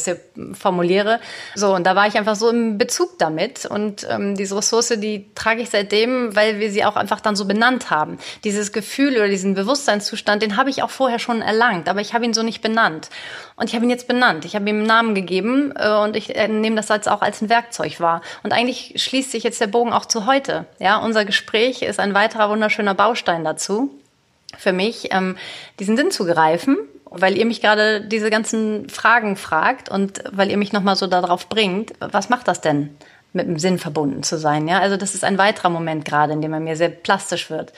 formuliere 0.54 0.85
formuliere. 0.86 1.20
So, 1.56 1.74
und 1.74 1.86
da 1.86 1.96
war 1.96 2.08
ich 2.08 2.16
einfach 2.16 2.36
so 2.36 2.50
im 2.50 2.78
Bezug 2.78 3.18
damit. 3.20 3.66
Und 3.66 4.08
ähm, 4.10 4.36
diese 4.36 4.56
Ressource, 4.58 4.94
die 4.98 5.34
trage 5.36 5.62
ich 5.62 5.70
seitdem, 5.70 6.36
weil 6.36 6.60
wir 6.60 6.72
sie 6.72 6.86
auch 6.86 6.96
einfach 6.96 7.22
dann 7.22 7.36
so 7.36 7.46
benannt 7.46 7.90
haben. 7.90 8.18
Dieses 8.44 8.72
Gefühl 8.72 9.16
oder 9.16 9.28
diesen 9.28 9.56
Bewusstseinszustand, 9.56 10.42
den 10.42 10.58
habe 10.58 10.70
ich 10.70 10.84
auch 10.84 10.90
vorher 10.90 11.20
schon 11.20 11.42
erlangt, 11.42 11.90
aber 11.90 12.02
ich 12.02 12.14
habe 12.14 12.26
ihn 12.26 12.34
so 12.34 12.44
nicht 12.44 12.62
benannt. 12.62 13.10
Und 13.56 13.70
ich 13.70 13.76
habe 13.76 13.86
ihn 13.86 13.90
jetzt 13.90 14.08
benannt. 14.08 14.46
Ich 14.46 14.56
habe 14.56 14.70
ihm 14.70 14.78
einen 14.78 14.88
Namen 14.88 15.16
gegeben 15.16 15.74
äh, 15.76 15.90
und 15.90 16.16
ich 16.16 16.36
äh, 16.36 16.48
nehme 16.48 16.76
das 16.76 16.92
als 16.92 17.08
auch 17.08 17.22
als 17.22 17.42
ein 17.42 17.50
Werkzeug 17.50 18.00
wahr. 18.00 18.22
Und 18.44 18.54
eigentlich 18.54 18.94
schließt 18.98 19.32
sich 19.32 19.44
jetzt 19.44 19.62
der 19.62 19.68
Bogen 19.68 19.94
auch 19.94 20.06
zu 20.06 20.26
heute. 20.26 20.66
Ja, 20.80 20.98
unser 20.98 21.26
Gespräch 21.26 21.82
ist 21.82 22.00
ein 22.00 22.14
weiterer 22.14 22.50
wunderschöner 22.50 22.94
Baustein 22.94 23.44
dazu 23.44 23.92
für 24.58 24.72
mich, 24.72 25.10
ähm, 25.12 25.38
diesen 25.80 25.98
Sinn 25.98 26.12
zu 26.12 26.26
greifen 26.26 26.78
weil 27.18 27.38
ihr 27.38 27.46
mich 27.46 27.62
gerade 27.62 28.02
diese 28.02 28.30
ganzen 28.30 28.90
Fragen 28.90 29.36
fragt 29.36 29.90
und 29.90 30.24
weil 30.32 30.50
ihr 30.52 30.58
mich 30.58 30.74
nochmal 30.74 30.96
so 30.96 31.08
darauf 31.08 31.50
bringt, 31.50 31.94
was 32.00 32.30
macht 32.30 32.48
das 32.48 32.62
denn, 32.62 32.96
mit 33.34 33.48
dem 33.48 33.60
Sinn 33.60 33.80
verbunden 33.80 34.24
zu 34.24 34.38
sein? 34.38 34.68
Ja, 34.68 34.80
also 34.80 34.98
das 34.98 35.16
ist 35.16 35.24
ein 35.24 35.38
weiterer 35.38 35.70
Moment 35.70 36.06
gerade, 36.06 36.34
in 36.34 36.42
dem 36.42 36.54
er 36.54 36.60
mir 36.60 36.76
sehr 36.76 36.90
plastisch 36.90 37.50
wird. 37.50 37.74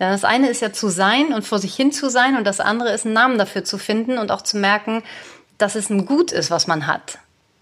Denn 0.00 0.10
das 0.10 0.24
eine 0.24 0.48
ist 0.48 0.62
ja 0.62 0.72
zu 0.72 0.88
sein 0.88 1.32
und 1.32 1.46
vor 1.46 1.58
sich 1.58 1.74
hin 1.74 1.92
zu 1.92 2.08
sein 2.10 2.36
und 2.36 2.44
das 2.44 2.60
andere 2.60 2.92
ist 2.92 3.04
einen 3.04 3.14
Namen 3.14 3.38
dafür 3.38 3.64
zu 3.64 3.78
finden 3.78 4.18
und 4.18 4.30
auch 4.30 4.42
zu 4.42 4.56
merken, 4.56 5.02
dass 5.58 5.74
es 5.74 5.90
ein 5.90 6.06
Gut 6.06 6.32
ist, 6.32 6.50
was 6.50 6.66
man 6.66 6.86
hat. 6.86 7.18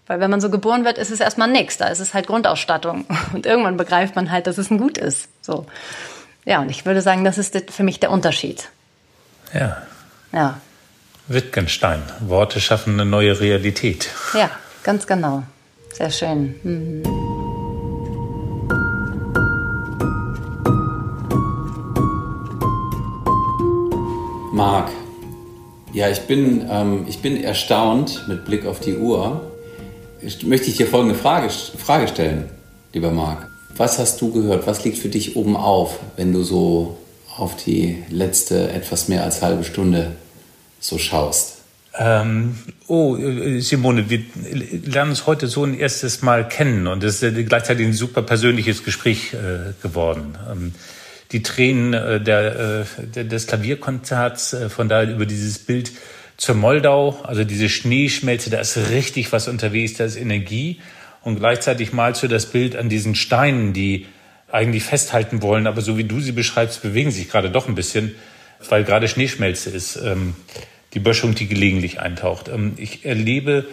Weil 0.07 0.19
wenn 0.19 0.31
man 0.31 0.41
so 0.41 0.49
geboren 0.49 0.83
wird, 0.83 0.97
ist 0.97 1.11
es 1.11 1.19
erstmal 1.19 1.47
nichts. 1.47 1.77
Da 1.77 1.87
ist 1.87 1.99
es 1.99 2.13
halt 2.13 2.27
Grundausstattung. 2.27 3.05
Und 3.33 3.45
irgendwann 3.45 3.77
begreift 3.77 4.15
man 4.15 4.31
halt, 4.31 4.47
dass 4.47 4.57
es 4.57 4.71
ein 4.71 4.77
Gut 4.77 4.97
ist. 4.97 5.29
So. 5.41 5.67
Ja, 6.43 6.59
und 6.59 6.71
ich 6.71 6.85
würde 6.85 7.01
sagen, 7.01 7.23
das 7.23 7.37
ist 7.37 7.71
für 7.71 7.83
mich 7.83 7.99
der 7.99 8.09
Unterschied. 8.09 8.69
Ja. 9.53 9.83
Ja. 10.31 10.59
Wittgenstein. 11.33 12.01
Worte 12.19 12.59
schaffen 12.59 12.93
eine 12.93 13.05
neue 13.05 13.39
Realität. 13.39 14.09
Ja, 14.33 14.49
ganz 14.83 15.07
genau. 15.07 15.43
Sehr 15.93 16.09
schön. 16.09 16.55
Mhm. 16.63 17.03
Marc, 24.53 24.89
ja, 25.93 26.09
ich 26.09 26.21
bin, 26.21 26.67
ähm, 26.69 27.05
ich 27.07 27.19
bin 27.19 27.43
erstaunt 27.43 28.25
mit 28.27 28.45
Blick 28.45 28.65
auf 28.65 28.79
die 28.79 28.97
Uhr. 28.97 29.41
Ich, 30.21 30.45
möchte 30.45 30.69
ich 30.69 30.77
dir 30.77 30.87
folgende 30.87 31.15
Frage, 31.15 31.49
Frage 31.49 32.07
stellen, 32.07 32.49
lieber 32.93 33.11
Marc. 33.11 33.49
Was 33.75 33.97
hast 33.97 34.21
du 34.21 34.31
gehört? 34.31 34.67
Was 34.67 34.83
liegt 34.83 34.97
für 34.97 35.09
dich 35.09 35.35
oben 35.35 35.55
auf, 35.55 35.99
wenn 36.15 36.31
du 36.31 36.43
so 36.43 36.97
auf 37.37 37.55
die 37.55 38.03
letzte 38.09 38.71
etwas 38.71 39.07
mehr 39.07 39.23
als 39.23 39.41
halbe 39.41 39.63
Stunde 39.63 40.11
so 40.81 40.97
schaust? 40.97 41.59
Ähm, 41.97 42.55
oh, 42.87 43.17
Simone, 43.59 44.09
wir 44.09 44.21
lernen 44.85 45.11
uns 45.11 45.27
heute 45.27 45.47
so 45.47 45.63
ein 45.63 45.77
erstes 45.77 46.21
Mal 46.21 46.47
kennen 46.47 46.87
und 46.87 47.03
es 47.03 47.21
ist 47.21 47.47
gleichzeitig 47.47 47.85
ein 47.85 47.93
super 47.93 48.21
persönliches 48.21 48.83
Gespräch 48.83 49.33
äh, 49.33 49.73
geworden. 49.81 50.37
Ähm, 50.49 50.73
die 51.31 51.43
Tränen 51.43 51.93
äh, 51.93 52.21
der, 52.21 52.85
äh, 53.15 53.23
des 53.25 53.47
Klavierkonzerts, 53.47 54.53
äh, 54.53 54.69
von 54.69 54.89
daher 54.89 55.09
über 55.09 55.25
dieses 55.25 55.59
Bild 55.59 55.91
zur 56.37 56.55
Moldau, 56.55 57.19
also 57.23 57.43
diese 57.43 57.69
Schneeschmelze, 57.69 58.49
da 58.49 58.59
ist 58.59 58.77
richtig 58.89 59.31
was 59.31 59.47
unterwegs, 59.47 59.95
da 59.95 60.05
ist 60.05 60.17
Energie. 60.17 60.79
Und 61.23 61.37
gleichzeitig 61.39 61.93
malst 61.93 62.23
du 62.23 62.27
das 62.27 62.47
Bild 62.47 62.75
an 62.75 62.89
diesen 62.89 63.15
Steinen, 63.15 63.73
die 63.73 64.07
eigentlich 64.51 64.83
festhalten 64.83 65.41
wollen, 65.41 65.67
aber 65.67 65.81
so 65.81 65.97
wie 65.97 66.03
du 66.03 66.19
sie 66.19 66.31
beschreibst, 66.31 66.81
bewegen 66.81 67.11
sich 67.11 67.29
gerade 67.29 67.51
doch 67.51 67.67
ein 67.67 67.75
bisschen, 67.75 68.15
weil 68.69 68.83
gerade 68.83 69.07
Schneeschmelze 69.07 69.69
ist, 69.69 69.97
ähm, 69.97 70.35
die 70.93 70.99
Böschung, 70.99 71.35
die 71.35 71.47
gelegentlich 71.47 71.99
eintaucht. 71.99 72.47
Ähm, 72.47 72.73
ich 72.77 73.05
erlebe 73.05 73.65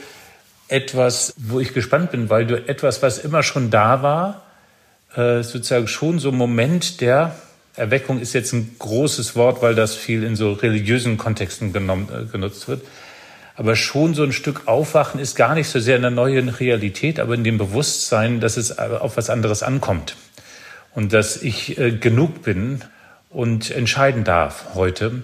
etwas, 0.69 1.35
wo 1.37 1.61
ich 1.61 1.75
gespannt 1.75 2.11
bin, 2.11 2.31
weil 2.31 2.47
du 2.47 2.57
etwas, 2.69 3.03
was 3.03 3.19
immer 3.19 3.43
schon 3.43 3.71
da 3.71 4.03
war, 4.03 4.43
äh, 5.15 5.43
sozusagen 5.43 5.89
schon 5.89 6.19
so 6.19 6.31
ein 6.31 6.37
Moment 6.37 7.01
der 7.01 7.35
Erweckung 7.75 8.21
ist 8.21 8.33
jetzt 8.33 8.53
ein 8.53 8.75
großes 8.79 9.37
Wort, 9.37 9.63
weil 9.63 9.75
das 9.75 9.95
viel 9.95 10.25
in 10.25 10.37
so 10.37 10.53
religiösen 10.53 11.17
Kontexten 11.17 11.73
genommen, 11.73 12.09
äh, 12.13 12.31
genutzt 12.31 12.69
wird. 12.69 12.83
Aber 13.57 13.77
schon 13.77 14.15
so 14.15 14.23
ein 14.23 14.33
Stück 14.33 14.67
Aufwachen 14.67 15.21
ist 15.21 15.37
gar 15.37 15.55
nicht 15.55 15.69
so 15.69 15.81
sehr 15.81 15.97
in 15.97 16.03
der 16.03 16.11
neuen 16.11 16.49
Realität, 16.49 17.19
aber 17.19 17.35
in 17.35 17.45
dem 17.45 17.59
Bewusstsein, 17.59 18.41
dass 18.41 18.57
es 18.57 18.79
auf 18.79 19.17
was 19.17 19.31
anderes 19.31 19.63
ankommt. 19.63 20.17
Und 20.95 21.13
dass 21.13 21.41
ich 21.43 21.79
äh, 21.79 21.93
genug 21.93 22.43
bin 22.43 22.83
und 23.31 23.71
entscheiden 23.71 24.25
darf 24.25 24.75
heute 24.75 25.23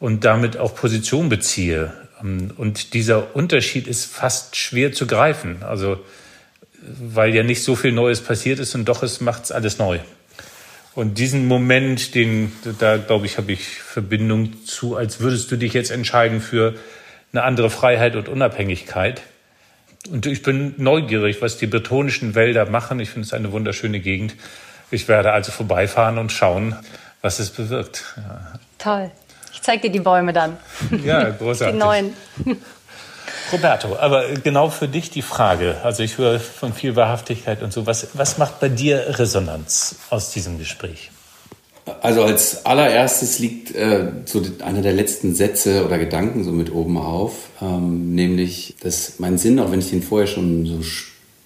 und 0.00 0.24
damit 0.24 0.56
auch 0.56 0.74
Position 0.74 1.28
beziehe. 1.28 1.92
Ähm, 2.22 2.52
und 2.56 2.94
dieser 2.94 3.34
Unterschied 3.34 3.86
ist 3.86 4.04
fast 4.06 4.56
schwer 4.56 4.92
zu 4.92 5.06
greifen. 5.06 5.62
Also, 5.62 5.98
weil 6.82 7.34
ja 7.34 7.42
nicht 7.42 7.62
so 7.62 7.76
viel 7.76 7.92
Neues 7.92 8.20
passiert 8.20 8.58
ist 8.58 8.74
und 8.74 8.86
doch 8.86 9.02
es 9.02 9.20
macht's 9.20 9.52
alles 9.52 9.78
neu. 9.78 9.98
Und 10.94 11.18
diesen 11.18 11.46
Moment, 11.46 12.14
den, 12.14 12.52
da 12.78 12.96
glaube 12.96 13.26
ich, 13.26 13.38
habe 13.38 13.52
ich 13.52 13.68
Verbindung 13.68 14.64
zu, 14.64 14.96
als 14.96 15.20
würdest 15.20 15.50
du 15.52 15.56
dich 15.56 15.72
jetzt 15.72 15.90
entscheiden 15.90 16.40
für 16.40 16.74
eine 17.32 17.44
andere 17.44 17.70
Freiheit 17.70 18.16
und 18.16 18.28
Unabhängigkeit. 18.28 19.22
Und 20.10 20.26
ich 20.26 20.42
bin 20.42 20.74
neugierig, 20.76 21.42
was 21.42 21.58
die 21.58 21.66
bretonischen 21.66 22.34
Wälder 22.34 22.68
machen. 22.68 22.98
Ich 23.00 23.10
finde 23.10 23.26
es 23.26 23.32
eine 23.32 23.52
wunderschöne 23.52 24.00
Gegend. 24.00 24.34
Ich 24.90 25.06
werde 25.06 25.32
also 25.32 25.52
vorbeifahren 25.52 26.18
und 26.18 26.32
schauen, 26.32 26.74
was 27.20 27.38
es 27.38 27.50
bewirkt. 27.50 28.04
Ja. 28.16 28.58
Toll. 28.78 29.10
Ich 29.52 29.62
zeige 29.62 29.82
dir 29.82 29.90
die 29.90 30.00
Bäume 30.00 30.32
dann. 30.32 30.56
Ja, 31.04 31.30
großartig. 31.30 31.72
Die 31.74 31.78
neuen. 31.78 32.14
Roberto, 33.52 33.96
aber 33.96 34.24
genau 34.42 34.68
für 34.68 34.88
dich 34.88 35.10
die 35.10 35.22
Frage. 35.22 35.76
Also 35.82 36.02
ich 36.02 36.18
höre 36.18 36.38
von 36.38 36.74
viel 36.74 36.96
Wahrhaftigkeit 36.96 37.62
und 37.62 37.72
so. 37.72 37.86
Was, 37.86 38.08
was 38.12 38.36
macht 38.36 38.60
bei 38.60 38.68
dir 38.68 39.18
Resonanz 39.18 39.96
aus 40.10 40.32
diesem 40.32 40.58
Gespräch? 40.58 41.10
Also 42.02 42.22
als 42.22 42.66
allererstes 42.66 43.38
liegt 43.38 43.74
äh, 43.74 44.12
so 44.26 44.42
einer 44.62 44.82
der 44.82 44.92
letzten 44.92 45.34
Sätze 45.34 45.86
oder 45.86 45.98
Gedanken 45.98 46.44
so 46.44 46.52
mit 46.52 46.70
oben 46.72 46.98
auf, 46.98 47.32
ähm, 47.62 48.14
nämlich, 48.14 48.76
dass 48.80 49.18
mein 49.18 49.38
Sinn, 49.38 49.58
auch 49.58 49.70
wenn 49.70 49.80
ich 49.80 49.90
den 49.90 50.02
vorher 50.02 50.26
schon 50.26 50.66
so 50.66 50.82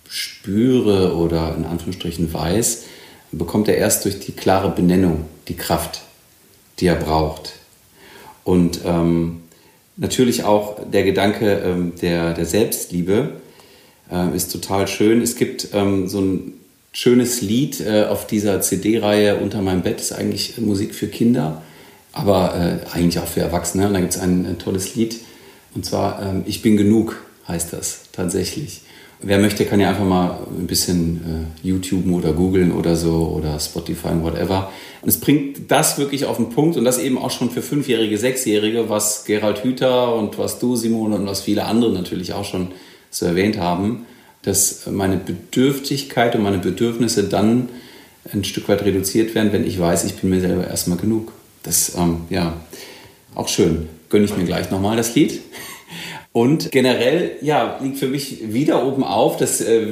spüre 0.08 1.16
oder 1.16 1.54
in 1.56 1.64
Anführungsstrichen 1.64 2.32
weiß, 2.34 2.82
bekommt 3.30 3.68
er 3.68 3.76
erst 3.76 4.04
durch 4.04 4.18
die 4.20 4.32
klare 4.32 4.70
Benennung 4.70 5.26
die 5.48 5.56
Kraft, 5.56 6.02
die 6.80 6.86
er 6.86 6.96
braucht. 6.96 7.54
Und 8.44 8.80
ähm, 8.84 9.42
natürlich 9.96 10.44
auch 10.44 10.78
der 10.90 11.04
Gedanke 11.04 11.62
ähm, 11.64 11.92
der, 12.00 12.34
der 12.34 12.46
Selbstliebe 12.46 13.30
äh, 14.10 14.36
ist 14.36 14.52
total 14.52 14.88
schön. 14.88 15.22
Es 15.22 15.36
gibt 15.36 15.68
ähm, 15.72 16.08
so 16.08 16.20
ein 16.20 16.52
schönes 16.92 17.40
Lied 17.40 17.80
äh, 17.80 18.04
auf 18.04 18.26
dieser 18.26 18.60
CD-Reihe 18.60 19.36
Unter 19.36 19.62
meinem 19.62 19.82
Bett, 19.82 20.00
ist 20.00 20.12
eigentlich 20.12 20.58
Musik 20.58 20.94
für 20.94 21.08
Kinder, 21.08 21.62
aber 22.12 22.54
äh, 22.54 22.94
eigentlich 22.94 23.18
auch 23.18 23.28
für 23.28 23.40
Erwachsene. 23.40 23.86
Und 23.86 23.94
da 23.94 24.00
gibt 24.00 24.14
es 24.14 24.20
ein, 24.20 24.46
ein, 24.46 24.58
tolles 24.58 24.94
Lied, 24.94 25.20
und 25.74 25.84
zwar 25.84 26.22
ähm, 26.22 26.44
Ich 26.46 26.62
bin 26.62 26.76
genug 26.76 27.22
heißt 27.48 27.72
das 27.72 28.02
tatsächlich. 28.12 28.82
Wer 29.24 29.38
möchte, 29.38 29.64
kann 29.64 29.78
ja 29.78 29.90
einfach 29.90 30.04
mal 30.04 30.40
ein 30.58 30.66
bisschen 30.66 31.48
äh, 31.62 31.66
YouTube 31.66 32.10
oder 32.10 32.32
googeln 32.32 32.72
oder 32.72 32.96
so 32.96 33.34
oder 33.36 33.60
Spotify 33.60 34.08
und 34.08 34.24
whatever. 34.24 34.72
Und 35.00 35.08
es 35.08 35.20
bringt 35.20 35.70
das 35.70 35.96
wirklich 35.98 36.24
auf 36.24 36.38
den 36.38 36.50
Punkt 36.50 36.76
und 36.76 36.84
das 36.84 36.98
eben 36.98 37.18
auch 37.18 37.30
schon 37.30 37.50
für 37.50 37.62
Fünfjährige, 37.62 38.18
Sechsjährige, 38.18 38.88
was 38.88 39.24
Gerald 39.24 39.62
Hüther 39.62 40.14
und 40.16 40.38
was 40.38 40.58
du, 40.58 40.74
Simone, 40.74 41.16
und 41.16 41.26
was 41.26 41.40
viele 41.40 41.64
andere 41.66 41.92
natürlich 41.92 42.32
auch 42.32 42.44
schon 42.44 42.68
so 43.10 43.26
erwähnt 43.26 43.58
haben, 43.58 44.06
dass 44.42 44.86
meine 44.86 45.18
Bedürftigkeit 45.18 46.34
und 46.34 46.42
meine 46.42 46.58
Bedürfnisse 46.58 47.24
dann 47.24 47.68
ein 48.32 48.44
Stück 48.44 48.68
weit 48.68 48.84
reduziert 48.84 49.34
werden, 49.34 49.52
wenn 49.52 49.66
ich 49.66 49.78
weiß, 49.78 50.04
ich 50.04 50.14
bin 50.16 50.30
mir 50.30 50.40
selber 50.40 50.66
erstmal 50.66 50.98
genug. 50.98 51.32
Das, 51.62 51.94
ähm, 51.96 52.22
ja, 52.30 52.60
auch 53.34 53.48
schön. 53.48 53.88
Gönne 54.08 54.24
ich 54.24 54.36
mir 54.36 54.44
gleich 54.44 54.70
nochmal 54.70 54.96
das 54.96 55.14
Lied. 55.14 55.40
Und 56.32 56.72
generell, 56.72 57.32
ja, 57.42 57.78
liegt 57.82 57.98
für 57.98 58.08
mich 58.08 58.52
wieder 58.54 58.86
oben 58.86 59.04
auf, 59.04 59.36
dass 59.36 59.60
äh, 59.60 59.86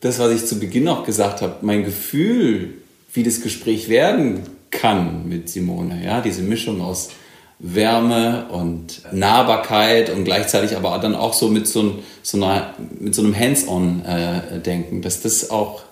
das, 0.00 0.18
was 0.18 0.32
ich 0.32 0.46
zu 0.46 0.58
Beginn 0.58 0.88
auch 0.88 1.04
gesagt 1.04 1.42
habe, 1.42 1.56
mein 1.60 1.84
Gefühl, 1.84 2.74
wie 3.12 3.22
das 3.22 3.42
Gespräch 3.42 3.90
werden 3.90 4.40
kann 4.70 5.28
mit 5.28 5.50
Simone, 5.50 6.02
ja, 6.02 6.22
diese 6.22 6.40
Mischung 6.40 6.80
aus 6.80 7.10
Wärme 7.58 8.46
und 8.50 9.02
Nahbarkeit 9.12 10.10
und 10.10 10.24
gleichzeitig 10.24 10.76
aber 10.76 10.98
dann 10.98 11.14
auch 11.14 11.34
so 11.34 11.48
mit 11.48 11.68
so, 11.68 12.02
so, 12.22 12.38
einer, 12.38 12.74
mit 12.98 13.14
so 13.14 13.22
einem 13.22 13.38
Hands-on-Denken, 13.38 14.98
äh, 14.98 15.00
dass 15.00 15.20
das 15.20 15.50
auch, 15.50 15.82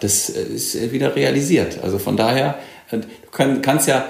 das 0.00 0.28
ist 0.28 0.92
wieder 0.92 1.16
realisiert. 1.16 1.82
Also 1.82 1.98
von 1.98 2.16
daher, 2.16 2.58
äh, 2.90 2.98
du 2.98 3.06
kann, 3.32 3.62
kannst 3.62 3.88
ja, 3.88 4.04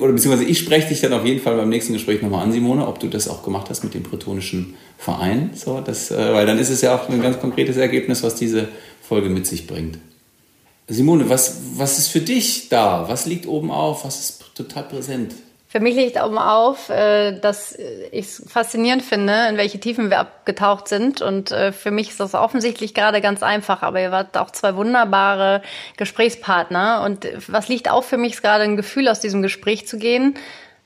oder 0.00 0.12
beziehungsweise 0.12 0.44
ich 0.44 0.58
spreche 0.58 0.88
dich 0.88 1.00
dann 1.00 1.12
auf 1.12 1.24
jeden 1.24 1.40
Fall 1.40 1.56
beim 1.56 1.68
nächsten 1.68 1.92
Gespräch 1.92 2.22
nochmal 2.22 2.44
an, 2.44 2.52
Simone, 2.52 2.86
ob 2.86 3.00
du 3.00 3.08
das 3.08 3.28
auch 3.28 3.42
gemacht 3.42 3.68
hast 3.70 3.82
mit 3.82 3.94
dem 3.94 4.02
bretonischen 4.02 4.74
Verein. 4.98 5.50
So, 5.54 5.80
das, 5.80 6.10
äh, 6.10 6.32
weil 6.32 6.46
dann 6.46 6.58
ist 6.58 6.70
es 6.70 6.80
ja 6.80 6.94
auch 6.94 7.08
ein 7.08 7.22
ganz 7.22 7.40
konkretes 7.40 7.76
Ergebnis, 7.76 8.22
was 8.22 8.36
diese 8.36 8.68
Folge 9.02 9.28
mit 9.28 9.46
sich 9.46 9.66
bringt. 9.66 9.98
Simone, 10.88 11.28
was, 11.28 11.60
was 11.76 11.98
ist 11.98 12.08
für 12.08 12.20
dich 12.20 12.68
da? 12.68 13.08
Was 13.08 13.26
liegt 13.26 13.46
oben 13.46 13.70
auf? 13.70 14.04
Was 14.04 14.20
ist 14.20 14.44
total 14.54 14.84
präsent? 14.84 15.34
Für 15.72 15.80
mich 15.80 15.96
liegt 15.96 16.22
oben 16.22 16.36
auf, 16.36 16.90
äh, 16.90 17.32
dass 17.32 17.74
ich 18.10 18.26
es 18.26 18.44
faszinierend 18.46 19.02
finde, 19.02 19.48
in 19.48 19.56
welche 19.56 19.80
Tiefen 19.80 20.10
wir 20.10 20.18
abgetaucht 20.18 20.86
sind. 20.86 21.22
Und 21.22 21.50
äh, 21.50 21.72
für 21.72 21.90
mich 21.90 22.10
ist 22.10 22.20
das 22.20 22.34
offensichtlich 22.34 22.92
gerade 22.92 23.22
ganz 23.22 23.42
einfach. 23.42 23.80
Aber 23.80 23.98
ihr 23.98 24.10
wart 24.10 24.36
auch 24.36 24.50
zwei 24.50 24.76
wunderbare 24.76 25.62
Gesprächspartner. 25.96 27.02
Und 27.06 27.26
was 27.48 27.68
liegt 27.68 27.90
auch 27.90 28.04
für 28.04 28.18
mich 28.18 28.34
ist 28.34 28.42
gerade 28.42 28.64
ein 28.64 28.76
Gefühl, 28.76 29.08
aus 29.08 29.20
diesem 29.20 29.40
Gespräch 29.40 29.88
zu 29.88 29.96
gehen. 29.96 30.34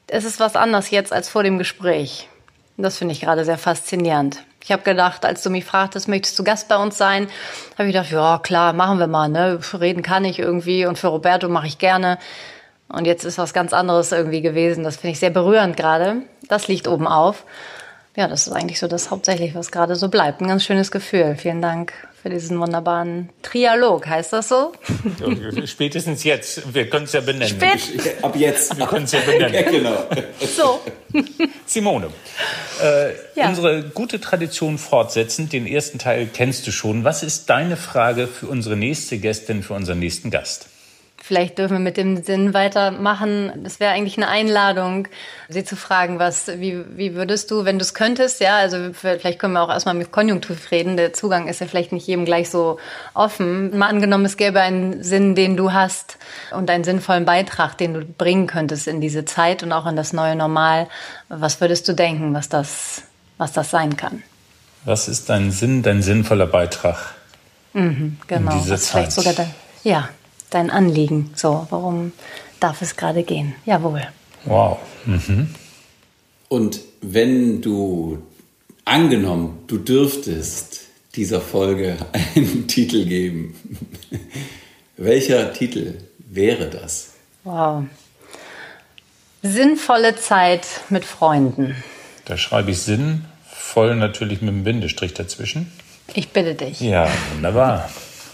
Es 0.07 0.25
ist 0.25 0.39
was 0.39 0.55
anders 0.55 0.93
jetzt 0.93 1.13
als 1.13 1.29
vor 1.29 1.43
dem 1.43 1.59
Gespräch. 1.59 2.29
Und 2.77 2.85
das 2.85 2.97
finde 2.97 3.11
ich 3.11 3.21
gerade 3.21 3.45
sehr 3.45 3.59
faszinierend. 3.59 4.45
Ich 4.63 4.71
habe 4.71 4.85
gedacht, 4.85 5.25
als 5.25 5.43
du 5.43 5.51
mich 5.51 5.65
fragtest, 5.65 6.07
möchtest 6.07 6.39
du 6.39 6.45
Gast 6.45 6.69
bei 6.69 6.77
uns 6.77 6.97
sein, 6.97 7.27
habe 7.77 7.89
ich 7.89 7.93
gedacht, 7.93 8.13
ja 8.13 8.39
klar, 8.39 8.73
machen 8.73 9.01
wir 9.01 9.09
mal. 9.09 9.29
Ne? 9.29 9.59
Reden 9.81 10.05
kann 10.05 10.25
ich 10.25 10.39
irgendwie 10.39 10.87
und 10.87 10.97
für 10.97 11.09
Roberto 11.09 11.49
mache 11.49 11.67
ich 11.67 11.79
gerne. 11.79 12.19
Und 12.89 13.07
jetzt 13.07 13.25
ist 13.25 13.39
was 13.39 13.53
ganz 13.53 13.73
anderes 13.73 14.13
irgendwie 14.13 14.43
gewesen. 14.43 14.85
Das 14.85 14.97
finde 14.97 15.13
ich 15.13 15.19
sehr 15.19 15.31
berührend 15.31 15.77
gerade. 15.77 16.23
Das 16.49 16.69
liegt 16.69 16.87
oben 16.87 17.07
auf. 17.07 17.45
Ja, 18.17 18.29
das 18.29 18.47
ist 18.47 18.53
eigentlich 18.55 18.79
so 18.79 18.89
das 18.89 19.11
hauptsächlich, 19.11 19.55
was 19.55 19.71
gerade 19.71 19.95
so 19.95 20.09
bleibt. 20.09 20.41
Ein 20.41 20.49
ganz 20.49 20.65
schönes 20.65 20.91
Gefühl. 20.91 21.37
Vielen 21.37 21.61
Dank 21.61 21.93
für 22.23 22.31
diesen 22.31 22.59
wunderbaren 22.59 23.29
Trialog. 23.43 24.07
Heißt 24.07 24.33
das 24.33 24.49
so? 24.49 24.73
Spätestens 25.67 26.25
jetzt. 26.25 26.73
Wir 26.73 26.89
können 26.89 27.05
es 27.05 27.13
ja 27.13 27.21
benennen. 27.21 27.49
Spät? 27.49 28.23
Ab 28.23 28.35
jetzt. 28.35 28.79
Wir 28.79 28.87
können 28.87 29.05
es 29.05 29.13
ja 29.13 29.21
benennen. 29.21 29.53
ja, 29.53 29.63
genau. 29.63 30.07
So. 30.41 30.81
Simone, 31.67 32.09
äh, 32.83 33.11
ja. 33.35 33.49
unsere 33.49 33.83
gute 33.83 34.21
Tradition 34.21 34.79
fortsetzend, 34.79 35.53
den 35.53 35.67
ersten 35.67 35.99
Teil 35.99 36.27
kennst 36.33 36.67
du 36.67 36.73
schon. 36.73 37.05
Was 37.05 37.23
ist 37.23 37.51
deine 37.51 37.77
Frage 37.77 38.29
für 38.29 38.47
unsere 38.47 38.77
nächste 38.77 39.19
Gästin, 39.19 39.63
für 39.63 39.75
unseren 39.75 39.99
nächsten 39.99 40.31
Gast? 40.31 40.69
Vielleicht 41.27 41.59
dürfen 41.59 41.73
wir 41.73 41.81
mit 41.81 41.97
dem 41.97 42.23
Sinn 42.23 42.55
weitermachen. 42.55 43.51
Das 43.65 43.81
wäre 43.81 43.93
eigentlich 43.93 44.17
eine 44.17 44.29
Einladung, 44.29 45.09
Sie 45.49 45.65
zu 45.65 45.75
fragen, 45.75 46.21
was, 46.21 46.47
wie, 46.47 46.85
wie 46.97 47.17
würdest 47.17 47.51
du, 47.51 47.65
wenn 47.65 47.81
du 47.81 47.83
es 47.83 47.95
könntest, 47.95 48.41
ja, 48.41 48.59
also 48.59 48.93
vielleicht 48.93 49.41
können 49.41 49.55
wir 49.55 49.63
auch 49.63 49.69
erstmal 49.69 49.97
mit 49.97 50.13
Konjunktiv 50.13 50.71
reden. 50.71 50.97
Der 50.97 51.15
Zugang 51.15 51.49
ist 51.49 51.61
ja 51.61 51.67
vielleicht 51.67 51.91
nicht 51.91 52.07
jedem 52.07 52.27
gleich 52.27 52.49
so 52.49 52.79
offen. 53.13 53.77
Mal 53.77 53.89
angenommen, 53.89 54.25
es 54.25 54.37
gäbe 54.37 54.61
einen 54.61 55.03
Sinn, 55.03 55.35
den 55.35 55.57
du 55.57 55.73
hast 55.73 56.17
und 56.53 56.71
einen 56.71 56.85
sinnvollen 56.85 57.25
Beitrag, 57.25 57.77
den 57.77 57.95
du 57.95 58.05
bringen 58.05 58.47
könntest 58.47 58.87
in 58.87 59.01
diese 59.01 59.25
Zeit 59.25 59.65
und 59.65 59.73
auch 59.73 59.87
in 59.87 59.97
das 59.97 60.13
neue 60.13 60.37
Normal. 60.37 60.87
Was 61.29 61.61
würdest 61.61 61.89
du 61.89 61.93
denken, 61.93 62.35
was 62.35 62.49
das, 62.49 63.03
was 63.37 63.53
das 63.53 63.73
sein 63.73 63.97
kann? 63.97 64.23
Was 64.85 65.09
ist 65.09 65.29
dein 65.29 65.51
Sinn, 65.51 65.83
dein 65.83 66.03
sinnvoller 66.03 66.47
Beitrag? 66.47 67.17
Mhm, 67.73 68.19
genau. 68.29 68.53
In 68.53 68.63
dieser 68.63 68.79
Zeit. 68.79 69.11
Sogar 69.11 69.33
dein, 69.33 69.53
ja, 69.83 70.09
dein 70.51 70.71
Anliegen. 70.71 71.31
So, 71.35 71.67
warum 71.71 72.13
darf 72.61 72.83
es 72.83 72.97
gerade 72.97 73.23
gehen? 73.23 73.55
Jawohl. 73.65 74.03
Wow. 74.45 74.79
Mhm. 75.05 75.55
Und 76.49 76.81
wenn 77.01 77.61
du 77.61 78.23
angenommen, 78.85 79.59
du 79.67 79.79
dürftest 79.79 80.83
dieser 81.15 81.41
Folge 81.41 81.97
einen 82.35 82.69
Titel 82.69 83.05
geben, 83.07 83.55
welcher 84.97 85.53
Titel 85.53 85.95
wäre 86.19 86.69
das? 86.71 87.15
Wow. 87.45 87.85
Sinnvolle 89.43 90.17
Zeit 90.17 90.67
mit 90.89 91.05
Freunden. 91.05 91.77
Da 92.25 92.37
schreibe 92.37 92.73
ich 92.73 92.81
sinnvoll 92.81 93.95
natürlich 93.95 94.41
mit 94.41 94.51
einem 94.51 94.65
Bindestrich 94.65 95.15
dazwischen. 95.15 95.71
Ich 96.15 96.31
bitte 96.31 96.55
dich. 96.55 96.81
Ja, 96.81 97.09
wunderbar. 97.35 97.89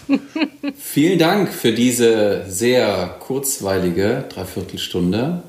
Vielen 0.77 1.19
Dank 1.19 1.53
für 1.53 1.71
diese 1.71 2.43
sehr 2.47 3.15
kurzweilige 3.19 4.25
Dreiviertelstunde. 4.29 5.43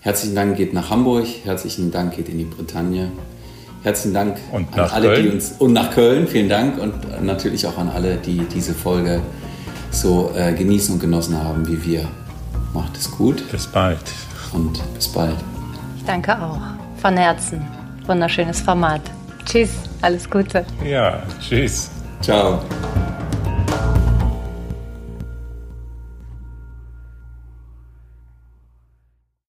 Herzlichen 0.00 0.34
Dank 0.34 0.56
geht 0.56 0.72
nach 0.72 0.90
Hamburg, 0.90 1.26
herzlichen 1.44 1.90
Dank 1.90 2.16
geht 2.16 2.28
in 2.28 2.38
die 2.38 2.44
Bretagne. 2.44 3.12
Herzlichen 3.82 4.14
Dank 4.14 4.36
Und 4.52 4.72
an 4.78 4.90
alle, 4.90 5.14
die 5.16 5.22
Köln. 5.22 5.32
uns 5.34 5.52
und 5.58 5.72
nach 5.72 5.90
Köln, 5.92 6.26
vielen 6.28 6.48
Dank 6.48 6.78
und 6.80 7.22
natürlich 7.24 7.66
auch 7.66 7.78
an 7.78 7.88
alle, 7.88 8.16
die 8.16 8.38
diese 8.54 8.74
Folge 8.74 9.20
so 9.90 10.32
äh, 10.36 10.52
genießen 10.52 10.94
und 10.94 11.00
genossen 11.00 11.36
haben 11.42 11.66
wie 11.68 11.84
wir. 11.84 12.08
Macht 12.74 12.96
es 12.96 13.10
gut 13.10 13.48
Bis 13.50 13.66
bald. 13.66 13.98
und 14.52 14.80
bis 14.94 15.08
bald. 15.08 15.36
Ich 15.96 16.04
danke 16.04 16.32
auch. 16.40 16.58
Von 17.00 17.16
Herzen. 17.16 17.60
Wunderschönes 18.06 18.60
Format. 18.60 19.02
Tschüss. 19.44 19.70
Alles 20.00 20.28
Gute. 20.30 20.64
Ja, 20.84 21.22
tschüss. 21.40 21.90
Ciao. 22.20 22.60